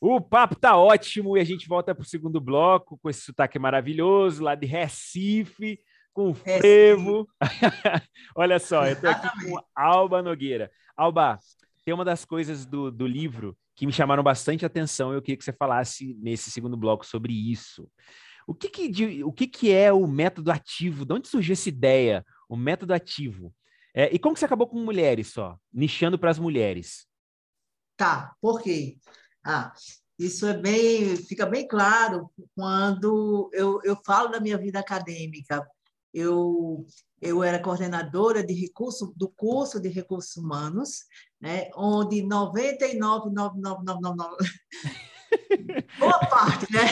O 0.00 0.20
papo 0.20 0.56
tá 0.56 0.76
ótimo 0.76 1.36
e 1.36 1.40
a 1.40 1.44
gente 1.44 1.68
volta 1.68 1.94
para 1.94 2.02
o 2.02 2.06
segundo 2.06 2.40
bloco 2.40 2.98
com 2.98 3.10
esse 3.10 3.20
sotaque 3.20 3.58
maravilhoso 3.58 4.42
lá 4.42 4.54
de 4.54 4.66
Recife, 4.66 5.78
com 6.12 6.34
frevo. 6.34 7.28
Olha 8.36 8.58
só, 8.58 8.86
eu 8.86 9.00
tô 9.00 9.08
aqui 9.08 9.28
com 9.44 9.58
Alba 9.74 10.22
Nogueira. 10.22 10.70
Alba, 10.96 11.38
tem 11.84 11.94
uma 11.94 12.04
das 12.04 12.24
coisas 12.24 12.66
do, 12.66 12.90
do 12.90 13.06
livro 13.06 13.56
que 13.74 13.86
me 13.86 13.92
chamaram 13.92 14.22
bastante 14.22 14.64
atenção. 14.64 15.12
Eu 15.12 15.22
queria 15.22 15.36
que 15.36 15.44
você 15.44 15.52
falasse 15.52 16.14
nesse 16.20 16.50
segundo 16.50 16.76
bloco 16.76 17.06
sobre 17.06 17.32
isso. 17.32 17.88
O 18.46 18.54
que, 18.54 18.68
que, 18.68 19.24
o 19.24 19.32
que, 19.32 19.46
que 19.46 19.72
é 19.72 19.92
o 19.92 20.06
método 20.06 20.50
ativo? 20.50 21.04
De 21.04 21.14
onde 21.14 21.28
surgiu 21.28 21.52
essa 21.52 21.68
ideia, 21.68 22.24
o 22.48 22.56
método 22.56 22.92
ativo? 22.92 23.54
É, 23.94 24.12
e 24.12 24.18
como 24.18 24.34
que 24.34 24.40
você 24.40 24.46
acabou 24.46 24.66
com 24.66 24.78
mulheres 24.78 25.32
só, 25.32 25.56
nichando 25.72 26.18
para 26.18 26.30
as 26.30 26.38
mulheres? 26.38 27.06
Tá, 27.96 28.34
por 28.40 28.60
quê? 28.62 28.98
Ah, 29.44 29.72
isso 30.18 30.46
é 30.46 30.56
bem, 30.56 31.16
fica 31.16 31.46
bem 31.46 31.66
claro 31.66 32.30
quando 32.54 33.50
eu, 33.52 33.80
eu 33.84 33.96
falo 34.04 34.28
da 34.28 34.40
minha 34.40 34.56
vida 34.56 34.78
acadêmica. 34.78 35.66
Eu, 36.12 36.84
eu 37.20 37.42
era 37.42 37.62
coordenadora 37.62 38.44
de 38.44 38.54
recurso, 38.54 39.12
do 39.16 39.28
curso 39.28 39.80
de 39.80 39.88
recursos 39.88 40.36
humanos, 40.36 41.04
né, 41.40 41.70
onde 41.74 42.22
99,99999, 42.22 44.36
boa 45.98 46.18
parte 46.26 46.70
né, 46.72 46.82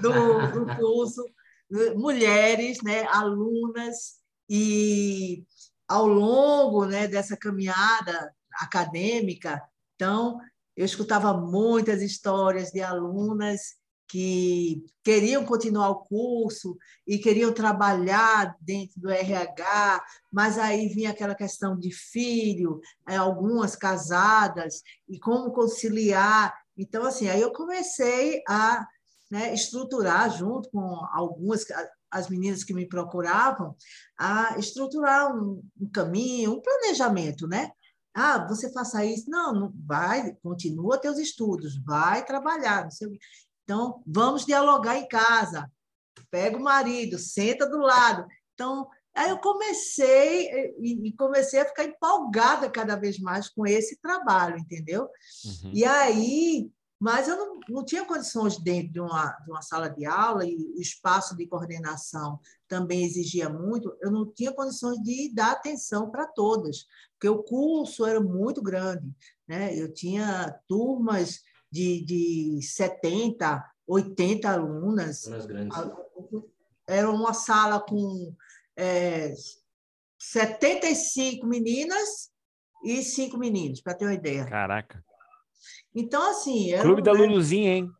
do, 0.00 0.52
do 0.52 0.64
curso, 0.76 1.22
mulheres, 1.96 2.80
né, 2.82 3.04
alunas, 3.08 4.22
e 4.48 5.44
ao 5.88 6.06
longo 6.06 6.84
né, 6.84 7.08
dessa 7.08 7.36
caminhada 7.36 8.32
acadêmica, 8.60 9.60
então, 9.94 10.38
eu 10.76 10.84
escutava 10.84 11.32
muitas 11.32 12.02
histórias 12.02 12.70
de 12.70 12.80
alunas 12.80 13.76
que 14.12 14.84
queriam 15.02 15.42
continuar 15.42 15.88
o 15.88 16.04
curso 16.04 16.76
e 17.06 17.16
queriam 17.16 17.50
trabalhar 17.50 18.54
dentro 18.60 19.00
do 19.00 19.08
RH, 19.08 20.04
mas 20.30 20.58
aí 20.58 20.86
vinha 20.88 21.12
aquela 21.12 21.34
questão 21.34 21.78
de 21.78 21.90
filho, 21.90 22.78
é, 23.08 23.16
algumas 23.16 23.74
casadas, 23.74 24.82
e 25.08 25.18
como 25.18 25.50
conciliar. 25.50 26.54
Então, 26.76 27.06
assim, 27.06 27.26
aí 27.26 27.40
eu 27.40 27.54
comecei 27.54 28.42
a 28.46 28.86
né, 29.30 29.54
estruturar 29.54 30.30
junto 30.36 30.68
com 30.68 30.84
algumas, 31.14 31.64
as 32.10 32.28
meninas 32.28 32.62
que 32.62 32.74
me 32.74 32.86
procuravam 32.86 33.74
a 34.18 34.58
estruturar 34.58 35.34
um, 35.34 35.62
um 35.80 35.88
caminho, 35.90 36.52
um 36.52 36.60
planejamento, 36.60 37.48
né? 37.48 37.70
Ah, 38.14 38.46
você 38.46 38.70
faça 38.70 39.06
isso. 39.06 39.30
Não, 39.30 39.54
não 39.54 39.72
vai, 39.86 40.34
continua 40.42 41.00
teus 41.00 41.16
estudos, 41.18 41.82
vai 41.82 42.22
trabalhar. 42.26 42.84
Não 42.84 42.90
sei. 42.90 43.08
Então, 43.64 44.02
vamos 44.06 44.44
dialogar 44.44 44.98
em 44.98 45.08
casa. 45.08 45.70
Pega 46.30 46.56
o 46.56 46.62
marido, 46.62 47.18
senta 47.18 47.68
do 47.68 47.78
lado. 47.78 48.26
Então, 48.54 48.88
aí 49.14 49.30
eu 49.30 49.38
comecei 49.38 50.74
e 50.80 51.12
comecei 51.16 51.60
a 51.60 51.64
ficar 51.66 51.84
empolgada 51.84 52.70
cada 52.70 52.96
vez 52.96 53.18
mais 53.18 53.48
com 53.48 53.66
esse 53.66 54.00
trabalho, 54.00 54.58
entendeu? 54.58 55.08
Uhum. 55.44 55.70
E 55.72 55.84
aí 55.84 56.70
mas 57.02 57.26
eu 57.26 57.36
não, 57.36 57.58
não 57.68 57.84
tinha 57.84 58.04
condições 58.04 58.56
dentro 58.58 58.92
de 58.92 59.00
uma, 59.00 59.32
de 59.44 59.50
uma 59.50 59.60
sala 59.60 59.88
de 59.88 60.06
aula 60.06 60.46
e 60.46 60.54
o 60.54 60.80
espaço 60.80 61.36
de 61.36 61.48
coordenação 61.48 62.38
também 62.68 63.04
exigia 63.04 63.48
muito, 63.48 63.92
eu 64.00 64.08
não 64.08 64.32
tinha 64.32 64.52
condições 64.52 65.02
de 65.02 65.34
dar 65.34 65.50
atenção 65.50 66.12
para 66.12 66.28
todas, 66.28 66.86
porque 67.14 67.28
o 67.28 67.42
curso 67.42 68.06
era 68.06 68.20
muito 68.20 68.62
grande. 68.62 69.12
Né? 69.48 69.76
Eu 69.76 69.92
tinha 69.92 70.56
turmas 70.68 71.40
de, 71.72 72.04
de 72.04 72.62
70, 72.62 73.64
80 73.86 74.50
alunas. 74.50 75.24
Era 76.86 77.10
uma 77.10 77.32
sala 77.32 77.80
com 77.80 78.36
é, 78.76 79.32
75 80.18 81.46
meninas 81.46 82.30
e 82.84 83.02
cinco 83.02 83.38
meninos, 83.38 83.80
para 83.80 83.94
ter 83.94 84.04
uma 84.04 84.14
ideia. 84.14 84.44
Caraca. 84.44 85.02
Então, 85.94 86.30
assim. 86.30 86.76
Clube 86.80 87.02
da 87.02 87.12
Luluzinha, 87.12 87.76
hein? 87.76 87.90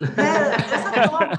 É, 0.00 0.06
dessa 0.06 1.08
forma. 1.10 1.34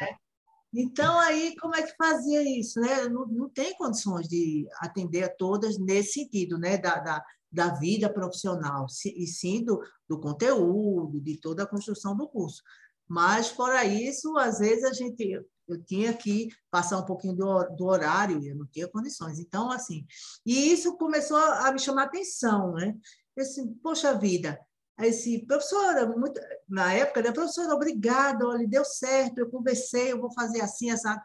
é. 0.00 0.22
Então, 0.74 1.18
aí, 1.18 1.54
como 1.60 1.76
é 1.76 1.82
que 1.82 1.94
fazia 1.98 2.42
isso? 2.58 2.80
Né? 2.80 3.06
Não, 3.06 3.26
não 3.26 3.46
tem 3.50 3.76
condições 3.76 4.26
de 4.26 4.66
atender 4.78 5.24
a 5.24 5.28
todas 5.28 5.78
nesse 5.78 6.12
sentido, 6.12 6.56
né? 6.56 6.78
da, 6.78 6.98
da, 6.98 7.22
da 7.52 7.68
vida 7.74 8.12
profissional, 8.12 8.86
e 9.04 9.26
sim 9.26 9.64
do, 9.64 9.80
do 10.08 10.18
conteúdo, 10.18 11.20
de 11.20 11.36
toda 11.38 11.64
a 11.64 11.66
construção 11.66 12.16
do 12.16 12.28
curso. 12.28 12.62
Mas, 13.06 13.48
fora 13.48 13.84
isso, 13.84 14.36
às 14.38 14.58
vezes 14.58 14.84
a 14.84 14.92
gente 14.92 15.44
eu 15.68 15.82
tinha 15.84 16.12
que 16.12 16.48
passar 16.70 16.98
um 16.98 17.04
pouquinho 17.04 17.34
do, 17.34 17.64
do 17.76 17.86
horário, 17.86 18.44
eu 18.44 18.56
não 18.56 18.66
tinha 18.66 18.88
condições. 18.88 19.38
Então, 19.38 19.70
assim, 19.70 20.04
e 20.44 20.72
isso 20.72 20.96
começou 20.96 21.36
a 21.36 21.70
me 21.72 21.78
chamar 21.78 22.04
atenção, 22.04 22.72
né? 22.72 22.94
Esse, 23.36 23.66
poxa 23.82 24.12
vida, 24.14 24.58
esse 25.00 25.46
professora, 25.46 26.06
muito, 26.06 26.40
na 26.68 26.92
época, 26.92 27.22
né, 27.22 27.32
professora, 27.32 27.74
obrigada, 27.74 28.46
olha, 28.46 28.66
deu 28.68 28.84
certo, 28.84 29.38
eu 29.38 29.50
conversei, 29.50 30.12
eu 30.12 30.20
vou 30.20 30.32
fazer 30.32 30.60
assim, 30.60 30.90
essa. 30.90 31.20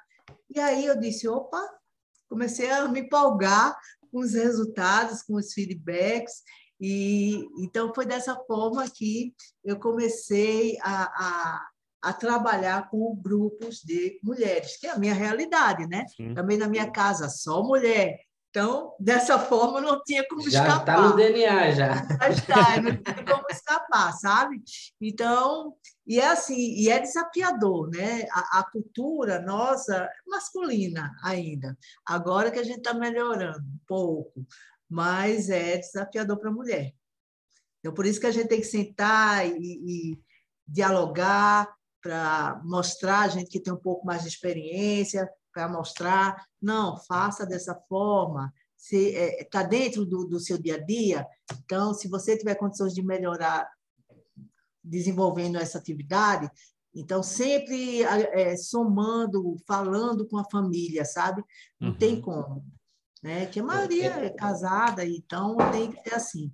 E 0.50 0.60
aí 0.60 0.86
eu 0.86 0.98
disse, 0.98 1.28
opa, 1.28 1.62
comecei 2.30 2.70
a 2.72 2.88
me 2.88 3.02
empolgar 3.02 3.78
com 4.18 4.22
os 4.22 4.34
resultados, 4.34 5.22
com 5.22 5.36
os 5.36 5.54
feedbacks, 5.54 6.42
e 6.82 7.46
então 7.60 7.94
foi 7.94 8.04
dessa 8.04 8.36
forma 8.48 8.84
que 8.90 9.32
eu 9.64 9.80
comecei 9.80 10.76
a, 10.82 11.04
a, 11.04 11.68
a 12.02 12.14
trabalhar 12.14 12.90
com 12.90 13.16
grupos 13.16 13.78
de 13.78 14.20
mulheres, 14.24 14.78
que 14.78 14.88
é 14.88 14.92
a 14.92 14.98
minha 14.98 15.14
realidade, 15.14 15.88
né? 15.88 16.06
Sim. 16.16 16.34
Também 16.34 16.58
na 16.58 16.68
minha 16.68 16.90
casa, 16.90 17.30
só 17.30 17.62
mulher. 17.62 18.18
Então, 18.50 18.96
dessa 19.00 19.38
forma, 19.38 19.82
não 19.82 20.02
tinha 20.04 20.26
como 20.28 20.50
já 20.50 20.64
tá 20.64 20.68
escapar. 20.68 20.98
Já 20.98 21.04
está 21.04 21.10
no 21.10 21.16
DNA, 21.16 21.72
já. 21.72 21.94
Já 21.96 22.30
está, 22.30 22.82
não 22.82 22.98
tinha 22.98 23.26
como 23.26 23.46
escapar, 23.52 24.14
sabe? 24.14 24.62
Então, 25.00 25.76
e 26.06 26.20
é 26.20 26.28
assim, 26.28 26.56
e 26.56 26.90
é 26.90 27.00
desafiador, 27.00 27.90
né? 27.90 28.26
A, 28.32 28.60
a 28.60 28.72
cultura 28.72 29.42
nossa 29.42 29.96
é 29.96 30.10
masculina 30.26 31.16
ainda. 31.24 31.78
Agora 32.06 32.50
que 32.50 32.60
a 32.60 32.64
gente 32.64 32.78
está 32.78 32.94
melhorando 32.94 33.60
um 33.60 33.80
pouco, 33.86 34.46
mas 34.90 35.50
é 35.50 35.78
desafiador 35.78 36.40
para 36.40 36.50
a 36.50 36.54
mulher. 36.54 36.94
Então, 37.80 37.94
por 37.94 38.06
isso 38.06 38.20
que 38.20 38.28
a 38.28 38.32
gente 38.32 38.48
tem 38.48 38.62
que 38.62 38.68
sentar 38.68 39.46
e, 39.46 39.52
e 39.60 40.20
dialogar 40.68 41.77
para 42.02 42.62
mostrar 42.64 43.22
a 43.22 43.28
gente 43.28 43.50
que 43.50 43.60
tem 43.60 43.74
um 43.74 43.82
pouco 43.82 44.06
mais 44.06 44.22
de 44.24 44.30
experiência, 44.30 45.30
para 45.54 45.68
mostrar, 45.68 46.46
não, 46.62 46.98
faça 47.06 47.46
dessa 47.46 47.76
forma, 47.90 48.54
se 48.76 49.08
está 49.08 49.20
é, 49.22 49.44
tá 49.44 49.64
dentro 49.64 50.06
do, 50.06 50.26
do 50.26 50.40
seu 50.40 50.58
dia 50.58 50.76
a 50.76 50.84
dia. 50.84 51.26
Então, 51.64 51.94
se 51.94 52.08
você 52.08 52.38
tiver 52.38 52.56
condições 52.56 52.94
de 52.94 53.04
melhorar 53.04 53.68
desenvolvendo 54.84 55.58
essa 55.58 55.78
atividade, 55.78 56.50
então 56.94 57.22
sempre 57.22 58.04
é, 58.04 58.56
somando, 58.56 59.58
falando 59.68 60.28
com 60.28 60.38
a 60.38 60.50
família, 60.50 61.06
sabe? 61.06 61.44
Não 61.80 61.90
uhum. 61.90 61.98
tem 61.98 62.22
como, 62.22 62.66
né? 63.22 63.46
Que 63.48 63.60
a 63.60 63.64
maioria 63.64 64.14
é, 64.16 64.26
é 64.28 64.30
casada, 64.30 65.06
então 65.06 65.58
tem 65.72 65.92
que 65.92 66.02
ser 66.02 66.16
assim, 66.16 66.52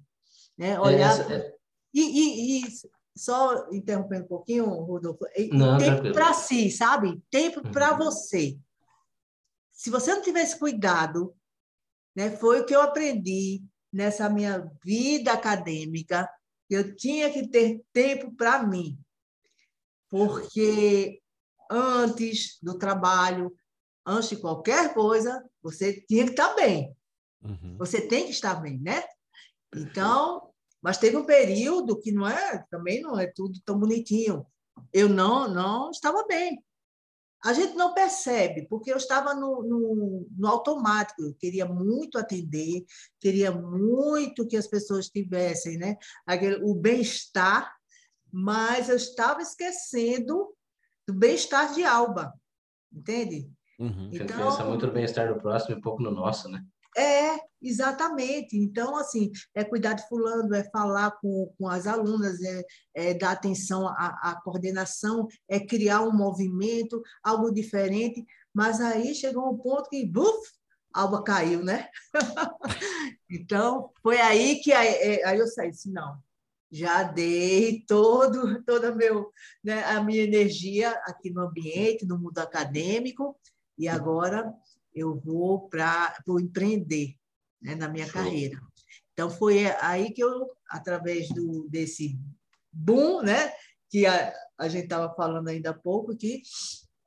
né? 0.58 0.80
Olhar 0.80 1.32
é, 1.32 1.54
e, 1.94 2.02
e, 2.02 2.66
e, 2.66 2.68
só 3.16 3.68
interrompendo 3.72 4.26
um 4.26 4.28
pouquinho, 4.28 4.66
Rodolfo, 4.66 5.26
Não, 5.52 5.78
tempo 5.78 6.12
para 6.14 6.34
si, 6.34 6.72
sabe? 6.72 7.22
Tempo 7.30 7.62
uhum. 7.64 7.72
para 7.72 7.94
você 7.96 8.58
se 9.74 9.90
você 9.90 10.14
não 10.14 10.22
tivesse 10.22 10.58
cuidado, 10.58 11.36
né, 12.16 12.30
foi 12.38 12.62
o 12.62 12.66
que 12.66 12.74
eu 12.74 12.82
aprendi 12.82 13.62
nessa 13.92 14.30
minha 14.30 14.72
vida 14.84 15.34
acadêmica, 15.34 16.30
eu 16.70 16.96
tinha 16.96 17.30
que 17.32 17.48
ter 17.48 17.84
tempo 17.92 18.32
para 18.32 18.64
mim, 18.64 18.98
porque 20.10 21.22
antes 21.70 22.60
do 22.62 22.78
trabalho, 22.78 23.54
antes 24.06 24.30
de 24.30 24.38
qualquer 24.38 24.94
coisa, 24.94 25.44
você 25.62 26.02
tinha 26.08 26.24
que 26.24 26.32
estar 26.32 26.54
bem. 26.56 26.96
Uhum. 27.42 27.76
Você 27.78 28.08
tem 28.08 28.26
que 28.26 28.32
estar 28.32 28.56
bem, 28.56 28.80
né? 28.80 29.04
Então, 29.76 30.53
mas 30.84 30.98
teve 30.98 31.16
um 31.16 31.24
período 31.24 31.98
que 31.98 32.12
não 32.12 32.28
é, 32.28 32.66
também 32.70 33.02
não 33.02 33.18
é 33.18 33.26
tudo 33.26 33.58
tão 33.64 33.80
bonitinho. 33.80 34.46
Eu 34.92 35.08
não, 35.08 35.48
não 35.48 35.90
estava 35.90 36.26
bem. 36.28 36.62
A 37.44 37.54
gente 37.54 37.74
não 37.76 37.94
percebe, 37.94 38.68
porque 38.68 38.92
eu 38.92 38.98
estava 38.98 39.34
no, 39.34 39.64
no, 39.64 40.28
no, 40.38 40.48
automático, 40.48 41.22
eu 41.22 41.34
queria 41.34 41.66
muito 41.66 42.18
atender, 42.18 42.86
queria 43.20 43.52
muito 43.52 44.48
que 44.48 44.56
as 44.56 44.66
pessoas 44.68 45.10
tivessem 45.10 45.78
né, 45.78 45.98
aquele, 46.26 46.64
o 46.64 46.74
bem-estar, 46.74 47.74
mas 48.32 48.88
eu 48.88 48.96
estava 48.96 49.42
esquecendo 49.42 50.54
do 51.06 51.14
bem-estar 51.14 51.74
de 51.74 51.84
Alba, 51.84 52.34
entende? 52.92 53.52
Uhum. 53.78 54.10
Então, 54.14 54.38
pensa 54.38 54.64
muito 54.64 54.88
no 54.88 54.94
bem-estar 54.94 55.34
do 55.34 55.40
próximo 55.40 55.78
e 55.78 55.82
pouco 55.82 56.02
no 56.02 56.12
nosso, 56.12 56.48
né? 56.48 56.64
É, 56.96 57.38
exatamente. 57.64 58.58
Então, 58.58 58.96
assim, 58.98 59.32
é 59.56 59.64
cuidar 59.64 59.94
de 59.94 60.08
fulano, 60.08 60.54
é 60.54 60.64
falar 60.66 61.12
com, 61.22 61.54
com 61.58 61.68
as 61.68 61.88
alunas, 61.88 62.42
é, 62.42 62.64
é 62.94 63.14
dar 63.14 63.32
atenção 63.32 63.88
à, 63.88 64.20
à 64.22 64.42
coordenação, 64.44 65.28
é 65.50 65.60
criar 65.60 66.02
um 66.02 66.12
movimento, 66.12 67.02
algo 67.24 67.52
diferente. 67.52 68.26
Mas 68.54 68.80
aí 68.82 69.16
chegou 69.16 69.52
um 69.52 69.58
ponto 69.58 69.90
que, 69.90 70.06
buf, 70.06 70.48
a 70.94 71.02
alba 71.02 71.24
caiu, 71.24 71.64
né? 71.64 71.90
então, 73.30 73.92
foi 74.02 74.20
aí 74.20 74.60
que 74.60 74.72
aí, 74.72 74.88
é, 74.88 75.26
aí 75.26 75.40
eu 75.40 75.48
saí, 75.48 75.72
disse, 75.72 75.92
não, 75.92 76.22
já 76.72 77.04
dei 77.04 77.84
todo, 77.88 78.64
toda 78.64 78.94
meu, 78.94 79.32
né, 79.64 79.84
a 79.86 80.04
minha 80.04 80.24
energia 80.24 80.92
aqui 81.06 81.30
no 81.30 81.42
ambiente, 81.42 82.06
no 82.06 82.18
mundo 82.18 82.40
acadêmico, 82.40 83.36
e 83.78 83.88
agora 83.88 84.54
eu 84.94 85.20
vou 85.20 85.68
para 85.68 86.16
vou 86.26 86.40
empreender 86.40 87.16
né, 87.64 87.76
na 87.76 87.88
minha 87.88 88.06
Show. 88.06 88.14
carreira. 88.14 88.60
Então 89.14 89.30
foi 89.30 89.66
aí 89.82 90.12
que 90.12 90.24
eu, 90.24 90.52
através 90.70 91.30
do 91.30 91.68
desse 91.70 92.20
boom, 92.72 93.22
né, 93.22 93.52
que 93.90 94.06
a, 94.06 94.34
a 94.58 94.68
gente 94.68 94.84
estava 94.84 95.14
falando 95.16 95.48
ainda 95.48 95.70
há 95.70 95.74
pouco, 95.74 96.16
que 96.16 96.42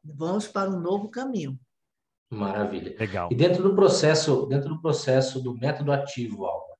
vamos 0.05 0.47
para 0.47 0.71
um 0.71 0.81
novo 0.81 1.11
caminho. 1.11 1.59
Maravilha. 2.31 2.97
Legal. 2.99 3.29
E 3.31 3.35
dentro 3.35 3.63
do 3.63 3.75
processo, 3.75 4.47
dentro 4.47 4.69
do 4.69 4.81
processo 4.81 5.41
do 5.41 5.55
método 5.55 5.93
ativo, 5.93 6.45
Alba, 6.45 6.77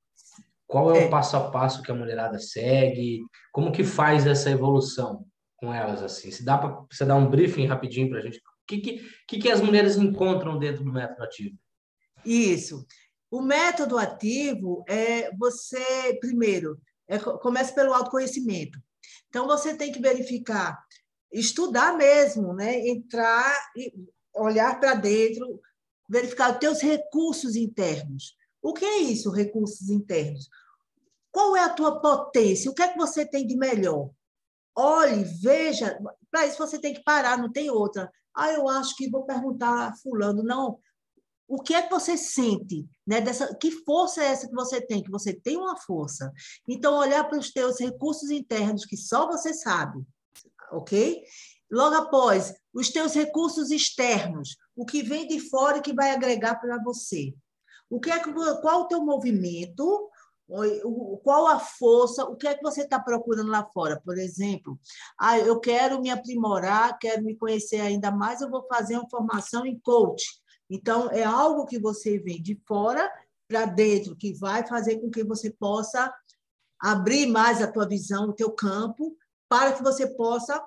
qual 0.67 0.95
é, 0.95 1.05
é 1.05 1.07
o 1.07 1.11
passo 1.11 1.37
a 1.37 1.51
passo 1.51 1.83
que 1.83 1.91
a 1.91 1.95
mulherada 1.95 2.39
segue? 2.39 3.25
Como 3.53 3.73
que 3.73 3.85
faz 3.85 4.27
essa 4.27 4.51
evolução 4.51 5.25
com 5.57 5.73
elas 5.73 6.03
assim? 6.03 6.31
Se 6.31 6.45
dá 6.45 6.59
para 6.59 6.85
você 6.91 7.05
dar 7.05 7.17
um 7.17 7.31
briefing 7.31 7.67
rapidinho 7.67 8.09
para 8.09 8.19
a 8.19 8.23
gente 8.23 8.41
que, 8.67 9.01
que, 9.27 9.39
que 9.39 9.51
as 9.51 9.61
mulheres 9.61 9.97
encontram 9.97 10.59
dentro 10.59 10.85
do 10.85 10.93
método 10.93 11.23
ativo? 11.23 11.57
Isso. 12.25 12.85
O 13.31 13.43
método 13.43 13.99
ativo 13.99 14.85
é 14.89 15.35
você, 15.37 16.17
primeiro, 16.21 16.81
é, 17.09 17.19
começa 17.19 17.75
pelo 17.75 17.93
autoconhecimento. 17.93 18.79
Então, 19.29 19.47
você 19.47 19.75
tem 19.75 19.93
que 19.93 20.01
verificar, 20.01 20.79
estudar 21.33 21.97
mesmo, 21.97 22.55
né? 22.55 22.79
entrar 22.89 23.55
e 23.77 23.93
olhar 24.35 24.79
para 24.79 24.95
dentro, 24.95 25.61
verificar 26.09 26.53
os 26.53 26.59
teus 26.59 26.81
recursos 26.81 27.57
internos. 27.57 28.37
O 28.63 28.73
que 28.73 28.85
é 28.85 28.99
isso, 28.99 29.31
recursos 29.31 29.89
internos? 29.89 30.49
Qual 31.33 31.57
é 31.57 31.61
a 31.61 31.69
tua 31.69 32.01
potência? 32.01 32.71
O 32.71 32.75
que 32.75 32.83
é 32.83 32.89
que 32.89 32.99
você 32.99 33.27
tem 33.27 33.47
de 33.47 33.57
melhor? 33.57 34.11
Olhe, 34.75 35.25
veja. 35.25 35.99
Para 36.31 36.47
isso 36.47 36.59
você 36.59 36.79
tem 36.79 36.95
que 36.95 37.03
parar, 37.03 37.39
não 37.39 37.51
tem 37.51 37.71
outra 37.71 38.11
Ah, 38.35 38.53
eu 38.53 38.69
acho 38.69 38.97
que 38.97 39.11
vou 39.11 39.25
perguntar 39.25 39.89
a 39.89 39.97
fulano. 39.97 40.43
Não, 40.43 40.79
o 41.49 41.63
que 41.63 41.75
é 41.75 41.83
que 41.83 41.91
você 41.91 42.17
sente, 42.17 42.87
né? 43.07 43.21
Dessa, 43.21 43.55
que 43.55 43.71
força 43.71 44.23
é 44.23 44.27
essa 44.27 44.49
que 44.49 44.55
você 44.55 44.81
tem? 44.81 45.03
Que 45.03 45.11
você 45.11 45.33
tem 45.33 45.57
uma 45.57 45.77
força. 45.77 46.33
Então, 46.69 46.99
olhar 46.99 47.25
para 47.25 47.39
os 47.39 47.53
teus 47.53 47.79
recursos 47.79 48.31
internos, 48.31 48.85
que 48.85 48.97
só 48.97 49.27
você 49.27 49.55
sabe, 49.55 50.05
ok? 50.73 51.23
Logo 51.71 51.95
após, 51.97 52.55
os 52.73 52.91
teus 52.91 53.15
recursos 53.15 53.71
externos, 53.71 54.57
o 54.75 54.85
que 54.85 55.03
vem 55.03 55.27
de 55.27 55.41
fora 55.41 55.79
e 55.79 55.83
que 55.83 55.95
vai 55.95 56.13
agregar 56.13 56.57
para 56.57 56.83
você. 56.83 57.35
O 57.89 58.01
que 58.01 58.11
é 58.11 58.19
que, 58.19 58.33
qual 58.33 58.83
o 58.83 58.89
teu 58.89 59.05
movimento, 59.05 60.11
qual 61.23 61.47
a 61.49 61.59
força, 61.59 62.25
o 62.25 62.37
que 62.37 62.47
é 62.47 62.55
que 62.55 62.63
você 62.63 62.83
está 62.83 63.01
procurando 63.01 63.51
lá 63.51 63.65
fora? 63.73 64.01
Por 64.05 64.17
exemplo, 64.17 64.79
ah, 65.19 65.39
eu 65.39 65.59
quero 65.59 66.01
me 66.01 66.11
aprimorar, 66.11 66.99
quero 66.99 67.25
me 67.25 67.37
conhecer 67.37 67.81
ainda 67.81 68.11
mais, 68.11 68.41
eu 68.41 68.51
vou 68.51 68.67
fazer 68.69 68.97
uma 68.97 69.09
formação 69.09 69.67
em 69.67 69.79
coach. 69.81 70.25
Então, 70.69 71.11
é 71.11 71.23
algo 71.23 71.67
que 71.67 71.79
você 71.79 72.19
vem 72.19 72.43
de 72.43 72.61
fora 72.67 73.11
para 73.49 73.67
dentro, 73.67 74.17
que 74.17 74.35
vai 74.35 74.67
fazer 74.67 74.99
com 75.01 75.11
que 75.11 75.23
você 75.23 75.51
possa 75.51 76.13
abrir 76.81 77.27
mais 77.27 77.63
a 77.63 77.71
tua 77.71 77.89
visão, 77.89 78.29
o 78.29 78.35
teu 78.35 78.51
campo, 78.51 79.17
para 79.49 79.73
que 79.73 79.83
você 79.83 80.07
possa 80.07 80.63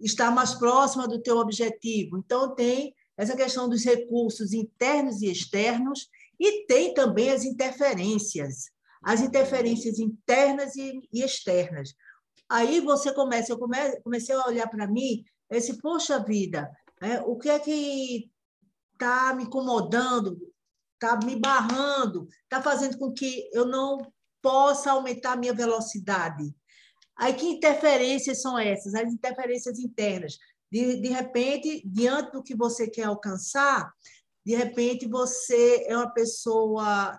estar 0.00 0.30
mais 0.30 0.54
próxima 0.54 1.08
do 1.08 1.20
teu 1.20 1.38
objetivo. 1.38 2.18
Então, 2.18 2.54
tem 2.54 2.94
essa 3.16 3.36
questão 3.36 3.68
dos 3.68 3.84
recursos 3.84 4.52
internos 4.52 5.22
e 5.22 5.30
externos, 5.30 6.08
e 6.38 6.66
tem 6.66 6.92
também 6.92 7.30
as 7.30 7.44
interferências, 7.44 8.70
as 9.02 9.20
interferências 9.20 9.98
internas 9.98 10.76
e, 10.76 11.00
externas. 11.12 11.94
Aí 12.48 12.80
você 12.80 13.12
começa, 13.12 13.52
eu 13.52 13.58
come, 13.58 13.76
comecei 14.02 14.34
a 14.34 14.46
olhar 14.46 14.68
para 14.68 14.86
mim, 14.86 15.24
esse, 15.50 15.78
poxa 15.80 16.22
vida, 16.22 16.70
é, 17.00 17.20
o 17.20 17.36
que 17.36 17.48
é 17.48 17.58
que 17.58 18.30
está 18.96 19.34
me 19.34 19.44
incomodando, 19.44 20.38
está 20.94 21.18
me 21.24 21.36
barrando, 21.36 22.26
está 22.42 22.62
fazendo 22.62 22.98
com 22.98 23.12
que 23.12 23.48
eu 23.52 23.66
não 23.66 23.98
possa 24.42 24.92
aumentar 24.92 25.32
a 25.32 25.36
minha 25.36 25.52
velocidade. 25.52 26.54
Aí, 27.16 27.34
que 27.34 27.46
interferências 27.46 28.42
são 28.42 28.58
essas? 28.58 28.94
As 28.94 29.12
interferências 29.12 29.78
internas. 29.78 30.38
De, 30.70 31.00
de 31.00 31.08
repente, 31.08 31.82
diante 31.86 32.32
do 32.32 32.42
que 32.42 32.54
você 32.54 32.88
quer 32.88 33.04
alcançar, 33.04 33.90
de 34.44 34.54
repente 34.54 35.06
você 35.06 35.84
é 35.86 35.96
uma 35.96 36.10
pessoa, 36.10 37.18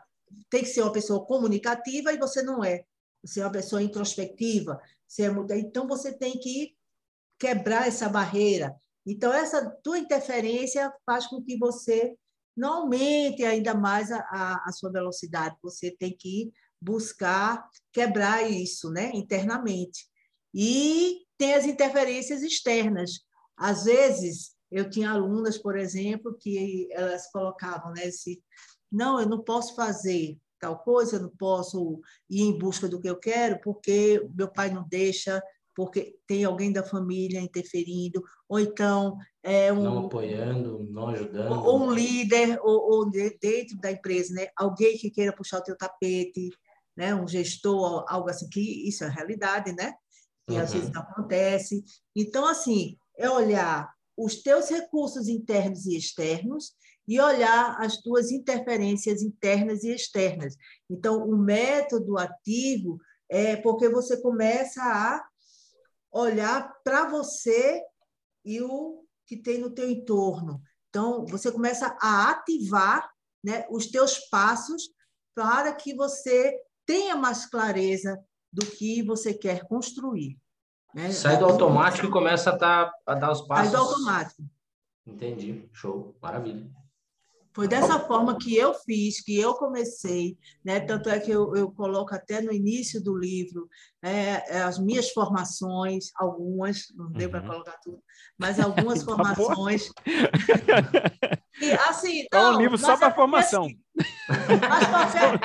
tem 0.50 0.62
que 0.62 0.70
ser 0.70 0.82
uma 0.82 0.92
pessoa 0.92 1.26
comunicativa 1.26 2.12
e 2.12 2.18
você 2.18 2.42
não 2.42 2.64
é. 2.64 2.84
Você 3.24 3.40
é 3.40 3.44
uma 3.44 3.52
pessoa 3.52 3.82
introspectiva. 3.82 4.80
Você 5.08 5.24
é, 5.24 5.60
então, 5.60 5.88
você 5.88 6.14
tem 6.14 6.40
que 6.40 6.76
quebrar 7.40 7.88
essa 7.88 8.10
barreira. 8.10 8.76
Então, 9.08 9.32
essa 9.32 9.70
tua 9.82 9.97
interferência 9.97 10.93
faz 11.05 11.26
com 11.28 11.41
que 11.41 11.58
você 11.58 12.14
não 12.55 12.82
aumente 12.82 13.45
ainda 13.45 13.74
mais 13.74 14.12
a, 14.12 14.20
a, 14.20 14.64
a 14.66 14.72
sua 14.74 14.91
velocidade. 14.91 15.55
Você 15.64 15.89
tem 15.91 16.14
que 16.16 16.51
buscar 16.82 17.70
quebrar 17.93 18.49
isso 18.49 18.91
né, 18.91 19.12
internamente. 19.14 20.05
E 20.53 21.26
tem 21.38 21.53
as 21.53 21.66
interferências 21.66 22.41
externas. 22.41 23.22
Às 23.55 23.86
vezes, 23.86 24.55
eu 24.70 24.89
tinha 24.89 25.12
alunas, 25.12 25.58
por 25.58 25.78
exemplo, 25.78 26.38
que 26.38 26.89
elas 26.91 27.32
colocavam, 27.32 27.93
né, 27.93 28.08
esse, 28.08 28.43
não, 28.91 29.22
eu 29.22 29.30
não 29.30 29.41
posso 29.41 29.74
fazer 29.76 30.38
tal 30.60 30.80
coisa, 30.80 31.18
eu 31.18 31.22
não 31.22 31.30
posso 31.30 32.01
ir 32.30 32.41
em 32.41 32.58
busca 32.58 32.88
do 32.88 32.99
que 32.99 33.10
eu 33.10 33.18
quero, 33.18 33.62
porque 33.62 34.28
meu 34.34 34.51
pai 34.51 34.72
não 34.72 34.88
deixa, 34.88 35.41
porque 35.78 36.18
tem 36.26 36.44
alguém 36.44 36.72
da 36.72 36.84
família 36.84 37.40
interferindo, 37.40 38.24
ou 38.50 38.60
então 38.60 39.16
é 39.44 39.72
um 39.72 39.84
não 39.84 40.06
apoiando, 40.08 40.88
não 40.90 41.10
ajudando, 41.10 41.54
ou 41.54 41.84
um 41.84 41.92
líder, 41.92 42.60
ou, 42.64 42.92
ou 42.92 43.12
dentro 43.12 43.78
da 43.78 43.92
empresa, 43.92 44.34
né? 44.34 44.48
Alguém 44.58 44.98
que 44.98 45.12
queira 45.12 45.32
puxar 45.32 45.60
o 45.60 45.64
teu 45.64 45.78
tapete, 45.78 46.50
né? 46.98 47.14
Um 47.14 47.28
gestor, 47.28 48.04
algo 48.08 48.28
assim 48.28 48.50
que 48.50 48.90
isso 48.90 49.04
é 49.04 49.08
realidade, 49.08 49.72
né? 49.72 49.94
E 50.50 50.54
uhum. 50.54 50.62
às 50.62 50.74
vezes 50.74 50.92
não 50.92 51.04
acontece. 51.04 51.84
Então 52.16 52.48
assim, 52.48 52.98
é 53.16 53.30
olhar 53.30 53.88
os 54.18 54.42
teus 54.42 54.70
recursos 54.70 55.28
internos 55.28 55.86
e 55.86 55.96
externos 55.96 56.72
e 57.08 57.20
olhar 57.20 57.78
as 57.80 57.98
tuas 58.02 58.32
interferências 58.32 59.22
internas 59.22 59.84
e 59.84 59.94
externas. 59.94 60.56
Então, 60.90 61.24
o 61.24 61.38
método 61.38 62.18
ativo 62.18 63.00
é 63.30 63.56
porque 63.56 63.88
você 63.88 64.20
começa 64.20 64.82
a 64.82 65.24
olhar 66.18 66.74
para 66.84 67.07
você 67.09 67.82
e 68.43 68.61
o 68.61 69.03
que 69.26 69.38
tem 69.38 69.59
no 69.59 69.70
teu 69.70 69.89
entorno. 69.89 70.61
Então, 70.89 71.26
você 71.26 71.51
começa 71.51 71.97
a 72.01 72.30
ativar 72.32 73.09
né, 73.43 73.65
os 73.70 73.88
teus 73.88 74.18
passos 74.30 74.89
para 75.36 75.74
que 75.74 75.93
você 75.93 76.57
tenha 76.86 77.15
mais 77.15 77.45
clareza 77.45 78.18
do 78.51 78.65
que 78.65 79.03
você 79.03 79.34
quer 79.34 79.68
construir. 79.68 80.38
Né? 80.95 81.11
Sai 81.11 81.38
do 81.38 81.45
automático 81.45 82.07
e 82.07 82.11
começa 82.11 82.51
a, 82.51 82.57
tá, 82.57 82.91
a 83.05 83.13
dar 83.13 83.32
os 83.32 83.41
passos. 83.41 83.72
Sai 83.72 83.76
do 83.76 83.86
automático. 83.86 84.43
Entendi. 85.05 85.70
Show. 85.74 86.15
Maravilha. 86.22 86.70
Foi 87.58 87.68
dessa 87.68 87.99
forma 88.01 88.38
que 88.38 88.55
eu 88.55 88.72
fiz, 88.76 89.20
que 89.20 89.36
eu 89.36 89.55
comecei, 89.55 90.38
né? 90.64 90.80
tanto 90.80 91.10
é 91.10 91.20
que 91.20 91.32
eu, 91.32 91.55
eu 91.55 91.72
coloco 91.72 92.14
até 92.14 92.39
no 92.39 92.53
início 92.53 93.03
do 93.03 93.18
livro 93.18 93.68
é, 93.99 94.58
é 94.58 94.62
as 94.62 94.78
minhas 94.78 95.10
formações, 95.10 96.12
algumas, 96.18 96.93
não 96.95 97.12
deu 97.12 97.26
uhum. 97.26 97.32
para 97.32 97.41
colocar 97.41 97.76
tudo, 97.82 97.99
mas 98.38 98.60
algumas 98.60 98.99
tá 99.01 99.05
formações. 99.05 99.89
e, 101.60 101.72
assim, 101.89 102.28
é 102.32 102.39
um 102.41 102.60
livro 102.60 102.78
só 102.78 102.95
para 102.95 103.12
formação. 103.12 103.66
Assim, 103.66 103.80
mas 104.70 104.88
qualquer... 104.88 105.39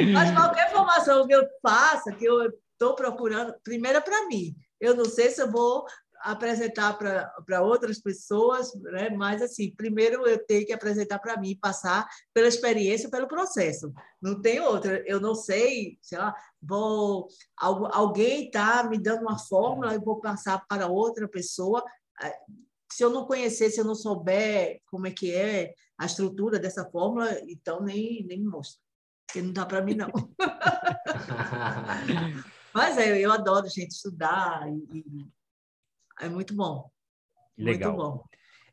mas 0.14 0.30
qualquer 0.30 0.72
formação 0.72 1.26
que 1.26 1.34
eu 1.34 1.46
faça, 1.60 2.10
que 2.12 2.24
eu 2.24 2.50
estou 2.72 2.94
procurando, 2.94 3.54
primeiro 3.62 3.98
é 3.98 4.00
para 4.00 4.26
mim. 4.28 4.56
Eu 4.80 4.96
não 4.96 5.04
sei 5.04 5.28
se 5.28 5.42
eu 5.42 5.50
vou 5.50 5.84
apresentar 6.20 6.98
para 6.98 7.62
outras 7.62 7.98
pessoas, 7.98 8.74
né? 8.74 9.10
mas 9.10 9.42
assim, 9.42 9.74
primeiro 9.74 10.26
eu 10.26 10.44
tenho 10.44 10.66
que 10.66 10.72
apresentar 10.72 11.18
para 11.18 11.40
mim, 11.40 11.56
passar 11.56 12.08
pela 12.32 12.48
experiência, 12.48 13.10
pelo 13.10 13.28
processo. 13.28 13.92
Não 14.20 14.40
tem 14.40 14.60
outra. 14.60 15.02
Eu 15.06 15.20
não 15.20 15.34
sei, 15.34 15.98
sei 16.02 16.18
lá, 16.18 16.34
vou 16.60 17.28
alguém 17.56 18.46
está 18.46 18.84
me 18.84 18.98
dando 18.98 19.22
uma 19.22 19.38
fórmula, 19.38 19.94
eu 19.94 20.00
vou 20.00 20.20
passar 20.20 20.64
para 20.66 20.86
outra 20.86 21.26
pessoa. 21.26 21.82
Se 22.92 23.02
eu 23.02 23.10
não 23.10 23.24
conhecer, 23.24 23.70
se 23.70 23.80
eu 23.80 23.84
não 23.84 23.94
souber 23.94 24.80
como 24.86 25.06
é 25.06 25.10
que 25.10 25.34
é 25.34 25.72
a 25.98 26.06
estrutura 26.06 26.58
dessa 26.58 26.84
fórmula, 26.90 27.30
então 27.48 27.82
nem, 27.82 28.24
nem 28.26 28.40
me 28.40 28.46
mostra. 28.46 28.80
Porque 29.26 29.42
não 29.42 29.52
dá 29.52 29.64
para 29.64 29.80
mim, 29.80 29.94
não. 29.94 30.10
Mas 32.74 32.98
é, 32.98 33.18
eu 33.18 33.32
adoro, 33.32 33.68
gente, 33.68 33.92
estudar 33.92 34.68
e, 34.68 35.04
é 36.20 36.28
muito 36.28 36.54
bom. 36.54 36.90
Legal. 37.56 37.92
Muito 37.92 38.02
bom. 38.02 38.24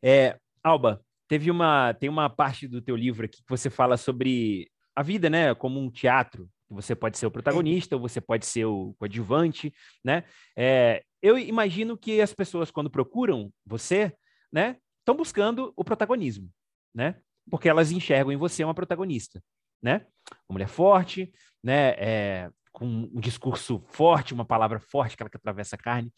É, 0.01 0.37
Alba, 0.63 1.01
teve 1.27 1.49
uma, 1.51 1.93
tem 1.93 2.09
uma 2.09 2.29
parte 2.29 2.67
do 2.67 2.81
teu 2.81 2.95
livro 2.95 3.25
aqui 3.25 3.37
que 3.37 3.49
você 3.49 3.69
fala 3.69 3.97
sobre 3.97 4.69
a 4.95 5.03
vida, 5.03 5.29
né, 5.29 5.53
como 5.55 5.79
um 5.79 5.91
teatro. 5.91 6.49
Você 6.69 6.95
pode 6.95 7.17
ser 7.17 7.25
o 7.25 7.31
protagonista, 7.31 7.95
ou 7.95 8.01
você 8.01 8.19
pode 8.19 8.45
ser 8.45 8.65
o 8.65 8.93
coadjuvante, 8.99 9.73
né? 10.03 10.25
É, 10.53 11.01
eu 11.21 11.37
imagino 11.37 11.97
que 11.97 12.19
as 12.19 12.33
pessoas, 12.33 12.69
quando 12.69 12.89
procuram 12.89 13.53
você, 13.65 14.13
né, 14.51 14.75
estão 14.99 15.15
buscando 15.15 15.71
o 15.77 15.83
protagonismo, 15.83 16.49
né? 16.93 17.21
Porque 17.49 17.69
elas 17.69 17.89
enxergam 17.89 18.33
em 18.33 18.37
você 18.37 18.65
uma 18.65 18.73
protagonista, 18.73 19.41
né? 19.81 20.05
Uma 20.49 20.55
mulher 20.55 20.67
forte, 20.67 21.31
né? 21.63 21.91
É, 21.91 22.51
com 22.73 22.85
um 22.85 23.19
discurso 23.21 23.81
forte, 23.87 24.33
uma 24.33 24.45
palavra 24.45 24.79
forte, 24.79 25.13
aquela 25.13 25.29
que 25.29 25.37
atravessa 25.37 25.77
a 25.77 25.79
carne 25.79 26.11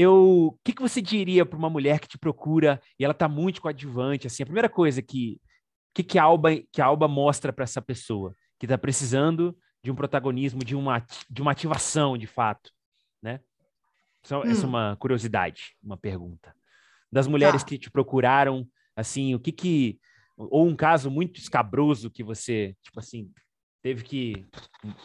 eu, 0.00 0.46
o 0.46 0.58
que, 0.64 0.72
que 0.72 0.80
você 0.80 1.02
diria 1.02 1.44
para 1.44 1.58
uma 1.58 1.68
mulher 1.68 2.00
que 2.00 2.08
te 2.08 2.18
procura 2.18 2.80
e 2.98 3.04
ela 3.04 3.12
está 3.12 3.28
muito 3.28 3.60
coadjuvante? 3.60 4.26
Assim, 4.26 4.42
a 4.42 4.46
primeira 4.46 4.68
coisa 4.68 5.02
que 5.02 5.40
que, 5.92 6.04
que 6.04 6.18
a 6.18 6.22
Alba 6.22 6.50
que 6.72 6.80
a 6.80 6.86
Alba 6.86 7.08
mostra 7.08 7.52
para 7.52 7.64
essa 7.64 7.82
pessoa 7.82 8.34
que 8.58 8.64
está 8.64 8.78
precisando 8.78 9.56
de 9.82 9.90
um 9.90 9.94
protagonismo, 9.94 10.64
de 10.64 10.74
uma 10.74 11.04
de 11.28 11.42
uma 11.42 11.52
ativação, 11.52 12.16
de 12.16 12.26
fato, 12.26 12.70
né? 13.22 13.40
Só, 14.22 14.40
hum. 14.40 14.44
Essa 14.44 14.64
é 14.64 14.68
uma 14.68 14.96
curiosidade, 14.96 15.76
uma 15.82 15.96
pergunta. 15.96 16.54
Das 17.12 17.26
mulheres 17.26 17.62
tá. 17.62 17.68
que 17.68 17.78
te 17.78 17.90
procuraram, 17.90 18.66
assim, 18.96 19.34
o 19.34 19.40
que 19.40 19.52
que 19.52 20.00
ou 20.36 20.66
um 20.66 20.76
caso 20.76 21.10
muito 21.10 21.38
escabroso 21.38 22.10
que 22.10 22.24
você, 22.24 22.74
tipo 22.82 22.98
assim, 22.98 23.30
teve 23.82 24.02
que 24.02 24.46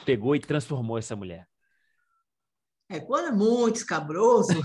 pegou 0.06 0.36
e 0.36 0.40
transformou 0.40 0.98
essa 0.98 1.16
mulher. 1.16 1.46
É, 2.90 3.00
quando 3.00 3.30
é 3.30 3.32
muito 3.32 3.78
escabroso. 3.78 4.54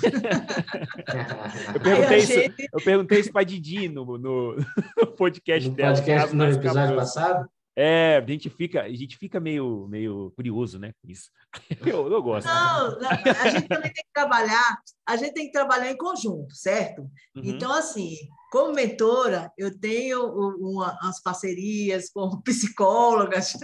eu, 1.75 1.81
perguntei 1.81 2.21
gente... 2.21 2.61
isso, 2.63 2.69
eu 2.73 2.85
perguntei 2.85 3.21
isso 3.21 3.33
para 3.33 3.45
Didi 3.45 3.89
no, 3.89 4.19
no, 4.19 4.57
no 4.97 5.07
podcast 5.17 5.69
no 5.69 5.75
dela. 5.75 5.95
Podcast 5.95 6.37
no 6.37 6.45
episódio 6.45 6.97
passado? 6.97 7.49
É, 7.77 8.17
a 8.17 8.27
gente 8.27 8.51
fica, 8.51 8.83
a 8.83 8.93
gente 8.93 9.17
fica 9.17 9.41
meio, 9.41 9.87
meio 9.89 10.33
curioso, 10.37 10.79
né, 10.79 10.93
com 11.01 11.11
isso. 11.11 11.31
Eu, 11.87 12.13
eu 12.13 12.23
gosto. 12.23 12.47
Não, 12.47 12.99
a 13.01 13.49
gente 13.49 13.67
também 13.69 13.91
tem 13.93 14.05
que 14.05 14.13
trabalhar, 14.13 14.79
a 15.07 15.17
gente 15.17 15.33
tem 15.33 15.47
que 15.47 15.53
trabalhar 15.53 15.91
em 15.91 15.97
conjunto, 15.97 16.55
certo? 16.55 17.03
Uhum. 17.35 17.43
Então, 17.43 17.73
assim, 17.73 18.17
como 18.53 18.75
mentora, 18.75 19.51
eu 19.57 19.77
tenho 19.77 20.25
uma, 20.27 20.97
umas 21.03 21.23
parcerias 21.23 22.11
com 22.11 22.41
psicólogas 22.43 23.55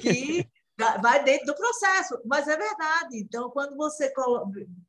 que 0.00 0.46
vai 1.00 1.22
dentro 1.24 1.46
do 1.46 1.54
processo, 1.54 2.20
mas 2.24 2.48
é 2.48 2.56
verdade. 2.56 3.18
Então, 3.18 3.50
quando 3.50 3.76
você 3.76 4.12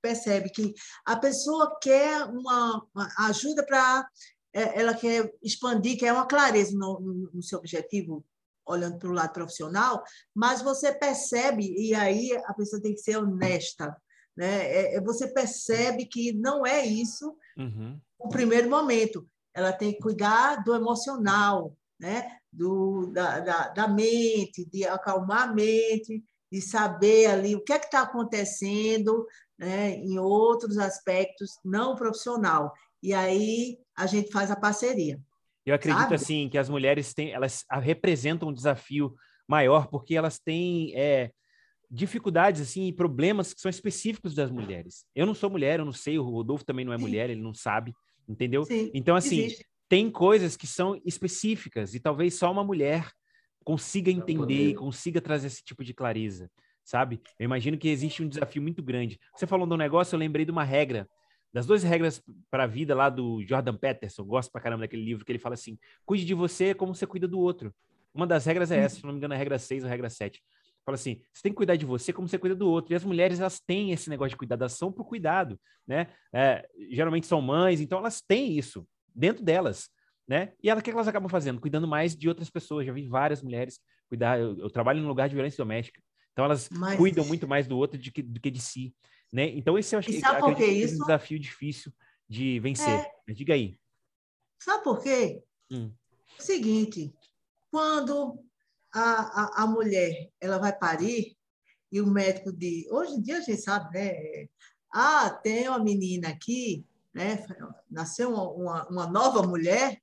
percebe 0.02 0.50
que 0.50 0.74
a 1.06 1.16
pessoa 1.16 1.78
quer 1.82 2.26
uma, 2.26 2.86
uma 2.94 3.10
ajuda 3.28 3.66
para 3.66 4.08
é, 4.54 4.80
ela 4.80 4.94
quer 4.94 5.32
expandir, 5.42 5.98
quer 5.98 6.12
uma 6.12 6.28
clareza 6.28 6.78
no, 6.78 7.00
no, 7.00 7.30
no 7.34 7.44
seu 7.44 7.60
objetivo, 7.60 8.26
olhando 8.66 9.00
para 9.00 9.10
o 9.10 9.14
lado 9.14 9.34
profissional, 9.34 10.04
mas 10.36 10.62
você 10.62 10.94
percebe, 10.94 11.74
e 11.78 11.96
aí 11.96 12.32
a 12.46 12.54
pessoa 12.54 12.82
tem 12.82 12.94
que 12.94 13.02
ser 13.02 13.18
honesta, 13.18 13.96
né? 14.36 14.66
É, 14.68 14.96
é 14.96 15.02
você 15.02 15.28
percebe 15.28 16.06
que 16.06 16.34
não 16.34 16.66
é 16.66 16.86
isso 16.86 17.36
uhum. 17.58 18.00
o 18.20 18.30
primeiro 18.30 18.70
momento. 18.70 19.28
Ela 19.54 19.74
tem 19.74 19.94
que 19.94 20.00
cuidar 20.00 20.64
do 20.64 20.74
emocional, 20.76 21.76
né? 22.00 22.38
Do, 22.52 23.08
da, 23.08 23.40
da, 23.40 23.68
da 23.70 23.88
mente, 23.88 24.66
de 24.66 24.86
acalmar 24.86 25.50
a 25.50 25.54
mente, 25.54 26.24
de 26.52 26.62
saber 26.62 27.28
ali 27.28 27.56
o 27.56 27.64
que 27.64 27.74
é 27.74 27.80
que 27.80 27.86
está 27.86 28.02
acontecendo 28.02 29.26
né? 29.58 29.96
em 29.96 30.20
outros 30.20 30.78
aspectos 30.78 31.52
não 31.64 31.96
profissional. 31.96 32.74
E 33.02 33.14
aí 33.14 33.78
a 33.96 34.06
gente 34.06 34.32
faz 34.32 34.52
a 34.52 34.56
parceria. 34.56 35.20
Eu 35.66 35.76
acredito 35.76 36.02
sabe? 36.02 36.16
assim 36.16 36.50
que 36.50 36.58
as 36.58 36.70
mulheres 36.70 37.14
têm, 37.14 37.32
elas 37.32 37.64
representam 37.82 38.50
um 38.50 38.54
desafio 38.54 39.16
maior 39.48 39.88
porque 39.88 40.16
elas 40.16 40.40
têm 40.40 40.94
é, 40.96 41.32
dificuldades 41.90 42.62
assim 42.62 42.88
e 42.88 42.94
problemas 42.94 43.54
que 43.54 43.62
são 43.62 43.70
específicos 43.70 44.34
das 44.34 44.50
mulheres. 44.50 45.06
Eu 45.16 45.26
não 45.26 45.34
sou 45.34 45.50
mulher, 45.50 45.80
eu 45.80 45.86
não 45.86 45.94
sei, 45.94 46.18
o 46.18 46.24
Rodolfo 46.24 46.66
também 46.66 46.84
não 46.84 46.94
é 46.94 46.98
Sim. 46.98 47.04
mulher, 47.04 47.30
ele 47.30 47.42
não 47.42 47.54
sabe, 47.54 47.94
entendeu? 48.28 48.64
Sim, 48.66 48.90
então 48.94 49.16
assim, 49.16 49.42
existe. 49.42 49.66
Tem 49.92 50.10
coisas 50.10 50.56
que 50.56 50.66
são 50.66 51.02
específicas 51.04 51.94
e 51.94 52.00
talvez 52.00 52.36
só 52.36 52.50
uma 52.50 52.64
mulher 52.64 53.12
consiga 53.62 54.10
entender 54.10 54.70
e 54.70 54.74
consiga 54.74 55.20
trazer 55.20 55.48
esse 55.48 55.62
tipo 55.62 55.84
de 55.84 55.94
clareza, 55.94 56.50
sabe? 56.82 57.20
Eu 57.38 57.44
imagino 57.44 57.78
que 57.78 57.90
existe 57.90 58.24
um 58.24 58.30
desafio 58.30 58.62
muito 58.62 58.82
grande. 58.82 59.20
Você 59.36 59.46
falou 59.46 59.68
de 59.68 59.74
um 59.74 59.78
negócio, 59.78 60.16
eu 60.16 60.20
lembrei 60.20 60.46
de 60.46 60.52
uma 60.52 60.64
regra 60.64 61.10
das 61.54 61.66
duas 61.66 61.84
regras 61.84 62.24
para 62.50 62.64
a 62.64 62.68
vida 62.68 62.96
lá 62.96 63.10
do 63.10 63.44
Jordan 63.46 63.76
Peterson, 63.76 64.24
gosto 64.24 64.50
pra 64.50 64.62
caramba 64.62 64.84
daquele 64.84 65.04
livro 65.04 65.26
que 65.26 65.32
ele 65.34 65.40
fala 65.40 65.56
assim: 65.56 65.78
cuide 66.06 66.24
de 66.24 66.34
você 66.34 66.74
como 66.74 66.96
você 66.96 67.06
cuida 67.06 67.28
do 67.28 67.38
outro. 67.38 67.76
Uma 68.14 68.26
das 68.26 68.46
regras 68.46 68.72
é 68.72 68.78
essa, 68.78 68.96
se 68.96 69.04
não 69.04 69.12
me 69.12 69.18
engano, 69.18 69.34
é 69.34 69.36
a 69.36 69.40
regra 69.40 69.60
6 69.60 69.84
ou 69.84 69.88
a 69.88 69.92
regra 69.92 70.10
7. 70.10 70.42
Fala 70.86 70.96
assim: 70.96 71.20
você 71.34 71.44
tem 71.44 71.52
que 71.52 71.58
cuidar 71.58 71.76
de 71.76 71.86
você 71.86 72.14
como 72.14 72.30
você 72.30 72.38
cuida 72.38 72.56
do 72.56 72.70
outro. 72.70 72.94
E 72.94 72.96
as 72.96 73.04
mulheres, 73.04 73.42
elas 73.42 73.60
têm 73.60 73.92
esse 73.92 74.10
negócio 74.10 74.30
de 74.30 74.38
cuidar 74.38 74.56
da 74.56 74.68
ação 74.68 74.90
cuidado, 74.90 75.60
né? 75.86 76.08
É, 76.32 76.66
geralmente 76.92 77.28
são 77.28 77.42
mães, 77.42 77.82
então 77.82 78.00
elas 78.00 78.22
têm 78.22 78.58
isso 78.58 78.88
dentro 79.14 79.44
delas, 79.44 79.90
né? 80.28 80.54
E 80.62 80.70
elas, 80.70 80.82
o 80.82 80.84
que 80.84 80.92
elas 80.92 81.08
acabam 81.08 81.30
fazendo? 81.30 81.60
Cuidando 81.60 81.88
mais 81.88 82.16
de 82.16 82.28
outras 82.28 82.50
pessoas. 82.50 82.86
Já 82.86 82.94
vi 82.94 83.08
várias 83.08 83.42
mulheres 83.42 83.80
cuidar. 84.08 84.40
Eu, 84.40 84.58
eu 84.58 84.70
trabalho 84.70 85.02
num 85.02 85.08
lugar 85.08 85.28
de 85.28 85.36
violência 85.36 85.58
doméstica. 85.58 86.02
Então 86.32 86.46
elas 86.46 86.70
Mas... 86.70 86.98
cuidam 86.98 87.26
muito 87.26 87.48
mais 87.48 87.68
do 87.68 87.78
outro 87.78 88.00
do 88.00 88.12
que, 88.12 88.22
do 88.22 88.40
que 88.40 88.52
de 88.52 88.62
si. 88.62 88.96
Né? 89.32 89.50
Então, 89.50 89.78
esse 89.78 89.96
eu 89.96 90.00
acho 90.00 90.10
que, 90.10 90.22
é 90.26 90.44
um 90.44 90.54
desafio 90.54 91.40
difícil 91.40 91.92
de 92.28 92.60
vencer. 92.60 93.06
É... 93.28 93.34
diga 93.34 93.54
aí. 93.54 93.78
Sabe 94.60 94.84
por 94.84 95.02
quê? 95.02 95.42
Hum. 95.72 95.92
Seguinte, 96.38 97.14
quando 97.70 98.44
a, 98.94 99.02
a, 99.02 99.64
a, 99.64 99.68
mulher 99.68 100.30
ela 100.40 100.58
vai 100.58 100.78
parir 100.78 101.36
e 101.92 102.02
o 102.02 102.08
médico 102.08 102.52
diz, 102.52 102.90
hoje 102.92 103.14
em 103.14 103.22
dia 103.22 103.38
a 103.38 103.42
gente 103.42 103.62
sabe, 103.62 103.98
né? 103.98 104.48
Ah, 104.94 105.30
tem 105.30 105.68
uma 105.68 105.80
menina 105.80 106.30
aqui, 106.30 106.86
né? 107.14 107.46
Nasceu 107.90 108.34
uma, 108.34 108.88
uma, 108.88 109.08
nova 109.08 109.44
mulher. 109.44 110.02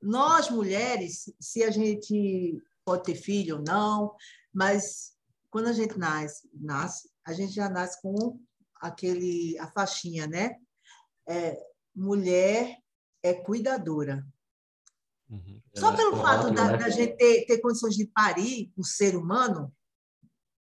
Nós 0.00 0.50
mulheres, 0.50 1.32
se 1.40 1.62
a 1.62 1.70
gente 1.70 2.62
pode 2.84 3.04
ter 3.04 3.14
filho 3.14 3.56
ou 3.56 3.62
não, 3.62 4.14
mas 4.52 5.12
quando 5.50 5.68
a 5.68 5.72
gente 5.72 5.98
nasce, 5.98 6.48
nasce 6.54 7.10
a 7.24 7.32
gente 7.32 7.52
já 7.52 7.68
nasce 7.68 8.00
com 8.00 8.40
aquele 8.76 9.58
a 9.58 9.70
faixinha, 9.70 10.26
né? 10.26 10.56
É, 11.28 11.56
mulher 11.94 12.76
é 13.22 13.34
cuidadora. 13.34 14.26
Uhum. 15.28 15.60
Só 15.76 15.94
pelo 15.94 16.16
fato 16.16 16.50
da, 16.50 16.76
da, 16.76 16.88
gente 16.88 17.16
ter, 17.16 17.44
ter 17.46 17.60
condições 17.60 17.94
de 17.94 18.06
parir 18.06 18.72
um 18.76 18.82
ser 18.82 19.14
humano, 19.14 19.72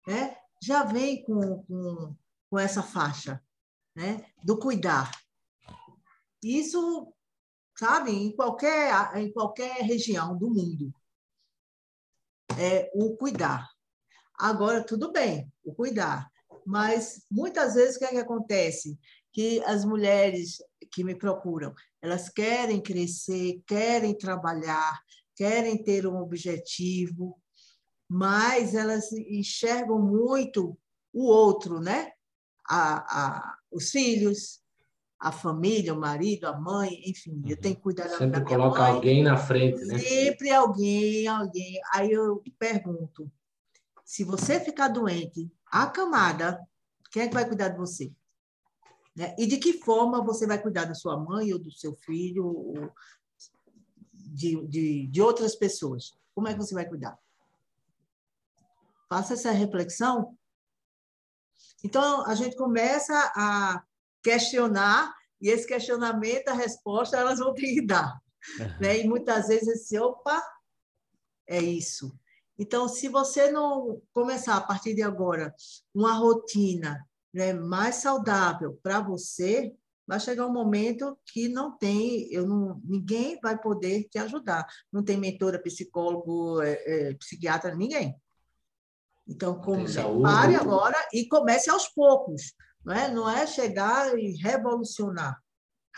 né? 0.06 0.36
já 0.60 0.82
vem 0.82 1.22
com, 1.22 1.62
com, 1.64 2.16
com 2.50 2.58
essa 2.58 2.82
faixa 2.82 3.40
né? 3.94 4.24
do 4.42 4.58
cuidar. 4.58 5.10
Isso, 6.42 7.12
sabe, 7.78 8.10
em 8.12 8.34
qualquer, 8.34 9.16
em 9.16 9.32
qualquer 9.32 9.82
região 9.82 10.36
do 10.36 10.50
mundo. 10.50 10.92
É 12.58 12.90
o 12.94 13.16
cuidar. 13.16 13.68
Agora, 14.38 14.84
tudo 14.84 15.12
bem, 15.12 15.50
o 15.64 15.74
cuidar. 15.74 16.30
Mas 16.64 17.24
muitas 17.30 17.74
vezes 17.74 17.96
o 17.96 17.98
que, 18.00 18.04
é 18.04 18.10
que 18.10 18.18
acontece? 18.18 18.98
Que 19.32 19.62
as 19.64 19.84
mulheres 19.84 20.62
que 20.92 21.04
me 21.04 21.14
procuram, 21.14 21.74
elas 22.02 22.28
querem 22.28 22.82
crescer, 22.82 23.62
querem 23.66 24.16
trabalhar, 24.16 25.00
querem 25.34 25.82
ter 25.82 26.06
um 26.06 26.16
objetivo, 26.16 27.40
mas 28.08 28.74
elas 28.74 29.12
enxergam 29.12 30.00
muito 30.00 30.78
o 31.12 31.24
outro, 31.24 31.80
né? 31.80 32.12
A, 32.68 32.96
a, 33.20 33.58
os 33.70 33.90
filhos, 33.90 34.60
a 35.18 35.32
família, 35.32 35.94
o 35.94 36.00
marido, 36.00 36.46
a 36.46 36.58
mãe, 36.58 37.02
enfim, 37.06 37.42
eu 37.46 37.56
tenho 37.56 37.74
que 37.76 37.82
cuidar 37.82 38.08
Sempre 38.08 38.40
da 38.40 38.44
minha 38.44 38.58
coloca 38.58 38.82
mãe. 38.82 38.92
alguém 38.92 39.22
na 39.22 39.36
frente, 39.36 39.84
né? 39.86 39.98
Sempre 39.98 40.50
alguém, 40.52 41.26
alguém. 41.26 41.80
Aí 41.94 42.12
eu 42.12 42.42
pergunto, 42.58 43.30
se 44.04 44.24
você 44.24 44.60
ficar 44.60 44.88
doente, 44.88 45.50
acamada, 45.66 46.60
quem 47.10 47.22
é 47.22 47.28
que 47.28 47.34
vai 47.34 47.46
cuidar 47.46 47.68
de 47.70 47.78
você? 47.78 48.12
Né? 49.14 49.34
E 49.38 49.46
de 49.46 49.56
que 49.56 49.72
forma 49.72 50.22
você 50.22 50.46
vai 50.46 50.60
cuidar 50.60 50.84
da 50.84 50.94
sua 50.94 51.18
mãe 51.18 51.50
ou 51.52 51.58
do 51.58 51.72
seu 51.72 51.94
filho, 51.94 52.46
ou 52.46 52.92
de, 54.12 54.66
de, 54.66 55.06
de 55.06 55.22
outras 55.22 55.56
pessoas? 55.56 56.14
Como 56.34 56.46
é 56.46 56.52
que 56.52 56.58
você 56.60 56.74
vai 56.74 56.86
cuidar? 56.86 57.18
Faça 59.08 59.32
essa 59.32 59.50
reflexão. 59.50 60.36
Então, 61.82 62.26
a 62.26 62.34
gente 62.34 62.54
começa 62.56 63.14
a 63.34 63.82
questionar, 64.26 65.14
e 65.40 65.48
esse 65.48 65.64
questionamento, 65.64 66.48
a 66.48 66.52
resposta, 66.52 67.16
elas 67.16 67.38
vão 67.38 67.54
ter 67.54 67.74
que 67.74 67.86
dar. 67.86 68.20
Uhum. 68.58 68.78
Né? 68.80 69.00
E 69.00 69.08
muitas 69.08 69.46
vezes 69.46 69.68
esse, 69.68 69.96
opa, 69.98 70.42
é 71.46 71.60
isso. 71.60 72.12
Então, 72.58 72.88
se 72.88 73.08
você 73.08 73.52
não 73.52 74.02
começar 74.12 74.56
a 74.56 74.60
partir 74.60 74.94
de 74.94 75.02
agora 75.02 75.54
uma 75.94 76.14
rotina 76.14 77.06
né, 77.32 77.52
mais 77.52 77.96
saudável 77.96 78.80
para 78.82 79.00
você, 79.00 79.72
vai 80.04 80.18
chegar 80.18 80.46
um 80.46 80.52
momento 80.52 81.16
que 81.26 81.48
não 81.48 81.76
tem, 81.76 82.26
eu 82.32 82.46
não, 82.46 82.80
ninguém 82.82 83.38
vai 83.40 83.56
poder 83.56 84.08
te 84.08 84.18
ajudar. 84.18 84.66
Não 84.92 85.04
tem 85.04 85.16
mentora, 85.16 85.62
psicólogo, 85.62 86.60
é, 86.62 86.72
é, 86.72 87.14
psiquiatra, 87.14 87.76
ninguém. 87.76 88.16
Então, 89.28 89.60
come, 89.60 89.84
pare 90.22 90.54
agora 90.56 90.96
e 91.12 91.28
comece 91.28 91.68
aos 91.70 91.88
poucos. 91.88 92.54
Não 92.86 92.94
é, 92.94 93.10
não 93.10 93.28
é 93.28 93.44
chegar 93.48 94.16
e 94.16 94.36
revolucionar. 94.36 95.42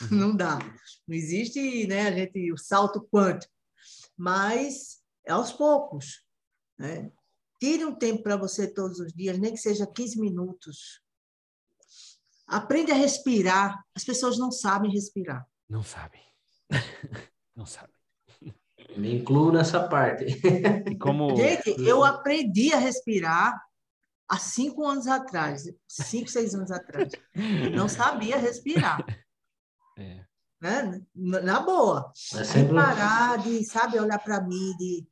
Uhum. 0.01 0.09
Não 0.11 0.34
dá. 0.36 0.59
Não 1.07 1.14
existe 1.14 1.86
né, 1.86 2.09
a 2.09 2.12
gente, 2.12 2.51
o 2.51 2.57
salto 2.57 3.07
quântico. 3.12 3.53
Mas 4.16 5.03
é 5.26 5.32
aos 5.32 5.53
poucos. 5.53 6.24
Né? 6.78 7.12
Tire 7.61 7.84
um 7.84 7.95
tempo 7.95 8.22
para 8.22 8.39
você 8.39 8.72
todos 8.72 9.01
os 9.01 9.12
dias, 9.12 9.39
nem 9.39 9.53
que 9.53 9.59
seja 9.59 9.86
15 9.86 10.18
minutos. 10.18 11.03
Aprende 12.47 12.91
a 12.91 12.95
respirar. 12.95 13.84
As 13.95 14.03
pessoas 14.03 14.39
não 14.39 14.51
sabem 14.51 14.91
respirar. 14.91 15.47
Não 15.68 15.82
sabem. 15.82 16.22
não 17.55 17.66
sabem. 17.66 17.95
Me 18.97 19.14
incluo 19.14 19.53
nessa 19.53 19.86
parte. 19.86 20.24
como... 20.99 21.36
Gente, 21.36 21.68
eu 21.82 22.03
aprendi 22.03 22.72
a 22.72 22.78
respirar 22.78 23.68
há 24.29 24.39
cinco 24.39 24.85
anos 24.85 25.07
atrás, 25.07 25.64
cinco, 25.87 26.29
seis 26.29 26.55
anos 26.55 26.70
atrás. 26.70 27.11
Não 27.74 27.89
sabia 27.89 28.37
respirar. 28.37 29.05
É. 29.97 30.24
Né? 30.61 31.01
Na 31.14 31.61
boa. 31.61 32.12
É 32.35 32.45
sempre... 32.45 32.74
parar 32.74 33.39
de, 33.39 33.64
sabe, 33.64 33.99
olhar 33.99 34.18
para 34.18 34.41
mim, 34.41 34.76
de 34.76 35.07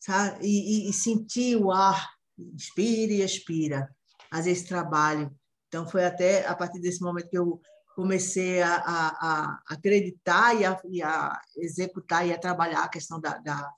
sabe? 0.00 0.44
E, 0.44 0.90
e, 0.90 0.92
sentir 0.92 1.56
o 1.56 1.70
ar, 1.70 2.10
inspira 2.36 3.12
e 3.12 3.22
expira, 3.22 3.88
fazer 4.30 4.50
esse 4.50 4.66
trabalho. 4.66 5.34
Então, 5.68 5.88
foi 5.88 6.04
até 6.04 6.46
a 6.46 6.54
partir 6.54 6.80
desse 6.80 7.00
momento 7.00 7.30
que 7.30 7.38
eu 7.38 7.60
comecei 7.94 8.60
a, 8.62 8.74
a, 8.76 9.08
a 9.20 9.62
acreditar 9.68 10.54
e 10.54 10.64
a, 10.64 10.80
e 10.90 11.02
a, 11.02 11.40
executar 11.56 12.26
e 12.26 12.32
a 12.32 12.38
trabalhar 12.38 12.82
a 12.82 12.88
questão 12.88 13.20
da, 13.20 13.38
da, 13.38 13.72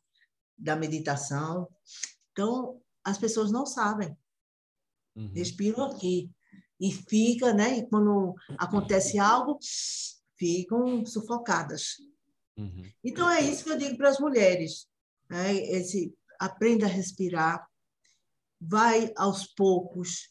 da 0.57 0.77
meditação. 0.77 1.69
Então, 2.33 2.81
as 3.05 3.19
pessoas 3.19 3.53
não 3.53 3.67
sabem. 3.67 4.17
Uhum. 5.15 5.33
Respiram 5.35 5.85
aqui. 5.85 6.31
E 6.81 6.93
fica, 6.93 7.53
né? 7.53 7.79
E 7.79 7.87
quando 7.87 8.35
acontece 8.59 9.19
algo, 9.19 9.59
ficam 10.37 11.05
sufocadas. 11.07 11.97
Uhum. 12.57 12.91
Então, 13.03 13.31
é 13.31 13.41
isso 13.41 13.65
que 13.65 13.71
eu 13.71 13.79
digo 13.79 13.97
para 13.97 14.11
as 14.11 14.19
mulheres. 14.19 14.89
Né? 15.31 15.55
Esse, 15.55 16.13
aprenda 16.39 16.87
a 16.87 16.89
respirar, 16.89 17.67
vai 18.61 19.13
aos 19.17 19.47
poucos, 19.47 20.31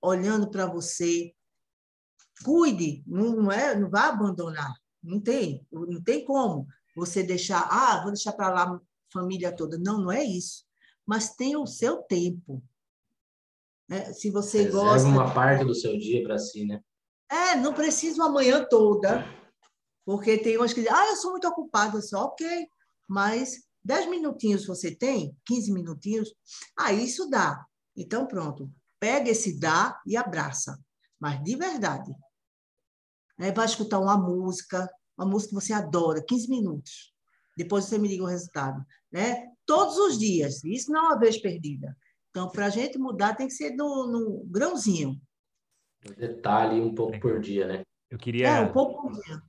olhando 0.00 0.50
para 0.50 0.66
você, 0.66 1.34
cuide, 2.44 3.02
não, 3.06 3.34
não, 3.34 3.52
é, 3.52 3.78
não 3.78 3.90
vai 3.90 4.08
abandonar, 4.08 4.72
não 5.02 5.20
tem, 5.20 5.66
não 5.72 6.02
tem 6.02 6.24
como 6.24 6.66
você 6.94 7.22
deixar, 7.22 7.66
ah, 7.70 8.00
vou 8.02 8.12
deixar 8.12 8.32
para 8.32 8.50
lá 8.50 8.62
a 8.64 8.80
família 9.12 9.54
toda. 9.54 9.78
Não, 9.78 10.00
não 10.00 10.12
é 10.12 10.24
isso. 10.24 10.64
Mas 11.06 11.34
tem 11.34 11.56
o 11.56 11.66
seu 11.66 12.02
tempo. 12.02 12.62
Né? 13.88 14.12
Se 14.12 14.30
você 14.30 14.58
Reserva 14.64 14.78
gosta. 14.78 15.08
uma 15.08 15.32
parte 15.32 15.64
do 15.64 15.74
seu 15.74 15.98
dia 15.98 16.22
para 16.22 16.38
si, 16.38 16.66
né? 16.66 16.80
É, 17.30 17.56
não 17.56 17.74
precisa 17.74 18.22
uma 18.22 18.30
manhã 18.30 18.66
toda, 18.68 19.24
porque 20.04 20.38
tem 20.38 20.56
umas 20.56 20.72
que 20.72 20.80
dizem, 20.80 20.96
ah, 20.96 21.08
eu 21.08 21.16
sou 21.16 21.32
muito 21.32 21.46
ocupada, 21.46 22.00
só 22.00 22.24
ok, 22.24 22.66
mas 23.06 23.68
10 23.84 24.08
minutinhos 24.08 24.66
você 24.66 24.94
tem, 24.94 25.36
15 25.46 25.72
minutinhos, 25.72 26.34
ah, 26.78 26.92
isso 26.92 27.28
dá. 27.28 27.64
Então, 27.96 28.26
pronto, 28.26 28.70
pega 28.98 29.30
esse 29.30 29.58
dá 29.58 30.00
e 30.06 30.16
abraça, 30.16 30.78
mas 31.20 31.42
de 31.42 31.56
verdade. 31.56 32.10
Né? 33.38 33.52
Vai 33.52 33.66
escutar 33.66 33.98
uma 33.98 34.16
música, 34.16 34.88
uma 35.16 35.26
música 35.26 35.50
que 35.50 35.54
você 35.54 35.72
adora, 35.72 36.24
15 36.26 36.48
minutos. 36.48 37.14
Depois 37.56 37.84
você 37.84 37.98
me 37.98 38.08
diga 38.08 38.22
o 38.22 38.26
resultado. 38.26 38.84
Né? 39.12 39.46
Todos 39.66 39.96
os 39.96 40.18
dias, 40.18 40.62
isso 40.64 40.90
não 40.90 41.00
é 41.00 41.08
uma 41.08 41.18
vez 41.18 41.38
perdida. 41.38 41.96
Então, 42.38 42.48
para 42.48 42.66
a 42.66 42.70
gente 42.70 42.96
mudar, 42.96 43.34
tem 43.34 43.48
que 43.48 43.52
ser 43.52 43.74
no, 43.74 44.06
no 44.06 44.44
grãozinho. 44.44 45.20
Um 46.08 46.12
detalhe, 46.12 46.80
um 46.80 46.94
pouco 46.94 47.18
por 47.18 47.40
dia, 47.40 47.66
né? 47.66 47.82
Eu 48.08 48.16
queria. 48.16 48.46
É, 48.46 48.60
um 48.60 48.72
pouco 48.72 49.02
por 49.02 49.20
dia. 49.20 49.42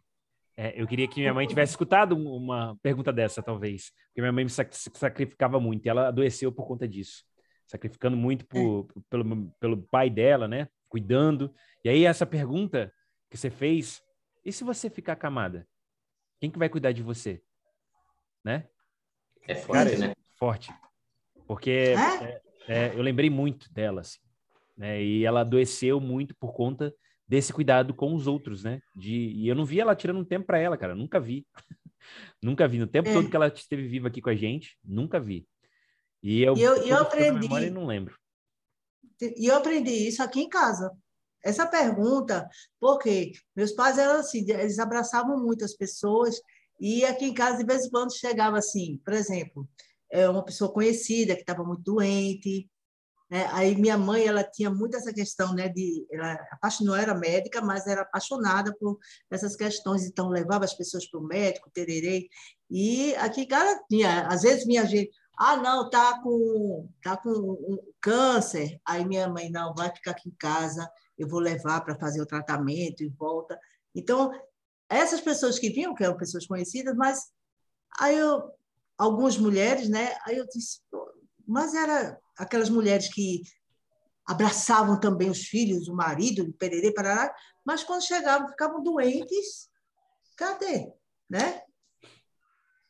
É, 0.58 0.82
eu 0.82 0.88
queria 0.88 1.08
que 1.08 1.20
minha 1.20 1.32
mãe 1.32 1.46
tivesse 1.46 1.74
escutado 1.74 2.18
uma 2.18 2.76
pergunta 2.82 3.14
dessa, 3.14 3.44
talvez. 3.44 3.92
Porque 4.08 4.22
minha 4.22 4.32
mãe 4.32 4.44
me 4.44 4.50
sacrificava 4.50 5.60
muito 5.60 5.86
e 5.86 5.90
ela 5.90 6.08
adoeceu 6.08 6.52
por 6.52 6.66
conta 6.66 6.88
disso. 6.88 7.24
Sacrificando 7.68 8.18
muito 8.18 8.44
por, 8.48 8.88
é. 8.90 9.02
pelo, 9.08 9.52
pelo 9.60 9.84
pai 9.84 10.10
dela, 10.10 10.48
né? 10.48 10.68
Cuidando. 10.88 11.54
E 11.86 11.90
aí, 11.90 12.06
essa 12.06 12.26
pergunta 12.26 12.92
que 13.30 13.38
você 13.38 13.52
fez, 13.52 14.02
e 14.44 14.52
se 14.52 14.64
você 14.64 14.90
ficar 14.90 15.16
camada? 15.16 15.68
Quem 16.40 16.50
que 16.50 16.58
vai 16.58 16.70
cuidar 16.70 16.92
de 16.92 17.04
você? 17.04 17.40
Né? 18.44 18.68
É 19.48 19.54
forte, 19.54 19.96
né? 19.96 20.14
Forte. 20.40 20.74
Porque 21.46 21.94
é? 21.96 22.49
É, 22.70 22.94
eu 22.94 23.02
lembrei 23.02 23.32
muito 23.32 23.74
dela, 23.74 24.02
assim, 24.02 24.20
né? 24.78 25.02
E 25.04 25.26
ela 25.26 25.42
adoeceu 25.42 26.00
muito 26.00 26.36
por 26.36 26.54
conta 26.54 26.94
desse 27.28 27.52
cuidado 27.52 27.96
com 27.96 28.14
os 28.14 28.28
outros, 28.28 28.64
né? 28.64 28.80
De, 28.96 29.12
e 29.12 29.48
eu 29.48 29.56
não 29.56 29.66
vi 29.66 29.80
ela 29.80 29.96
tirando 29.96 30.20
um 30.20 30.26
tempo 30.26 30.46
para 30.46 30.60
ela, 30.60 30.78
cara. 30.78 30.94
Nunca 30.94 31.20
vi. 31.20 31.48
nunca 32.42 32.68
vi. 32.68 32.78
No 32.78 32.86
tempo 32.86 33.10
é. 33.10 33.14
todo 33.14 33.28
que 33.28 33.36
ela 33.36 33.48
esteve 33.48 33.88
viva 33.88 34.08
aqui 34.08 34.22
com 34.22 34.30
a 34.30 34.36
gente, 34.36 34.78
nunca 34.84 35.20
vi. 35.20 35.48
E 36.22 36.44
eu, 36.44 36.56
e 36.56 36.62
eu, 36.62 36.76
eu 36.76 36.98
aprendi. 36.98 37.48
Memória, 37.48 37.72
não 37.72 37.88
lembro. 37.88 38.16
E 39.20 39.48
eu 39.48 39.56
aprendi 39.56 40.08
isso 40.08 40.22
aqui 40.22 40.40
em 40.42 40.50
casa. 40.50 40.92
Essa 41.44 41.66
pergunta, 41.66 42.48
porque 42.80 43.32
meus 43.56 43.72
pais 43.72 43.98
eram 43.98 44.20
assim, 44.20 44.46
eles 44.48 44.78
abraçavam 44.78 45.42
muitas 45.42 45.76
pessoas 45.76 46.40
e 46.80 47.04
aqui 47.04 47.26
em 47.26 47.34
casa 47.34 47.58
de 47.58 47.66
vez 47.66 47.86
em 47.86 47.90
quando 47.90 48.16
chegava 48.16 48.58
assim, 48.58 49.00
por 49.04 49.14
exemplo, 49.14 49.68
uma 50.30 50.44
pessoa 50.44 50.72
conhecida 50.72 51.36
que 51.36 51.42
estava 51.42 51.64
muito 51.64 51.84
doente, 51.84 52.70
né? 53.30 53.48
Aí 53.52 53.76
minha 53.76 53.98
mãe 53.98 54.26
ela 54.26 54.44
tinha 54.44 54.72
muito 54.72 54.98
essa 54.98 55.14
questão, 55.14 55.54
né, 55.54 55.70
de 55.70 56.06
ela 56.12 56.40
não 56.82 56.96
era 56.96 57.14
médica, 57.14 57.62
mas 57.62 57.86
era 57.86 58.02
apaixonada 58.02 58.76
por 58.80 58.98
essas 59.30 59.56
questões, 59.56 60.04
então 60.06 60.30
levava 60.30 60.66
as 60.66 60.74
pessoas 60.74 61.10
para 61.10 61.20
o 61.20 61.24
médico, 61.24 61.70
tererei. 61.72 62.28
E 62.70 63.16
aqui 63.16 63.46
cara 63.46 63.80
tinha, 63.88 64.28
às 64.28 64.42
vezes 64.42 64.66
minha 64.66 64.86
gente, 64.86 65.12
ah, 65.38 65.56
não, 65.56 65.90
tá 65.90 66.20
com 66.22 66.90
tá 67.04 67.16
com 67.18 67.30
um 67.30 67.78
câncer. 68.02 68.80
Aí 68.86 69.06
minha 69.06 69.30
mãe 69.30 69.50
não 69.50 69.74
vai 69.74 69.94
ficar 69.94 70.12
aqui 70.12 70.30
em 70.30 70.36
casa, 70.38 70.90
eu 71.18 71.28
vou 71.28 71.40
levar 71.40 71.82
para 71.82 71.98
fazer 72.00 72.22
o 72.22 72.26
tratamento 72.26 73.04
e 73.04 73.10
volta. 73.10 73.60
Então, 73.96 74.32
essas 74.90 75.22
pessoas 75.22 75.60
que 75.60 75.70
vinham, 75.70 75.94
que 75.96 76.04
eram 76.04 76.18
pessoas 76.18 76.46
conhecidas, 76.48 76.96
mas 76.96 77.32
aí 78.00 78.18
eu, 78.18 78.52
algumas 79.00 79.38
mulheres, 79.38 79.88
né? 79.88 80.18
Aí 80.26 80.38
eu 80.38 80.46
disse, 80.46 80.82
mas 81.48 81.74
era 81.74 82.20
aquelas 82.38 82.70
mulheres 82.70 83.08
que 83.08 83.42
abraçavam 84.28 85.00
também 85.00 85.30
os 85.30 85.40
filhos, 85.46 85.88
o 85.88 85.96
marido, 85.96 86.44
o 86.44 86.54
pererê, 86.54 86.94
parará, 86.94 87.34
mas 87.66 87.84
quando 87.84 88.06
chegavam, 88.06 88.50
ficavam 88.50 88.84
doentes, 88.84 89.70
cadê? 90.36 90.92
Né? 91.30 91.64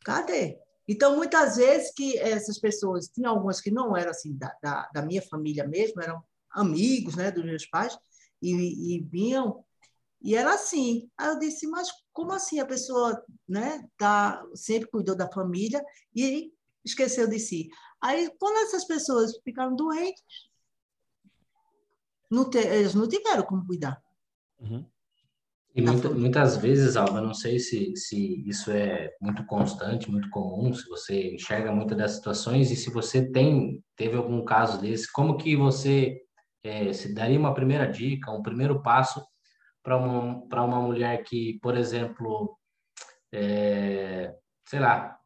Cadê? 0.03 0.59
Então, 0.87 1.15
muitas 1.15 1.57
vezes 1.57 1.93
que 1.93 2.17
essas 2.17 2.59
pessoas, 2.59 3.07
tinha 3.07 3.29
algumas 3.29 3.61
que 3.61 3.69
não 3.69 3.95
eram 3.95 4.09
assim 4.09 4.35
da, 4.35 4.53
da, 4.61 4.89
da 4.91 5.01
minha 5.03 5.21
família 5.21 5.67
mesmo, 5.67 6.01
eram 6.01 6.21
amigos 6.51 7.15
né, 7.15 7.31
dos 7.31 7.45
meus 7.45 7.65
pais, 7.67 7.97
e, 8.41 8.95
e 8.95 8.99
vinham 9.03 9.63
e 10.21 10.35
era 10.35 10.53
assim. 10.53 11.09
Aí 11.17 11.29
eu 11.29 11.39
disse, 11.39 11.67
mas 11.67 11.87
como 12.19 12.33
assim 12.33 12.59
a 12.59 12.65
pessoa 12.65 13.23
né, 13.47 13.81
tá, 13.97 14.43
sempre 14.53 14.89
cuidou 14.89 15.15
da 15.15 15.31
família 15.31 15.81
e 16.13 16.51
esqueceu 16.83 17.29
de 17.29 17.39
si? 17.39 17.69
Aí, 18.01 18.29
quando 18.37 18.57
essas 18.57 18.85
pessoas 18.85 19.39
ficaram 19.41 19.73
doentes, 19.73 20.21
não 22.29 22.49
te, 22.49 22.57
eles 22.57 22.93
não 22.93 23.07
tiveram 23.07 23.43
como 23.43 23.65
cuidar. 23.65 24.03
Uhum. 24.59 24.85
E 25.73 25.81
muita, 25.81 26.09
muitas 26.09 26.57
vezes, 26.57 26.97
Alba, 26.97 27.21
não 27.21 27.33
sei 27.33 27.57
se, 27.57 27.95
se 27.95 28.45
isso 28.45 28.69
é 28.69 29.15
muito 29.21 29.45
constante, 29.45 30.11
muito 30.11 30.29
comum, 30.29 30.73
se 30.73 30.89
você 30.89 31.35
enxerga 31.35 31.71
muitas 31.71 31.97
dessas 31.97 32.17
situações 32.17 32.69
e 32.69 32.75
se 32.75 32.91
você 32.91 33.31
tem 33.31 33.81
teve 33.95 34.17
algum 34.17 34.43
caso 34.43 34.81
desse, 34.81 35.09
como 35.09 35.37
que 35.37 35.55
você 35.55 36.21
é, 36.63 36.91
se 36.91 37.13
daria 37.13 37.39
uma 37.39 37.53
primeira 37.53 37.85
dica, 37.89 38.29
um 38.29 38.41
primeiro 38.41 38.83
passo 38.83 39.25
para 39.83 39.97
uma, 39.97 40.47
para 40.47 40.63
uma 40.63 40.81
mulher 40.81 41.23
que, 41.23 41.59
por 41.61 41.77
exemplo, 41.77 42.57
é, 43.31 44.33
sei 44.65 44.79
lá, 44.79 45.17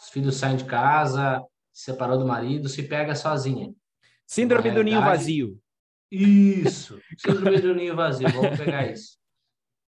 os 0.00 0.08
filhos 0.10 0.36
saem 0.36 0.56
de 0.56 0.64
casa, 0.64 1.42
se 1.72 1.84
separou 1.84 2.18
do 2.18 2.26
marido, 2.26 2.68
se 2.68 2.82
pega 2.82 3.14
sozinha. 3.14 3.72
Síndrome 4.26 4.70
do 4.70 4.82
ninho 4.82 5.00
vazio. 5.00 5.58
Isso, 6.10 7.00
síndrome 7.18 7.60
do 7.60 7.74
ninho 7.74 7.96
vazio, 7.96 8.28
vamos 8.30 8.58
pegar 8.58 8.90
isso. 8.90 9.18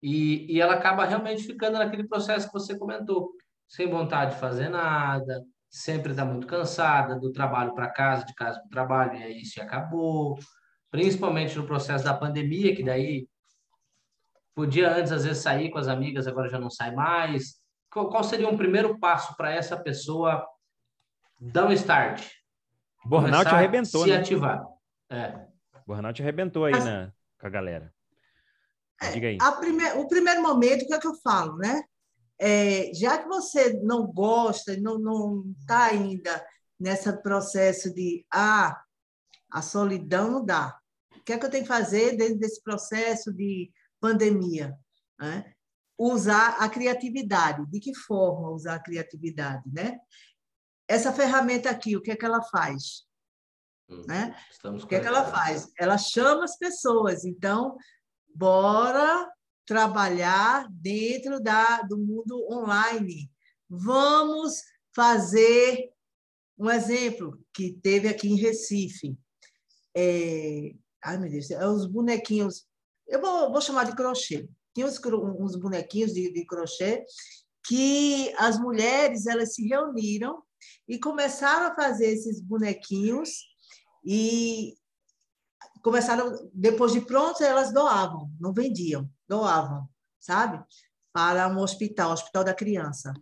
E, 0.03 0.53
e 0.53 0.61
ela 0.61 0.75
acaba 0.75 1.05
realmente 1.05 1.45
ficando 1.45 1.79
naquele 1.79 2.07
processo 2.07 2.47
que 2.47 2.53
você 2.53 2.79
comentou, 2.79 3.33
sem 3.69 3.89
vontade 3.89 4.35
de 4.35 4.41
fazer 4.41 4.69
nada, 4.69 5.45
sempre 5.69 6.13
está 6.13 6.25
muito 6.25 6.47
cansada, 6.47 7.19
do 7.19 7.33
trabalho 7.33 7.75
para 7.75 7.91
casa, 7.91 8.25
de 8.25 8.35
casa 8.35 8.59
para 8.59 8.67
o 8.67 8.71
trabalho, 8.71 9.19
e 9.19 9.23
aí 9.23 9.43
isso 9.43 9.61
acabou 9.61 10.39
principalmente 10.91 11.57
no 11.57 11.67
processo 11.67 12.05
da 12.05 12.15
pandemia, 12.15 12.75
que 12.75 12.83
daí 12.83 13.29
podia 14.59 14.93
antes 14.93 15.13
às 15.13 15.25
vezes 15.25 15.41
sair 15.41 15.71
com 15.71 15.79
as 15.79 15.87
amigas, 15.87 16.27
agora 16.27 16.49
já 16.49 16.59
não 16.59 16.69
sai 16.69 16.93
mais. 16.93 17.61
Qual, 17.89 18.25
seria 18.25 18.49
um 18.49 18.57
primeiro 18.57 18.99
passo 18.99 19.37
para 19.37 19.53
essa 19.53 19.77
pessoa 19.77 20.45
dar 21.41 21.69
um 21.69 21.73
start? 21.73 22.29
Burnout 23.05 23.47
arrebentou, 23.47 24.03
se 24.03 24.11
né? 24.11 24.17
ativar. 24.17 24.67
É. 25.09 25.47
Burnout 25.87 26.21
arrebentou 26.21 26.65
aí 26.65 26.73
Mas, 26.73 26.85
na, 26.85 27.13
com 27.41 27.47
a 27.47 27.51
galera. 27.51 27.95
É, 29.01 29.13
Diga 29.13 29.29
aí. 29.29 29.39
Prime... 29.61 29.93
o 29.93 30.09
primeiro 30.09 30.43
momento, 30.43 30.83
o 30.83 30.87
que 30.89 30.95
é 30.95 30.99
que 30.99 31.07
eu 31.07 31.15
falo, 31.23 31.57
né? 31.57 31.85
É, 32.37 32.93
já 32.93 33.17
que 33.17 33.29
você 33.29 33.75
não 33.85 34.09
gosta, 34.09 34.77
não 34.77 35.45
está 35.61 35.85
ainda 35.85 36.45
nesse 36.81 37.13
processo 37.23 37.95
de 37.95 38.27
ah, 38.29 38.77
a 39.53 39.63
solidão 39.63 40.33
não 40.33 40.45
dá. 40.45 40.77
O 41.17 41.23
que 41.23 41.33
é 41.33 41.39
que 41.39 41.47
eu 41.47 41.51
tenho 41.51 41.63
que 41.63 41.69
fazer 41.69 42.17
dentro 42.17 42.41
desse 42.41 42.61
processo 42.61 43.33
de 43.33 43.71
pandemia? 44.01 44.77
Né? 45.19 45.53
Usar 45.99 46.57
a 46.61 46.69
criatividade. 46.69 47.67
De 47.67 47.81
que 47.81 47.95
forma 47.95 48.51
usar 48.51 48.75
a 48.75 48.83
criatividade? 48.83 49.63
Né? 49.67 49.99
Essa 50.87 51.13
ferramenta 51.13 51.71
aqui, 51.71 51.97
o 51.97 52.03
que 52.03 52.11
é 52.11 52.17
que 52.17 52.25
ela 52.25 52.43
faz? 52.43 53.07
Hum, 53.89 54.05
né? 54.07 54.37
o 54.65 54.87
que 54.87 54.97
é 54.97 55.01
que 55.01 55.07
ela 55.07 55.25
faz? 55.25 55.71
Ela 55.79 55.99
chama 55.99 56.45
as 56.45 56.57
pessoas. 56.57 57.25
Então, 57.25 57.77
bora 58.35 59.31
trabalhar 59.67 60.67
dentro 60.71 61.41
da, 61.41 61.83
do 61.83 61.99
mundo 61.99 62.47
online. 62.51 63.31
Vamos 63.69 64.63
fazer 64.95 65.91
um 66.59 66.71
exemplo 66.71 67.39
que 67.53 67.73
teve 67.73 68.09
aqui 68.09 68.29
em 68.29 68.37
Recife 68.37 69.17
é, 70.01 70.75
ai 71.03 71.19
meu 71.19 71.29
Deus, 71.29 71.51
é 71.51 71.67
os 71.67 71.85
bonequinhos, 71.87 72.65
eu 73.09 73.21
vou, 73.21 73.51
vou 73.51 73.61
chamar 73.61 73.85
de 73.85 73.97
crochê. 73.97 74.49
Tinha 74.75 74.87
uns, 74.87 75.01
uns 75.39 75.57
bonequinhos 75.57 76.13
de, 76.13 76.33
de 76.33 76.47
crochê 76.47 77.05
que 77.67 78.33
as 78.39 78.59
mulheres 78.59 79.27
elas 79.27 79.55
se 79.55 79.67
reuniram 79.67 80.43
e 80.87 80.99
começaram 80.99 81.67
a 81.67 81.75
fazer 81.75 82.07
esses 82.07 82.41
bonequinhos 82.41 83.31
e 84.05 84.75
começaram, 85.83 86.51
depois 86.53 86.93
de 86.93 87.01
prontos, 87.01 87.41
elas 87.41 87.73
doavam, 87.73 88.31
não 88.41 88.53
vendiam, 88.53 89.09
doavam, 89.29 89.89
sabe? 90.19 90.63
Para 91.13 91.49
um 91.49 91.59
hospital, 91.59 92.13
Hospital 92.13 92.45
da 92.45 92.55
Criança. 92.55 93.13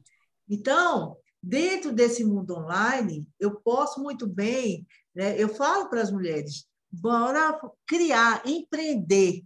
Então, 0.49 1.17
dentro 1.43 1.93
desse 1.93 2.25
mundo 2.25 2.55
online, 2.57 3.27
eu 3.39 3.61
posso 3.61 4.03
muito 4.03 4.27
bem, 4.27 4.87
né, 5.15 5.41
eu 5.41 5.49
falo 5.49 5.89
para 5.89 6.03
as 6.03 6.11
mulheres, 6.11 6.67
bora 6.91 7.59
criar, 7.87 8.43
empreender, 8.47 9.43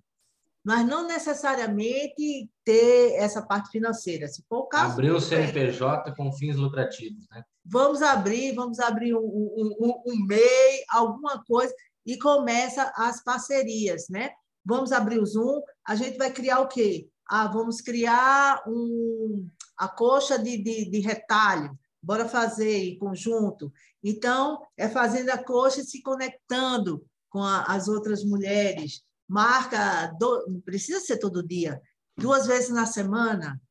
mas 0.65 0.87
não 0.87 1.07
necessariamente 1.07 2.51
ter 2.65 3.15
essa 3.15 3.43
parte 3.43 3.71
financeira. 3.71 4.29
Se 4.29 4.45
for 4.49 4.59
o 4.59 4.67
caso. 4.67 4.93
Abrir 4.93 5.11
o 5.11 5.21
CNPJ 5.21 6.15
com 6.15 6.33
fins 6.33 6.57
lucrativos, 6.57 7.27
né? 7.31 7.43
Vamos 7.65 8.03
abrir, 8.03 8.55
vamos 8.55 8.79
abrir 8.79 9.15
um, 9.15 9.21
um, 9.21 9.77
um, 9.81 10.03
um 10.07 10.27
MEI, 10.27 10.85
alguma 10.89 11.43
coisa, 11.45 11.75
e 12.05 12.19
começa 12.19 12.93
as 12.97 13.23
parcerias, 13.23 14.09
né? 14.09 14.31
Vamos 14.65 14.93
abrir 14.93 15.19
o 15.19 15.27
Zoom, 15.27 15.63
a 15.87 15.95
gente 15.95 16.19
vai 16.19 16.33
criar 16.33 16.61
o 16.61 16.69
quê? 16.69 17.09
Ah, 17.29 17.47
vamos 17.47 17.81
criar 17.81 18.63
um, 18.67 19.49
a 19.77 19.89
coxa 19.89 20.39
de, 20.39 20.59
de, 20.59 20.91
de 20.91 21.01
retalho, 21.01 21.79
bora 22.03 22.29
fazer 22.29 22.85
em 22.85 22.99
conjunto. 22.99 23.73
Então, 24.03 24.61
é 24.77 24.89
fazendo 24.89 25.31
a 25.31 25.39
coxa 25.39 25.81
e 25.81 25.85
se 25.85 26.03
conectando 26.03 27.05
com 27.29 27.43
a, 27.43 27.63
as 27.65 27.89
outras 27.89 28.25
mulheres. 28.25 29.03
Marca, 29.31 30.09
do, 30.19 30.61
precisa 30.65 30.99
ser 30.99 31.19
todo 31.19 31.47
dia, 31.47 31.81
duas 32.19 32.49
vezes 32.49 32.71
na 32.71 32.85
semana, 32.85 33.63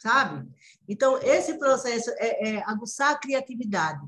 sabe? 0.00 0.48
Então, 0.88 1.18
esse 1.18 1.58
processo 1.58 2.08
é, 2.16 2.54
é 2.54 2.62
aguçar 2.64 3.10
a 3.12 3.18
criatividade 3.18 4.00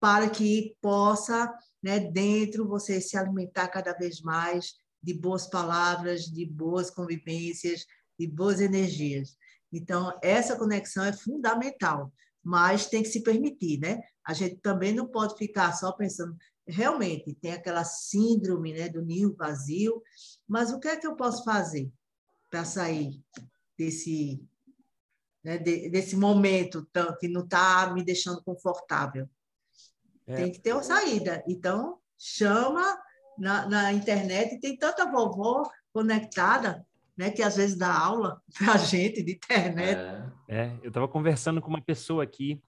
para 0.00 0.28
que 0.28 0.76
possa, 0.82 1.54
né, 1.80 2.00
dentro, 2.00 2.66
você 2.66 3.00
se 3.00 3.16
alimentar 3.16 3.68
cada 3.68 3.92
vez 3.92 4.20
mais 4.20 4.74
de 5.00 5.14
boas 5.14 5.46
palavras, 5.46 6.24
de 6.24 6.46
boas 6.46 6.90
convivências, 6.90 7.86
de 8.18 8.26
boas 8.26 8.60
energias. 8.60 9.36
Então, 9.72 10.18
essa 10.20 10.56
conexão 10.56 11.04
é 11.04 11.12
fundamental, 11.12 12.12
mas 12.42 12.86
tem 12.86 13.04
que 13.04 13.08
se 13.08 13.22
permitir, 13.22 13.78
né? 13.78 14.00
A 14.26 14.34
gente 14.34 14.56
também 14.56 14.92
não 14.92 15.06
pode 15.06 15.36
ficar 15.38 15.72
só 15.74 15.92
pensando, 15.92 16.36
realmente, 16.66 17.34
tem 17.34 17.52
aquela 17.52 17.84
síndrome 17.84 18.72
né, 18.72 18.88
do 18.88 19.02
ninho 19.02 19.34
vazio, 19.34 20.02
mas 20.46 20.72
o 20.72 20.78
que 20.78 20.88
é 20.88 20.96
que 20.96 21.06
eu 21.06 21.16
posso 21.16 21.44
fazer 21.44 21.90
para 22.50 22.64
sair 22.64 23.20
desse, 23.76 24.42
né, 25.42 25.58
desse 25.58 26.16
momento 26.16 26.88
que 27.18 27.28
não 27.28 27.44
está 27.44 27.92
me 27.92 28.04
deixando 28.04 28.42
confortável? 28.42 29.28
É. 30.26 30.36
Tem 30.36 30.52
que 30.52 30.60
ter 30.60 30.72
uma 30.72 30.82
saída. 30.82 31.42
Então, 31.48 31.98
chama 32.16 33.00
na, 33.38 33.68
na 33.68 33.92
internet, 33.92 34.60
tem 34.60 34.76
tanta 34.76 35.10
vovó 35.10 35.68
conectada 35.92 36.86
né, 37.16 37.30
que 37.30 37.42
às 37.42 37.56
vezes 37.56 37.76
dá 37.76 37.92
aula 37.92 38.40
para 38.58 38.74
a 38.74 38.78
gente 38.78 39.22
de 39.22 39.32
internet. 39.32 39.98
É, 40.48 40.56
é 40.56 40.78
eu 40.82 40.88
estava 40.88 41.08
conversando 41.08 41.60
com 41.60 41.68
uma 41.68 41.82
pessoa 41.82 42.22
aqui, 42.22 42.62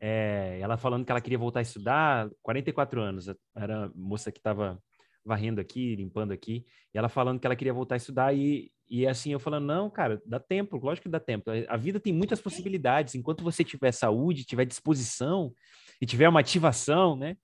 é, 0.00 0.58
ela 0.60 0.76
falando 0.76 1.04
que 1.04 1.12
ela 1.12 1.20
queria 1.20 1.38
voltar 1.38 1.60
a 1.60 1.62
estudar, 1.62 2.30
44 2.42 3.00
anos, 3.00 3.26
era 3.56 3.86
a 3.86 3.90
moça 3.94 4.30
que 4.30 4.38
estava 4.38 4.80
varrendo 5.24 5.60
aqui, 5.60 5.96
limpando 5.96 6.32
aqui, 6.32 6.66
e 6.92 6.98
ela 6.98 7.08
falando 7.08 7.40
que 7.40 7.46
ela 7.46 7.56
queria 7.56 7.72
voltar 7.72 7.94
a 7.94 7.96
estudar 7.96 8.36
e, 8.36 8.70
e 8.88 9.06
assim, 9.06 9.32
eu 9.32 9.40
falando, 9.40 9.64
não, 9.64 9.88
cara, 9.88 10.20
dá 10.26 10.38
tempo, 10.38 10.76
lógico 10.76 11.04
que 11.04 11.12
dá 11.12 11.18
tempo. 11.18 11.50
A 11.68 11.76
vida 11.76 11.98
tem 11.98 12.12
muitas 12.12 12.40
possibilidades, 12.40 13.14
enquanto 13.14 13.42
você 13.42 13.64
tiver 13.64 13.92
saúde, 13.92 14.44
tiver 14.44 14.66
disposição 14.66 15.52
e 16.00 16.06
tiver 16.06 16.28
uma 16.28 16.40
ativação, 16.40 17.16
né? 17.16 17.36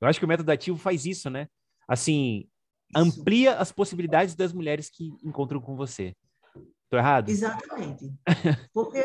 Eu 0.00 0.08
acho 0.08 0.18
que 0.18 0.24
o 0.24 0.28
método 0.28 0.50
ativo 0.50 0.76
faz 0.76 1.06
isso, 1.06 1.30
né? 1.30 1.48
Assim, 1.86 2.48
amplia 2.94 3.54
as 3.54 3.70
possibilidades 3.70 4.34
das 4.34 4.52
mulheres 4.52 4.90
que 4.90 5.08
encontram 5.24 5.60
com 5.60 5.76
você. 5.76 6.14
Estou 6.84 6.98
errado? 6.98 7.28
Exatamente. 7.28 8.10
Porque 8.72 8.98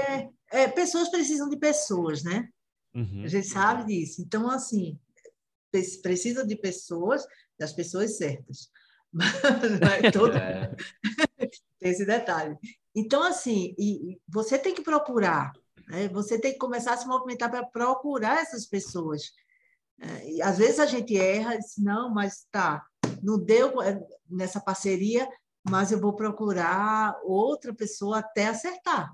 é, 0.52 0.68
pessoas 0.70 1.10
precisam 1.10 1.50
de 1.50 1.58
pessoas, 1.58 2.24
né? 2.24 2.48
Uhum. 2.94 3.24
A 3.24 3.28
gente 3.28 3.48
sabe 3.48 3.86
disso. 3.86 4.22
Então, 4.22 4.50
assim, 4.50 5.00
precisa 6.02 6.46
de 6.46 6.56
pessoas, 6.56 7.26
das 7.58 7.74
pessoas 7.74 8.18
certas. 8.18 8.70
Mas, 9.12 10.12
todo... 10.12 10.34
é. 10.38 10.76
tem 11.80 11.92
esse 11.92 12.06
detalhe. 12.06 12.58
Então, 12.96 13.24
assim, 13.24 13.76
e, 13.78 14.20
você 14.28 14.58
tem 14.58 14.74
que 14.74 14.82
procurar, 14.82 15.52
né? 15.88 16.08
você 16.10 16.40
tem 16.40 16.54
que 16.54 16.60
começar 16.60 16.94
a 16.94 16.98
se 16.98 17.08
movimentar 17.08 17.50
para 17.50 17.66
procurar 17.66 18.42
essas 18.42 18.66
pessoas. 18.66 19.32
É, 20.00 20.32
e, 20.32 20.42
às 20.42 20.58
vezes 20.58 20.80
a 20.80 20.86
gente 20.86 21.18
erra, 21.18 21.58
diz, 21.58 21.76
não, 21.78 22.14
mas 22.14 22.46
tá, 22.52 22.86
não 23.22 23.40
deu 23.40 23.82
é, 23.82 24.00
nessa 24.30 24.60
parceria, 24.60 25.28
mas 25.68 25.92
eu 25.92 26.00
vou 26.00 26.14
procurar 26.14 27.20
outra 27.24 27.74
pessoa 27.74 28.20
até 28.20 28.48
acertar. 28.48 29.14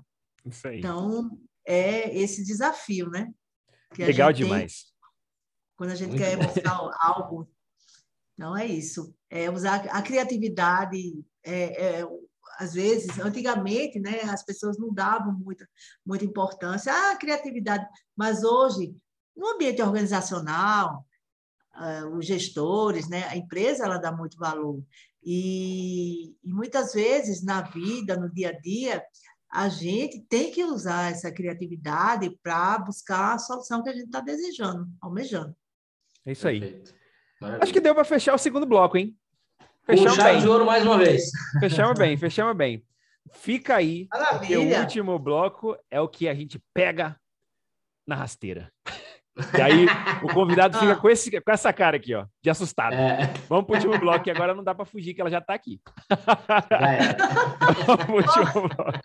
Então, 0.72 1.38
é 1.66 2.16
esse 2.18 2.44
desafio, 2.44 3.08
né? 3.10 3.32
Legal 3.98 4.32
demais. 4.32 4.84
Tem, 4.84 4.90
quando 5.76 5.90
a 5.90 5.94
gente 5.94 6.10
Muito 6.10 6.22
quer 6.22 6.36
mostrar 6.36 6.78
algo. 7.00 7.50
Então, 8.34 8.56
é 8.56 8.66
isso. 8.66 9.14
É 9.28 9.50
usar 9.50 9.86
a 9.88 10.02
criatividade. 10.02 11.24
É, 11.44 12.00
é, 12.00 12.08
às 12.58 12.74
vezes, 12.74 13.18
antigamente, 13.18 13.98
né, 13.98 14.20
as 14.22 14.44
pessoas 14.44 14.78
não 14.78 14.92
davam 14.92 15.32
muita, 15.32 15.68
muita 16.04 16.24
importância 16.24 16.92
à 16.92 17.16
criatividade, 17.16 17.86
mas 18.14 18.44
hoje, 18.44 18.94
no 19.34 19.48
ambiente 19.48 19.80
organizacional, 19.80 21.06
uh, 21.74 22.16
os 22.16 22.26
gestores, 22.26 23.08
né? 23.08 23.26
A 23.28 23.36
empresa 23.36 23.84
ela 23.84 23.96
dá 23.96 24.12
muito 24.12 24.36
valor 24.36 24.82
e, 25.22 26.34
e 26.42 26.52
muitas 26.52 26.92
vezes 26.92 27.42
na 27.42 27.62
vida, 27.62 28.16
no 28.16 28.32
dia 28.32 28.50
a 28.50 28.60
dia, 28.60 29.02
a 29.50 29.68
gente 29.68 30.20
tem 30.22 30.52
que 30.52 30.62
usar 30.64 31.10
essa 31.10 31.32
criatividade 31.32 32.30
para 32.42 32.78
buscar 32.78 33.34
a 33.34 33.38
solução 33.38 33.82
que 33.82 33.88
a 33.88 33.92
gente 33.92 34.04
está 34.04 34.20
desejando, 34.20 34.88
almejando. 35.00 35.54
É 36.24 36.32
isso 36.32 36.46
aí. 36.46 36.82
Acho 37.60 37.72
que 37.72 37.80
deu 37.80 37.94
para 37.94 38.04
fechar 38.04 38.34
o 38.34 38.38
segundo 38.38 38.66
bloco, 38.66 38.96
hein? 38.96 39.16
Fechamos 39.84 40.16
bem. 40.16 40.40
de 40.40 40.48
ouro 40.48 40.64
mais 40.64 40.84
uma 40.84 40.98
vez. 40.98 41.30
Fechamos 41.58 41.98
bem, 41.98 42.16
fechamos 42.16 42.56
bem. 42.56 42.84
Fica 43.32 43.76
aí, 43.76 44.06
Maravilha. 44.12 44.38
porque 44.38 44.56
o 44.56 44.80
último 44.80 45.18
bloco 45.18 45.76
é 45.90 46.00
o 46.00 46.08
que 46.08 46.28
a 46.28 46.34
gente 46.34 46.62
pega 46.72 47.18
na 48.06 48.14
rasteira. 48.14 48.72
E 49.56 49.62
aí 49.62 49.86
o 50.22 50.32
convidado 50.32 50.78
fica 50.78 50.96
com, 50.96 51.08
esse, 51.08 51.40
com 51.40 51.50
essa 51.50 51.72
cara 51.72 51.96
aqui, 51.96 52.14
ó, 52.14 52.26
de 52.42 52.50
assustado. 52.50 52.94
É. 52.94 53.32
Vamos 53.48 53.66
para 53.66 53.72
o 53.72 53.76
último 53.76 53.98
bloco, 53.98 54.24
que 54.24 54.30
agora 54.30 54.54
não 54.54 54.62
dá 54.62 54.74
para 54.74 54.84
fugir, 54.84 55.14
que 55.14 55.20
ela 55.20 55.30
já 55.30 55.38
está 55.38 55.54
aqui. 55.54 55.80
É. 56.70 57.16
Vamos 57.86 58.04
para 58.04 58.12
o 58.12 58.16
último 58.16 58.68
bloco. 58.68 59.00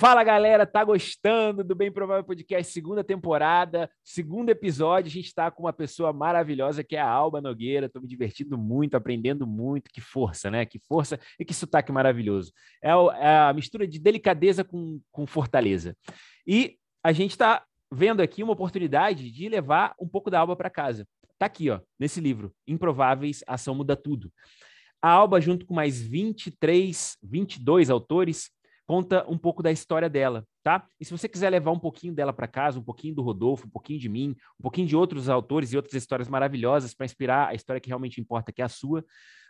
Fala 0.00 0.24
galera, 0.24 0.64
tá 0.64 0.82
gostando 0.82 1.62
do 1.62 1.74
Bem 1.74 1.92
Provável 1.92 2.24
Podcast 2.24 2.72
segunda 2.72 3.04
temporada, 3.04 3.90
segundo 4.02 4.48
episódio? 4.48 5.08
A 5.08 5.12
gente 5.12 5.26
está 5.26 5.50
com 5.50 5.64
uma 5.64 5.74
pessoa 5.74 6.10
maravilhosa 6.10 6.82
que 6.82 6.96
é 6.96 7.00
a 7.00 7.06
Alba 7.06 7.38
Nogueira. 7.42 7.84
Estou 7.84 8.00
me 8.00 8.08
divertindo 8.08 8.56
muito, 8.56 8.96
aprendendo 8.96 9.46
muito. 9.46 9.90
Que 9.92 10.00
força, 10.00 10.50
né? 10.50 10.64
Que 10.64 10.78
força 10.78 11.20
e 11.38 11.44
que 11.44 11.52
sotaque 11.52 11.92
maravilhoso. 11.92 12.50
É, 12.82 12.88
é 12.88 13.38
a 13.40 13.52
mistura 13.52 13.86
de 13.86 13.98
delicadeza 13.98 14.64
com, 14.64 15.02
com 15.12 15.26
fortaleza. 15.26 15.94
E 16.46 16.78
a 17.04 17.12
gente 17.12 17.32
está 17.32 17.62
vendo 17.92 18.22
aqui 18.22 18.42
uma 18.42 18.54
oportunidade 18.54 19.30
de 19.30 19.48
levar 19.50 19.94
um 20.00 20.08
pouco 20.08 20.30
da 20.30 20.40
Alba 20.40 20.56
para 20.56 20.70
casa. 20.70 21.06
Tá 21.38 21.44
aqui, 21.44 21.68
ó, 21.68 21.78
nesse 21.98 22.22
livro, 22.22 22.54
Improváveis, 22.66 23.44
Ação 23.46 23.74
Muda 23.74 23.96
Tudo. 23.96 24.32
A 25.02 25.10
Alba, 25.10 25.40
junto 25.40 25.64
com 25.64 25.74
mais 25.74 26.00
23, 26.00 27.16
22 27.22 27.90
autores, 27.90 28.50
conta 28.86 29.24
um 29.28 29.38
pouco 29.38 29.62
da 29.62 29.70
história 29.70 30.10
dela, 30.10 30.44
tá? 30.64 30.84
E 30.98 31.04
se 31.04 31.12
você 31.12 31.28
quiser 31.28 31.48
levar 31.48 31.70
um 31.70 31.78
pouquinho 31.78 32.12
dela 32.12 32.32
para 32.32 32.48
casa, 32.48 32.78
um 32.78 32.82
pouquinho 32.82 33.14
do 33.14 33.22
Rodolfo, 33.22 33.66
um 33.66 33.70
pouquinho 33.70 34.00
de 34.00 34.08
mim, 34.08 34.34
um 34.58 34.62
pouquinho 34.62 34.88
de 34.88 34.96
outros 34.96 35.28
autores 35.28 35.72
e 35.72 35.76
outras 35.76 35.94
histórias 35.94 36.28
maravilhosas 36.28 36.92
para 36.92 37.06
inspirar 37.06 37.48
a 37.48 37.54
história 37.54 37.80
que 37.80 37.88
realmente 37.88 38.20
importa, 38.20 38.52
que 38.52 38.60
é 38.60 38.64
a 38.64 38.68
sua, 38.68 39.04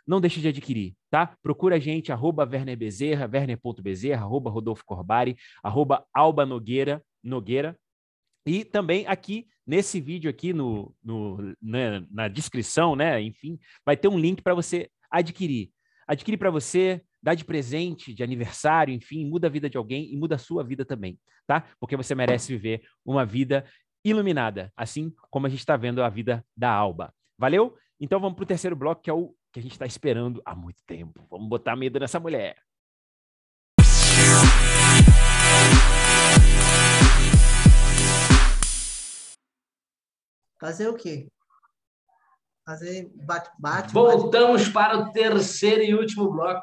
não 0.05 0.21
deixe 0.21 0.39
de 0.39 0.47
adquirir, 0.47 0.95
tá? 1.09 1.35
Procura 1.41 1.77
a 1.77 1.79
gente, 1.79 2.11
arroba 2.11 2.47
Werner 2.47 2.77
Bezerra, 2.77 3.27
werner.bezerra, 3.31 4.23
arroba 4.23 4.51
Rodolfo 4.51 4.85
Corbari, 4.85 5.35
arroba 5.63 6.05
Alba 6.13 6.45
Nogueira, 6.45 7.03
Nogueira, 7.23 7.75
e 8.45 8.63
também 8.63 9.07
aqui 9.07 9.47
nesse 9.65 9.99
vídeo 9.99 10.29
aqui 10.29 10.53
no, 10.53 10.95
no 11.03 11.55
na, 11.61 12.03
na 12.11 12.27
descrição, 12.27 12.95
né? 12.95 13.21
Enfim, 13.21 13.59
vai 13.83 13.97
ter 13.97 14.07
um 14.07 14.19
link 14.19 14.41
para 14.41 14.53
você 14.53 14.87
adquirir. 15.11 15.71
Adquire 16.07 16.37
para 16.37 16.49
você, 16.49 17.03
dá 17.21 17.33
de 17.33 17.45
presente, 17.45 18.13
de 18.13 18.23
aniversário, 18.23 18.93
enfim, 18.93 19.25
muda 19.25 19.47
a 19.47 19.49
vida 19.49 19.69
de 19.69 19.77
alguém 19.77 20.11
e 20.11 20.17
muda 20.17 20.35
a 20.35 20.39
sua 20.39 20.63
vida 20.63 20.83
também, 20.83 21.19
tá? 21.45 21.65
Porque 21.79 21.95
você 21.95 22.15
merece 22.15 22.51
viver 22.51 22.81
uma 23.05 23.25
vida 23.25 23.65
iluminada, 24.03 24.71
assim 24.75 25.13
como 25.29 25.45
a 25.45 25.49
gente 25.49 25.59
está 25.59 25.77
vendo 25.77 26.01
a 26.01 26.09
vida 26.09 26.45
da 26.57 26.71
Alba. 26.71 27.13
Valeu? 27.37 27.77
Então 27.99 28.19
vamos 28.19 28.35
para 28.35 28.43
o 28.43 28.47
terceiro 28.47 28.75
bloco, 28.75 29.01
que 29.01 29.09
é 29.09 29.13
o 29.13 29.35
que 29.51 29.59
a 29.59 29.63
gente 29.63 29.73
está 29.73 29.85
esperando 29.85 30.41
há 30.45 30.55
muito 30.55 30.81
tempo. 30.87 31.27
Vamos 31.29 31.47
botar 31.47 31.75
medo 31.75 31.99
nessa 31.99 32.19
mulher. 32.19 32.57
Fazer 40.59 40.87
o 40.87 40.95
quê? 40.95 41.27
Fazer 42.65 43.11
bate-bate. 43.15 43.93
Voltamos 43.93 44.69
para 44.69 44.97
o 44.97 45.11
terceiro 45.11 45.81
e 45.81 45.95
último 45.95 46.31
bloco. 46.31 46.61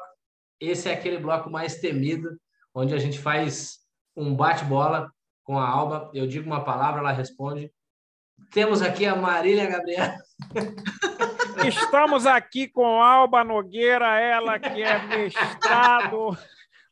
Esse 0.59 0.89
é 0.89 0.93
aquele 0.93 1.17
bloco 1.17 1.49
mais 1.49 1.79
temido, 1.79 2.37
onde 2.73 2.93
a 2.93 2.97
gente 2.97 3.19
faz 3.19 3.79
um 4.15 4.35
bate-bola 4.35 5.11
com 5.43 5.57
a 5.57 5.67
Alba. 5.67 6.09
Eu 6.13 6.27
digo 6.27 6.45
uma 6.45 6.63
palavra, 6.63 6.99
ela 6.99 7.11
responde. 7.11 7.71
Temos 8.51 8.81
aqui 8.81 9.05
a 9.05 9.15
Marília 9.15 9.69
Gabriela. 9.69 10.15
Estamos 11.67 12.25
aqui 12.25 12.67
com 12.67 13.01
Alba 13.01 13.43
Nogueira, 13.43 14.19
ela 14.19 14.57
que 14.57 14.81
é 14.81 15.05
mestrado, 15.07 16.37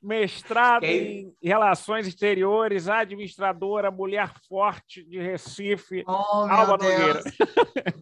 mestrado 0.01 0.81
Quem- 0.81 1.33
em 1.41 1.47
Relações 1.47 2.05
Exteriores, 2.07 2.87
administradora, 2.87 3.89
mulher 3.91 4.31
forte 4.47 5.03
de 5.03 5.19
Recife. 5.19 6.03
Oh, 6.07 6.11
Alba. 6.11 6.71
Nogueira. 6.77 7.21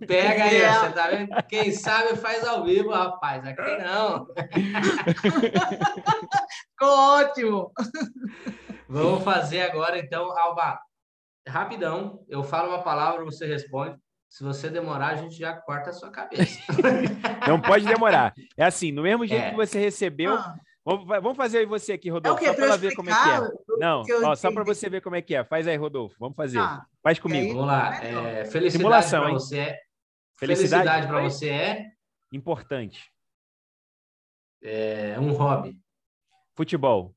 Pega 0.08 0.44
aí, 0.44 0.62
É. 0.62 0.74
você 0.80 0.90
tá 0.92 1.08
vendo? 1.08 1.30
Quem 1.48 1.72
sabe 1.72 2.16
faz 2.18 2.46
ao 2.46 2.64
vivo, 2.64 2.90
rapaz. 2.92 3.46
Aqui 3.46 3.78
não. 3.84 4.28
Ficou 6.72 6.90
ótimo. 6.98 7.72
Vamos 8.88 9.24
fazer 9.24 9.62
agora, 9.62 9.98
então, 10.00 10.38
Alba. 10.38 10.80
Rapidão, 11.48 12.20
eu 12.28 12.44
falo 12.44 12.70
uma 12.70 12.82
palavra, 12.84 13.24
você 13.24 13.46
responde. 13.46 13.96
Se 14.28 14.44
você 14.44 14.68
demorar, 14.70 15.10
a 15.10 15.16
gente 15.16 15.36
já 15.38 15.54
corta 15.56 15.92
a 15.92 15.94
sua 15.94 16.12
cabeça. 16.12 16.60
Não 17.48 17.62
pode 17.62 17.86
demorar. 17.86 18.34
É 18.58 18.66
assim, 18.66 18.92
no 18.92 19.04
mesmo 19.04 19.26
jeito 19.26 19.46
É. 19.46 19.50
que 19.52 19.56
você 19.56 19.80
recebeu. 19.80 20.34
Ah, 20.34 20.56
Vamos, 20.86 21.36
fazer 21.36 21.58
aí 21.60 21.66
você 21.66 21.94
aqui, 21.94 22.10
é 22.10 22.12
Rodolfo, 22.12 22.40
quê? 22.40 22.46
só 22.46 22.54
Para 22.54 22.76
ver 22.78 22.96
como 22.96 23.10
é 23.10 23.14
que 23.14 23.30
é. 23.30 23.40
Não, 23.80 24.04
ó, 24.24 24.36
só 24.36 24.52
para 24.52 24.64
você 24.64 24.88
ver 24.88 25.02
como 25.02 25.16
é 25.16 25.22
que 25.22 25.34
é. 25.34 25.44
Faz 25.44 25.68
aí, 25.68 25.76
Rodolfo. 25.76 26.16
Vamos 26.20 26.36
fazer. 26.36 26.60
Tá. 26.60 26.86
Faz 27.02 27.18
comigo. 27.18 27.54
Vamos 27.54 27.68
lá. 27.68 27.96
É, 28.04 28.46
felicidade 28.46 28.72
Simulação, 28.72 29.22
para 29.22 29.32
hein? 29.32 29.40
você 29.40 29.58
é. 29.58 29.80
Felicidade, 30.38 30.84
Felicidade 30.84 31.08
para 31.08 31.22
você 31.24 31.50
é, 31.50 31.92
Importante. 32.32 33.12
é 34.62 35.18
um 35.20 35.32
hobby. 35.32 35.76
Futebol. 36.56 37.16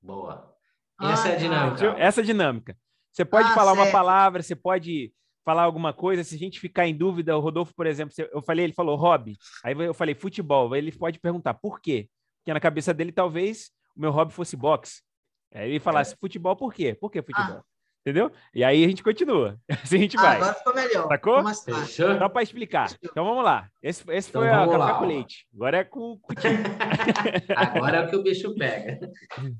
Boa. 0.00 0.54
Ah, 0.98 1.12
Essa 1.12 1.28
é 1.28 1.32
a 1.32 1.34
tá. 1.34 1.40
dinâmica. 1.40 1.84
Essa 1.98 2.22
dinâmica. 2.22 2.78
Você 3.12 3.24
pode 3.26 3.48
Ah, 3.50 3.54
falar 3.54 3.72
uma 3.72 3.82
certo. 3.84 3.92
palavra, 3.92 4.42
você 4.42 4.56
pode 4.56 5.12
falar 5.44 5.62
alguma 5.64 5.92
coisa. 5.92 6.24
Se 6.24 6.34
a 6.34 6.38
gente 6.38 6.58
ficar 6.58 6.86
em 6.86 6.96
dúvida, 6.96 7.36
o 7.36 7.40
Rodolfo, 7.40 7.74
por 7.74 7.86
exemplo, 7.86 8.14
eu 8.32 8.40
falei, 8.42 8.64
ele 8.64 8.72
falou 8.72 8.96
hobby. 8.96 9.36
Aí 9.62 9.74
eu 9.78 9.92
falei 9.92 10.14
futebol. 10.14 10.72
Aí 10.72 10.80
ele 10.80 10.92
pode 10.92 11.18
perguntar 11.20 11.54
por 11.54 11.80
quê? 11.80 12.08
Porque 12.44 12.52
na 12.52 12.60
cabeça 12.60 12.92
dele, 12.92 13.10
talvez, 13.10 13.72
o 13.96 14.00
meu 14.00 14.10
hobby 14.10 14.30
fosse 14.30 14.54
boxe. 14.54 15.02
Aí 15.54 15.70
ele 15.70 15.80
falasse 15.80 16.14
futebol, 16.16 16.54
por 16.54 16.74
quê? 16.74 16.94
Por 16.94 17.10
que 17.10 17.22
futebol? 17.22 17.64
Entendeu? 18.02 18.30
E 18.54 18.62
aí 18.62 18.84
a 18.84 18.88
gente 18.88 19.02
continua. 19.02 19.58
Assim 19.82 19.96
a 19.96 20.00
gente 20.00 20.18
Ah, 20.18 20.20
vai. 20.20 20.36
agora 20.36 20.54
ficou 20.54 20.74
melhor. 20.74 21.08
Sacou? 21.08 21.54
Fechou? 21.54 22.18
Só 22.18 22.28
para 22.28 22.42
explicar. 22.42 22.94
Então 23.02 23.24
vamos 23.24 23.42
lá. 23.42 23.70
Esse, 23.82 24.04
esse 24.12 24.28
Então 24.28 24.42
foi 24.42 24.50
a 24.50 24.58
café 24.66 24.76
lá, 24.76 24.98
com 24.98 25.04
ó. 25.04 25.06
leite. 25.06 25.48
Agora 25.54 25.78
é 25.78 25.84
com. 25.84 26.20
Agora 27.56 27.96
é 27.96 28.06
o 28.06 28.10
que 28.10 28.16
o 28.16 28.22
bicho 28.22 28.54
pega. 28.56 29.10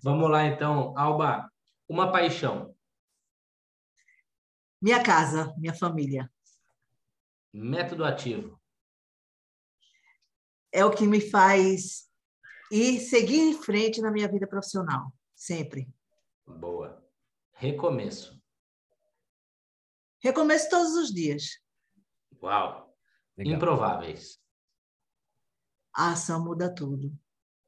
Vamos 0.02 0.30
lá, 0.30 0.44
então. 0.44 0.92
Alba, 0.98 1.50
uma 1.88 2.12
paixão. 2.12 2.74
Minha 4.82 5.02
casa, 5.02 5.54
minha 5.56 5.72
família. 5.72 6.30
Método 7.50 8.04
ativo. 8.04 8.60
É 10.70 10.84
o 10.84 10.90
que 10.90 11.06
me 11.06 11.20
faz 11.20 12.10
ir 12.74 13.00
seguir 13.00 13.38
em 13.40 13.54
frente 13.54 14.00
na 14.00 14.10
minha 14.10 14.28
vida 14.28 14.46
profissional. 14.46 15.12
Sempre. 15.34 15.88
Boa. 16.46 17.02
Recomeço. 17.52 18.40
Recomeço 20.20 20.68
todos 20.70 20.94
os 20.94 21.12
dias. 21.12 21.60
Uau. 22.42 22.94
Legal. 23.36 23.54
Improváveis. 23.54 24.40
A 25.94 26.12
ação 26.12 26.44
muda 26.44 26.74
tudo. 26.74 27.12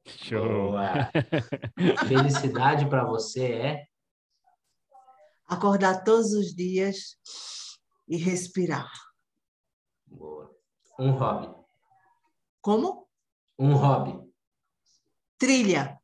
Show. 0.06 0.72
Boa. 0.72 1.10
Felicidade 2.08 2.88
para 2.88 3.04
você 3.04 3.52
é 3.52 3.86
Acordar 5.48 6.02
todos 6.02 6.32
os 6.32 6.52
dias 6.52 7.16
e 8.08 8.16
respirar. 8.16 8.90
boa. 10.06 10.52
Um 10.98 11.12
hobby. 11.12 11.54
Como? 12.60 13.08
Um 13.56 13.74
hobby. 13.74 14.25
Trilha. 15.38 15.98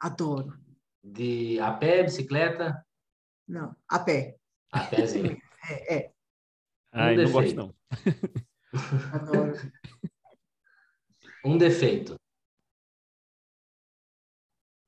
Adoro. 0.00 0.58
De 1.02 1.58
a 1.60 1.72
pé, 1.72 2.02
bicicleta, 2.02 2.84
Não, 3.46 3.74
a 3.88 3.98
pé. 3.98 4.36
a 4.72 4.84
pézinho. 4.84 5.40
É, 5.66 5.94
é. 5.96 6.12
Ai, 6.92 7.14
Um 7.18 7.22
não 7.22 7.32
gosto 7.32 7.56
defeito. 7.56 7.56
não. 7.56 7.74
Adoro. 9.14 9.72
Um 11.42 11.56
defeito. 11.56 12.16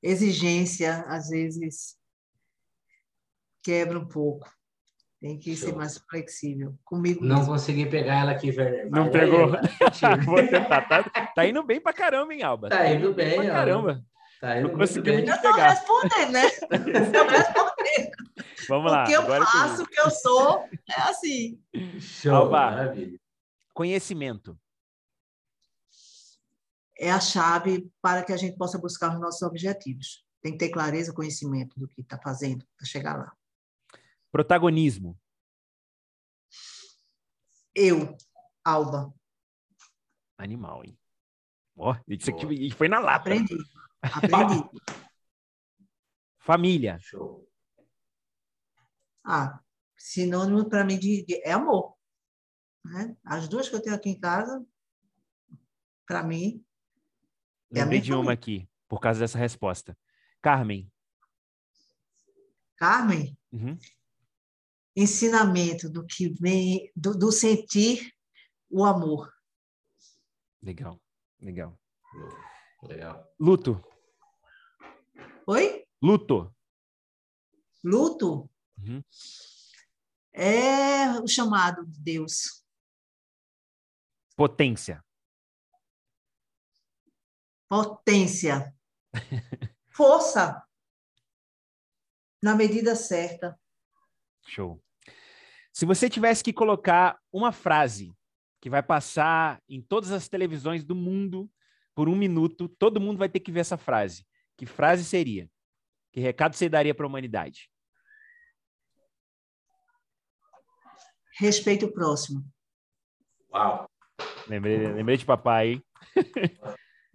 Exigência, 0.03 1.01
às 1.07 1.29
vezes, 1.29 1.97
quebra 3.63 3.97
um 3.99 4.07
pouco. 4.07 4.47
Tem 5.19 5.39
que 5.39 5.55
ser 5.55 5.69
Show. 5.69 5.77
mais 5.77 5.97
flexível. 5.97 6.77
Comigo 6.85 7.23
Não 7.25 7.37
mesmo. 7.37 7.53
consegui 7.53 7.89
pegar 7.89 8.19
ela 8.21 8.31
aqui, 8.33 8.51
Werner. 8.51 8.87
Não 8.91 9.09
pegou. 9.09 9.47
Vou 10.25 10.47
tentar. 10.47 10.87
Tá, 10.87 11.03
tá 11.37 11.47
indo 11.47 11.61
bem 11.63 11.79
pra 11.79 11.93
caramba, 11.93 12.33
hein, 12.33 12.41
Alba? 12.41 12.67
Tá 12.69 12.89
indo 12.89 13.13
bem, 13.13 13.35
pra 13.35 13.41
Alba. 13.43 13.53
caramba. 13.53 14.05
Tá 14.41 14.57
indo 14.57 14.61
Não 14.69 14.75
muito 14.75 14.79
conseguimos 14.79 15.21
bem. 15.21 15.29
Eu 15.29 15.41
pegar. 15.41 15.69
respondendo, 15.69 16.31
né? 16.31 16.45
Estou 17.05 17.27
respondendo. 17.27 18.11
Vamos 18.67 18.91
o 18.91 18.95
lá. 18.95 19.05
que 19.05 19.11
eu 19.13 19.21
agora 19.21 19.43
é 19.43 19.47
faço, 19.47 19.83
o 19.83 19.87
que 19.87 19.99
eu 19.99 20.09
sou, 20.09 20.67
é 20.89 21.01
assim. 21.01 21.63
Show, 21.99 22.33
Alba. 22.35 22.71
maravilha. 22.71 23.19
Conhecimento. 23.73 24.59
É 26.99 27.11
a 27.11 27.19
chave 27.19 27.87
para 28.01 28.23
que 28.23 28.33
a 28.33 28.37
gente 28.37 28.57
possa 28.57 28.79
buscar 28.79 29.13
os 29.13 29.19
nossos 29.21 29.43
objetivos. 29.43 30.25
Tem 30.41 30.53
que 30.53 30.57
ter 30.57 30.69
clareza, 30.69 31.13
conhecimento 31.13 31.79
do 31.79 31.87
que 31.87 32.01
está 32.01 32.17
fazendo 32.19 32.65
para 32.75 32.87
chegar 32.87 33.15
lá. 33.15 33.31
Protagonismo. 34.31 35.15
Eu, 37.75 38.17
Alba, 38.65 39.13
Animal, 40.39 40.83
hein? 40.85 40.97
Ó, 41.77 41.95
isso 42.07 42.29
aqui 42.31 42.45
e 42.67 42.71
foi 42.71 42.87
na 42.87 42.99
lata. 42.99 43.19
aprendi. 43.29 43.55
Aprendi. 44.01 44.63
Família. 46.39 46.97
Show. 47.01 47.47
Ah, 49.25 49.59
sinônimo 49.97 50.69
para 50.69 50.83
mim 50.83 50.97
de, 50.97 51.23
de- 51.25 51.41
é 51.43 51.51
amor. 51.51 51.95
Né? 52.85 53.15
As 53.23 53.47
duas 53.47 53.67
que 53.69 53.75
eu 53.75 53.81
tenho 53.81 53.95
aqui 53.95 54.09
em 54.09 54.19
casa, 54.19 54.65
para 56.05 56.23
mim, 56.23 56.63
É 57.73 57.81
Lembrei 57.81 57.99
de 57.99 58.13
uma 58.13 58.31
aqui, 58.31 58.67
por 58.87 58.99
causa 59.01 59.19
dessa 59.19 59.37
resposta. 59.37 59.97
Carmen. 60.41 60.89
Carmen, 62.77 63.37
Uhum. 63.51 63.77
ensinamento 64.95 65.89
do 65.89 66.05
que 66.05 66.29
vem, 66.29 66.91
do, 66.95 67.13
do 67.17 67.31
sentir 67.31 68.13
o 68.69 68.85
amor. 68.85 69.33
Legal, 70.61 70.99
legal. 71.39 71.79
Legal. 72.83 73.33
Luto. 73.39 73.81
Oi? 75.47 75.85
Luto. 76.01 76.53
Luto 77.83 78.49
Uhum. 78.79 79.03
é 80.33 81.19
o 81.19 81.27
chamado 81.27 81.85
de 81.85 81.99
Deus. 81.99 82.63
Potência. 84.35 85.03
Potência. 87.67 88.73
Força. 89.89 90.63
Na 92.41 92.55
medida 92.55 92.95
certa. 92.95 93.59
Show. 94.45 94.81
Se 95.73 95.85
você 95.85 96.09
tivesse 96.09 96.43
que 96.43 96.53
colocar 96.53 97.19
uma 97.31 97.51
frase 97.51 98.15
que 98.59 98.69
vai 98.69 98.81
passar 98.81 99.61
em 99.67 99.81
todas 99.81 100.11
as 100.11 100.27
televisões 100.27 100.83
do 100.83 100.95
mundo 100.95 101.49
por 101.93 102.09
um 102.09 102.15
minuto, 102.15 102.67
todo 102.67 103.01
mundo 103.01 103.17
vai 103.17 103.29
ter 103.29 103.39
que 103.39 103.51
ver 103.51 103.61
essa 103.61 103.77
frase. 103.77 104.25
Que 104.55 104.65
frase 104.65 105.03
seria? 105.03 105.49
Que 106.11 106.19
recado 106.19 106.55
você 106.55 106.67
daria 106.67 106.93
para 106.93 107.05
a 107.05 107.09
humanidade? 107.09 107.69
Respeito 111.39 111.85
o 111.85 111.93
próximo. 111.93 112.43
Uau. 113.53 113.89
Lembrei, 114.47 114.87
lembrei 114.87 115.17
de 115.17 115.25
papai, 115.25 115.73
hein? 115.73 115.83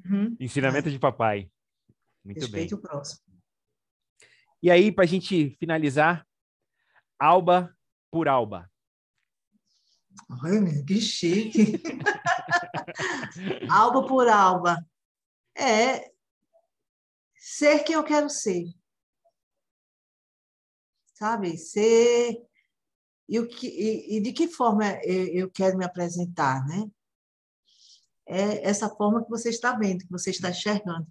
Uhum. 0.05 0.37
Ensinamento 0.39 0.91
de 0.91 0.99
papai. 0.99 1.51
Muito 2.25 2.41
Respeito 2.41 2.77
bem. 2.77 2.79
o 2.79 2.83
próximo. 2.83 3.21
E 4.63 4.71
aí, 4.71 4.93
para 4.93 5.05
a 5.05 5.07
gente 5.09 5.51
finalizar, 5.59 6.27
Alba 7.19 7.77
por 8.11 8.29
Alba. 8.29 8.71
Meu, 10.43 10.85
que 10.85 11.01
chique. 11.01 11.81
alba 13.71 14.07
por 14.07 14.29
alba. 14.29 14.85
É 15.57 16.13
ser 17.37 17.85
quem 17.85 17.95
eu 17.95 18.05
quero 18.05 18.31
ser. 18.31 18.65
Sabe? 21.15 21.57
Ser 21.57 22.45
e, 23.29 23.39
o 23.39 23.49
que, 23.49 23.67
e, 23.67 24.17
e 24.17 24.21
de 24.21 24.33
que 24.33 24.49
forma 24.49 24.85
eu 25.05 25.51
quero 25.51 25.77
me 25.79 25.85
apresentar, 25.85 26.67
né? 26.67 26.91
É 28.27 28.69
essa 28.69 28.89
forma 28.89 29.23
que 29.23 29.31
você 29.31 29.49
está 29.49 29.75
vendo, 29.75 30.05
que 30.05 30.11
você 30.11 30.31
está 30.31 30.51
enxergando. 30.51 31.07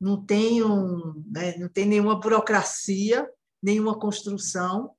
Não 0.00 0.24
tem, 0.24 0.62
um, 0.62 1.24
né, 1.26 1.56
não 1.56 1.68
tem 1.68 1.86
nenhuma 1.86 2.20
burocracia, 2.20 3.30
nenhuma 3.62 3.98
construção. 3.98 4.94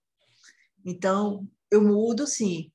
Então, 0.84 1.48
eu 1.72 1.82
mudo, 1.84 2.26
sim, 2.26 2.72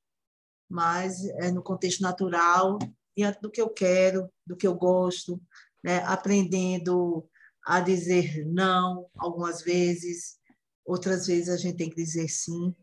mas 0.68 1.24
é 1.24 1.50
no 1.50 1.62
contexto 1.62 2.00
natural, 2.00 2.78
diante 3.16 3.40
do 3.40 3.50
que 3.50 3.60
eu 3.60 3.68
quero, 3.68 4.30
do 4.46 4.56
que 4.56 4.66
eu 4.66 4.74
gosto, 4.74 5.40
né? 5.82 5.98
aprendendo 6.04 7.28
a 7.64 7.80
dizer 7.80 8.44
não 8.46 9.06
algumas 9.16 9.62
vezes, 9.62 10.38
outras 10.84 11.26
vezes 11.26 11.48
a 11.48 11.56
gente 11.56 11.76
tem 11.76 11.90
que 11.90 11.96
dizer 11.96 12.28
sim, 12.28 12.74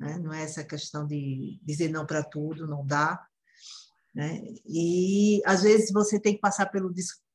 né? 0.00 0.18
não 0.18 0.32
é 0.32 0.42
essa 0.42 0.64
questão 0.64 1.06
de 1.06 1.58
dizer 1.62 1.88
não 1.88 2.06
para 2.06 2.22
tudo, 2.22 2.66
não 2.66 2.84
dá. 2.84 3.26
Né? 4.14 4.42
E 4.66 5.42
às 5.44 5.62
vezes 5.62 5.92
você 5.92 6.20
tem 6.20 6.34
que 6.34 6.40
passar 6.40 6.66
pelo 6.66 6.92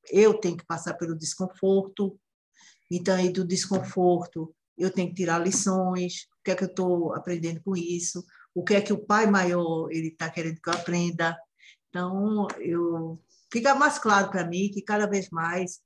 eu 0.10 0.34
tenho 0.40 0.58
que 0.58 0.66
passar 0.66 0.96
pelo 0.96 1.16
desconforto, 1.16 2.20
então 2.90 3.16
aí 3.16 3.32
do 3.32 3.46
desconforto 3.46 4.56
eu 4.80 4.92
tenho 4.92 5.10
que 5.10 5.16
tirar 5.16 5.40
lições, 5.40 6.28
o 6.40 6.44
que 6.44 6.52
é 6.52 6.56
que 6.56 6.64
eu 6.64 6.70
estou 6.70 7.14
aprendendo 7.14 7.62
com 7.64 7.76
isso, 7.76 8.24
o 8.54 8.64
que 8.64 8.76
é 8.76 8.82
que 8.82 8.94
o 8.94 9.06
pai 9.06 9.28
maior 9.28 9.90
ele 9.92 10.08
está 10.08 10.30
querendo 10.30 10.60
que 10.62 10.70
eu 10.70 10.74
aprenda. 10.74 11.38
Então 11.90 12.48
eu 12.60 13.22
fica 13.52 13.76
mais 13.76 14.00
claro 14.00 14.30
para 14.30 14.46
mim 14.46 14.72
que 14.72 14.82
cada 14.82 15.08
vez 15.08 15.30
mais 15.30 15.82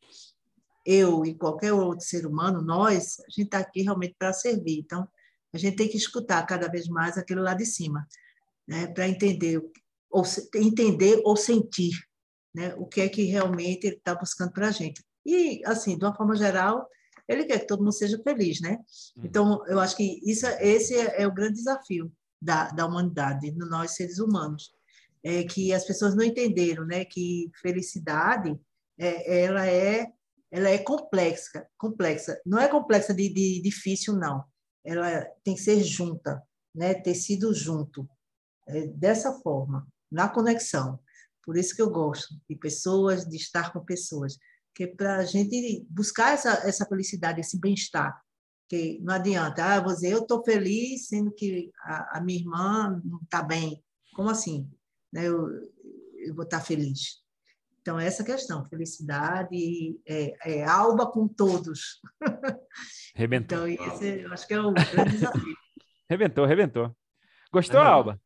eu 0.86 1.26
e 1.26 1.36
qualquer 1.36 1.74
outro 1.74 2.06
ser 2.06 2.26
humano, 2.26 2.62
nós, 2.62 3.20
a 3.22 3.30
gente 3.30 3.46
está 3.46 3.60
aqui 3.60 3.84
realmente 3.84 4.16
para 4.18 4.34
servir. 4.34 4.80
Então, 4.80 5.08
a 5.54 5.58
gente 5.58 5.76
tem 5.76 5.88
que 5.88 5.98
escutar 5.98 6.46
cada 6.46 6.68
vez 6.68 6.88
mais 6.88 7.18
aquilo 7.18 7.42
lá 7.42 7.54
de 7.54 7.66
cima, 7.66 8.06
né, 8.68 8.88
para 8.88 9.08
entender 9.08 9.62
ou 10.10 10.24
entender 10.56 11.22
ou 11.24 11.36
sentir, 11.36 11.94
né, 12.54 12.74
o 12.76 12.86
que 12.86 13.02
é 13.02 13.10
que 13.10 13.24
realmente 13.24 13.88
ele 13.88 13.96
está 13.96 14.14
buscando 14.14 14.52
para 14.52 14.68
a 14.68 14.72
gente. 14.72 15.04
E 15.26 15.62
assim, 15.66 15.98
de 15.98 16.04
uma 16.04 16.16
forma 16.16 16.36
geral, 16.36 16.88
ele 17.28 17.46
quer 17.46 17.60
que 17.60 17.68
todo 17.68 17.80
mundo 17.80 17.94
seja 17.94 18.22
feliz, 18.24 18.60
né? 18.62 18.80
Uhum. 19.16 19.24
Então, 19.26 19.68
eu 19.68 19.80
acho 19.80 19.96
que 19.96 20.22
isso, 20.24 20.46
esse 20.60 20.96
é, 20.96 21.22
é 21.22 21.28
o 21.28 21.34
grande 21.34 21.56
desafio 21.56 22.12
da, 22.42 22.70
da 22.70 22.86
humanidade, 22.86 23.52
nós 23.52 23.92
seres 23.92 24.20
humanos, 24.20 24.72
é 25.24 25.44
que 25.44 25.74
as 25.74 25.86
pessoas 25.86 26.16
não 26.16 26.24
entenderam, 26.24 26.86
né, 26.86 27.06
que 27.06 27.50
felicidade 27.62 28.60
é, 29.00 29.44
ela 29.44 29.66
é 29.66 30.12
ela 30.52 30.70
é 30.70 30.78
complexa, 30.78 31.68
complexa. 31.76 32.40
Não 32.46 32.60
é 32.60 32.68
complexa 32.68 33.12
de, 33.12 33.28
de 33.28 33.60
difícil 33.60 34.14
não. 34.14 34.44
Ela 34.86 35.26
tem 35.44 35.56
que 35.56 35.62
ser 35.62 35.84
junta, 35.84 36.40
né, 36.76 36.94
ter 36.94 37.16
sido 37.16 37.52
junto, 37.56 38.08
é, 38.68 38.86
dessa 38.86 39.34
forma, 39.40 39.88
na 40.12 40.30
conexão. 40.30 41.00
Por 41.44 41.58
isso 41.58 41.76
que 41.76 41.82
eu 41.82 41.90
gosto 41.90 42.36
de 42.48 42.56
pessoas, 42.56 43.26
de 43.26 43.36
estar 43.36 43.74
com 43.74 43.84
pessoas, 43.84 44.38
que 44.76 44.86
é 44.86 44.88
para 44.88 45.18
a 45.18 45.26
gente 45.26 45.86
buscar 45.90 46.34
essa 46.34 46.52
essa 46.68 46.86
felicidade, 46.86 47.40
esse 47.40 47.60
bem-estar, 47.60 48.20
que 48.70 49.00
não 49.02 49.14
adianta, 49.14 49.64
ah, 49.64 49.80
vou 49.80 49.94
dizer, 49.94 50.12
eu 50.12 50.20
estou 50.20 50.44
feliz, 50.44 51.08
sendo 51.08 51.32
que 51.32 51.72
a, 51.82 52.18
a 52.18 52.22
minha 52.22 52.40
irmã 52.40 53.02
não 53.04 53.20
está 53.22 53.42
bem. 53.44 53.84
Como 54.14 54.30
assim? 54.30 54.70
Né? 55.12 55.28
Eu, 55.28 55.48
eu 56.26 56.34
vou 56.34 56.44
estar 56.44 56.60
tá 56.60 56.64
feliz. 56.64 57.24
Então, 57.82 58.00
essa 58.00 58.24
questão, 58.24 58.66
felicidade 58.70 60.00
é, 60.08 60.34
é 60.46 60.64
alba 60.64 61.06
com 61.12 61.28
todos. 61.28 62.00
Rebentou. 63.14 63.68
Então, 63.68 63.88
esse 63.94 64.22
eu 64.22 64.32
acho 64.32 64.48
que 64.48 64.54
é 64.54 64.62
o 64.62 64.72
grande 64.72 65.12
desafio. 65.12 65.56
rebentou, 66.10 66.46
rebentou. 66.46 66.96
Gostou, 67.52 67.82
é. 67.82 67.86
Alba? 67.86 68.22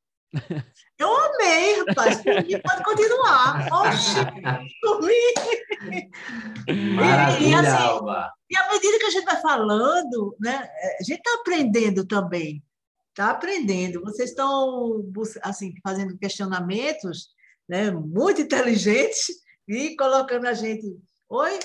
Eu 0.99 1.09
amei, 1.09 1.83
rapaz. 1.87 2.21
pode 2.23 2.83
continuar. 2.83 3.67
Oxi, 3.89 4.19
por 4.81 5.01
mim. 5.01 5.66
Maravilha, 6.95 7.49
e, 7.49 7.53
assim, 7.53 7.83
Alba. 7.83 8.31
E 8.49 8.57
à 8.57 8.71
medida 8.71 8.99
que 8.99 9.05
a 9.05 9.09
gente 9.09 9.25
vai 9.25 9.41
falando, 9.41 10.35
né, 10.39 10.69
a 10.99 11.03
gente 11.03 11.19
está 11.19 11.33
aprendendo 11.39 12.05
também. 12.05 12.63
Está 13.09 13.31
aprendendo. 13.31 14.01
Vocês 14.01 14.29
estão 14.29 15.03
assim, 15.43 15.73
fazendo 15.83 16.17
questionamentos 16.17 17.29
né, 17.67 17.91
muito 17.91 18.41
inteligentes 18.41 19.27
e 19.67 19.95
colocando 19.95 20.47
a 20.47 20.53
gente, 20.53 20.85
oi, 21.29 21.59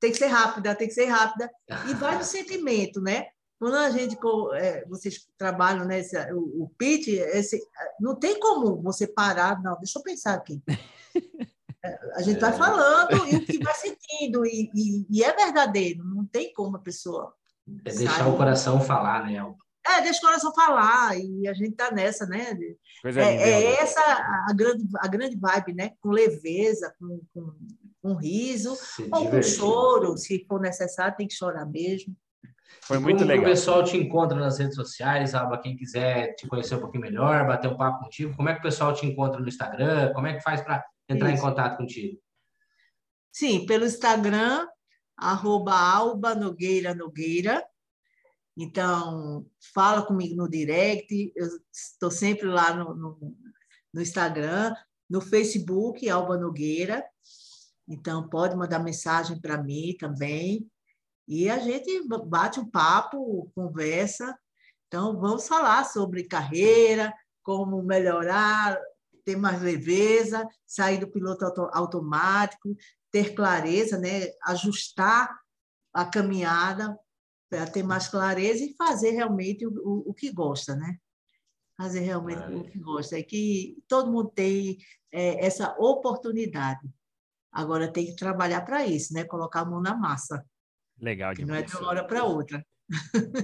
tem 0.00 0.10
que 0.10 0.18
ser 0.18 0.26
rápida, 0.26 0.74
tem 0.74 0.88
que 0.88 0.94
ser 0.94 1.04
rápida, 1.04 1.50
e 1.88 1.94
vai 1.94 2.16
no 2.16 2.24
sentimento, 2.24 3.00
né? 3.00 3.26
Quando 3.58 3.76
a 3.76 3.90
gente, 3.90 4.16
é, 4.54 4.86
vocês 4.86 5.28
trabalham 5.36 5.84
nesse, 5.84 6.16
o, 6.32 6.64
o 6.64 6.72
pitch, 6.78 7.08
esse, 7.08 7.60
não 8.00 8.18
tem 8.18 8.40
como 8.40 8.80
você 8.80 9.06
parar, 9.06 9.62
não, 9.62 9.76
deixa 9.76 9.98
eu 9.98 10.02
pensar 10.02 10.34
aqui. 10.34 10.62
É, 11.84 11.98
a 12.14 12.22
gente 12.22 12.38
vai 12.38 12.50
é. 12.50 12.52
falando 12.52 13.26
e 13.28 13.36
o 13.36 13.46
que 13.46 13.58
vai 13.62 13.74
sentindo, 13.74 14.44
e, 14.44 14.70
e, 14.74 15.06
e, 15.10 15.24
é 15.24 15.34
verdadeiro, 15.34 16.04
não 16.04 16.26
tem 16.26 16.52
como 16.52 16.76
a 16.76 16.80
pessoa. 16.80 17.32
É 17.86 17.92
deixar 17.92 18.24
sair. 18.24 18.32
o 18.32 18.36
coração 18.36 18.80
falar, 18.80 19.24
né, 19.24 19.42
É, 19.86 20.02
deixa 20.02 20.18
o 20.18 20.22
coração 20.22 20.52
falar, 20.52 21.16
e 21.18 21.48
a 21.48 21.54
gente 21.54 21.72
tá 21.72 21.90
nessa, 21.90 22.26
né? 22.26 22.56
Coisa 23.00 23.22
é, 23.22 23.34
é 23.34 23.80
essa 23.80 24.00
a 24.00 24.52
grande, 24.54 24.84
a 24.98 25.08
grande 25.08 25.36
vibe, 25.36 25.74
né? 25.74 25.92
Com 26.00 26.10
leveza, 26.10 26.94
com, 26.98 27.22
com, 27.32 27.54
com 28.02 28.14
riso, 28.14 28.76
se 28.76 29.08
ou 29.10 29.24
divertir. 29.24 29.58
com 29.58 29.66
choro, 29.66 30.18
se 30.18 30.44
for 30.46 30.60
necessário, 30.60 31.16
tem 31.16 31.26
que 31.26 31.34
chorar 31.34 31.64
mesmo. 31.64 32.14
Foi 32.82 32.98
muito 32.98 33.18
Como 33.18 33.28
legal. 33.28 33.44
o 33.44 33.48
pessoal 33.48 33.84
te 33.84 33.96
encontra 33.96 34.38
nas 34.38 34.58
redes 34.58 34.74
sociais, 34.74 35.34
Alba, 35.34 35.58
quem 35.58 35.76
quiser 35.76 36.34
te 36.34 36.46
conhecer 36.46 36.74
um 36.74 36.80
pouquinho 36.80 37.02
melhor, 37.02 37.46
bater 37.46 37.68
um 37.68 37.76
papo 37.76 38.04
contigo, 38.04 38.34
como 38.36 38.48
é 38.48 38.52
que 38.52 38.60
o 38.60 38.62
pessoal 38.62 38.92
te 38.92 39.06
encontra 39.06 39.40
no 39.40 39.48
Instagram? 39.48 40.12
Como 40.12 40.26
é 40.26 40.34
que 40.34 40.42
faz 40.42 40.60
para 40.60 40.84
entrar 41.10 41.32
Isso. 41.32 41.38
em 41.38 41.48
contato 41.48 41.76
contigo? 41.76 42.20
Sim, 43.32 43.66
pelo 43.66 43.86
Instagram, 43.86 44.66
arroba 45.16 45.72
Alba 45.72 46.34
Nogueira 46.34 46.94
Nogueira. 46.94 47.64
Então, 48.56 49.46
fala 49.72 50.04
comigo 50.04 50.34
no 50.36 50.48
direct, 50.48 51.32
eu 51.34 51.48
estou 51.72 52.10
sempre 52.10 52.46
lá 52.46 52.74
no, 52.74 52.94
no, 52.94 53.36
no, 53.94 54.02
Instagram, 54.02 54.74
no 55.08 55.20
Facebook, 55.20 56.08
Alba 56.08 56.36
Nogueira. 56.36 57.04
Então, 57.88 58.28
pode 58.28 58.56
mandar 58.56 58.78
mensagem 58.80 59.40
para 59.40 59.62
mim 59.62 59.96
também. 59.98 60.68
E 61.26 61.48
a 61.48 61.58
gente 61.58 62.06
bate 62.26 62.58
um 62.58 62.68
papo, 62.68 63.50
conversa. 63.54 64.36
Então, 64.88 65.18
vamos 65.20 65.46
falar 65.46 65.84
sobre 65.84 66.24
carreira, 66.24 67.14
como 67.42 67.82
melhorar, 67.82 68.76
ter 69.30 69.36
mais 69.36 69.62
leveza, 69.62 70.46
sair 70.66 70.98
do 70.98 71.08
piloto 71.08 71.44
automático, 71.72 72.76
ter 73.12 73.34
clareza, 73.34 73.96
né? 73.96 74.26
ajustar 74.44 75.38
a 75.92 76.04
caminhada 76.04 76.98
para 77.48 77.66
ter 77.66 77.82
mais 77.82 78.08
clareza 78.08 78.64
e 78.64 78.74
fazer 78.74 79.10
realmente 79.10 79.66
o, 79.66 79.70
o, 79.70 80.10
o 80.10 80.14
que 80.14 80.32
gosta, 80.32 80.74
né? 80.74 80.96
Fazer 81.76 82.00
realmente 82.00 82.42
é. 82.42 82.48
o 82.48 82.64
que 82.64 82.78
gosta. 82.78 83.18
É 83.18 83.22
que 83.22 83.76
todo 83.88 84.10
mundo 84.10 84.30
tem 84.30 84.78
é, 85.12 85.44
essa 85.44 85.74
oportunidade. 85.78 86.88
Agora 87.52 87.92
tem 87.92 88.06
que 88.06 88.16
trabalhar 88.16 88.60
para 88.62 88.86
isso, 88.86 89.12
né? 89.14 89.24
Colocar 89.24 89.60
a 89.60 89.64
mão 89.64 89.80
na 89.80 89.96
massa. 89.96 90.44
Legal 90.98 91.34
demais. 91.34 91.48
Não 91.48 91.56
é 91.56 91.62
de 91.62 91.76
uma 91.76 91.88
hora 91.88 92.04
para 92.04 92.24
outra. 92.24 92.64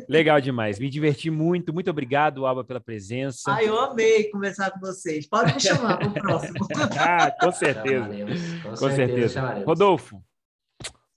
Legal 0.09 0.40
demais. 0.40 0.78
Me 0.78 0.88
diverti 0.88 1.30
muito. 1.30 1.72
Muito 1.72 1.90
obrigado, 1.90 2.47
Alba, 2.47 2.64
pela 2.64 2.80
presença. 2.80 3.55
Ah, 3.55 3.62
eu 3.62 3.78
amei 3.78 4.30
conversar 4.30 4.70
com 4.70 4.80
vocês. 4.80 5.28
Pode 5.28 5.55
me 5.55 5.61
chamar 5.61 5.99
para 5.99 6.09
o 6.09 6.12
próximo. 6.12 6.66
ah, 6.99 7.30
com 7.40 7.53
certeza. 7.53 8.09
com, 8.62 8.68
com 8.70 8.76
certeza. 8.76 9.28
certeza. 9.28 9.64
Rodolfo, 9.64 10.22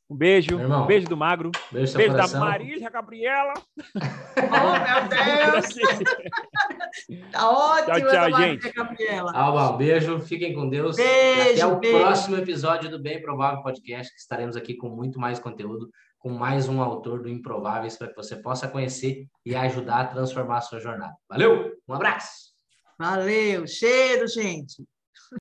um 0.10 0.16
beijo, 0.16 0.58
um 0.58 0.88
beijo 0.88 1.08
do 1.08 1.16
Magro, 1.16 1.52
beijo, 1.72 1.96
beijo 1.96 2.16
da 2.16 2.28
Marília 2.28 2.90
Gabriela. 2.90 3.54
Oh, 4.42 4.72
meu 4.80 5.08
Deus! 5.10 5.76
tá 7.32 7.50
ótimo, 7.50 8.10
tchau, 8.10 8.30
tchau, 8.32 8.42
gente. 8.42 8.72
Gabriela. 8.72 9.32
Alba, 9.34 9.74
um 9.74 9.78
beijo, 9.78 10.20
fiquem 10.22 10.56
com 10.56 10.68
Deus. 10.68 10.96
Beijo, 10.96 11.62
Até 11.62 11.66
o 11.68 11.80
beijo. 11.80 12.00
próximo 12.00 12.38
episódio 12.38 12.90
do 12.90 12.98
Bem 12.98 13.22
Provável 13.22 13.62
Podcast, 13.62 14.12
que 14.12 14.20
estaremos 14.20 14.56
aqui 14.56 14.74
com 14.74 14.90
muito 14.90 15.20
mais 15.20 15.38
conteúdo, 15.40 15.92
com 16.20 16.30
mais 16.30 16.68
um 16.68 16.82
autor 16.82 17.22
do 17.22 17.30
Improváveis, 17.30 17.98
para 17.98 18.10
que 18.10 18.16
você 18.16 18.36
possa 18.36 18.68
conhecer 18.68 19.26
e 19.46 19.56
ajudar 19.56 20.02
a 20.02 20.08
transformar 20.08 20.58
a 20.58 20.62
sua 20.62 20.80
jornada. 20.80 21.16
Valeu, 21.28 21.72
um 21.88 21.94
abraço! 21.94 22.54
Valeu, 22.98 23.66
cheiro, 23.66 24.28
gente! 24.28 24.84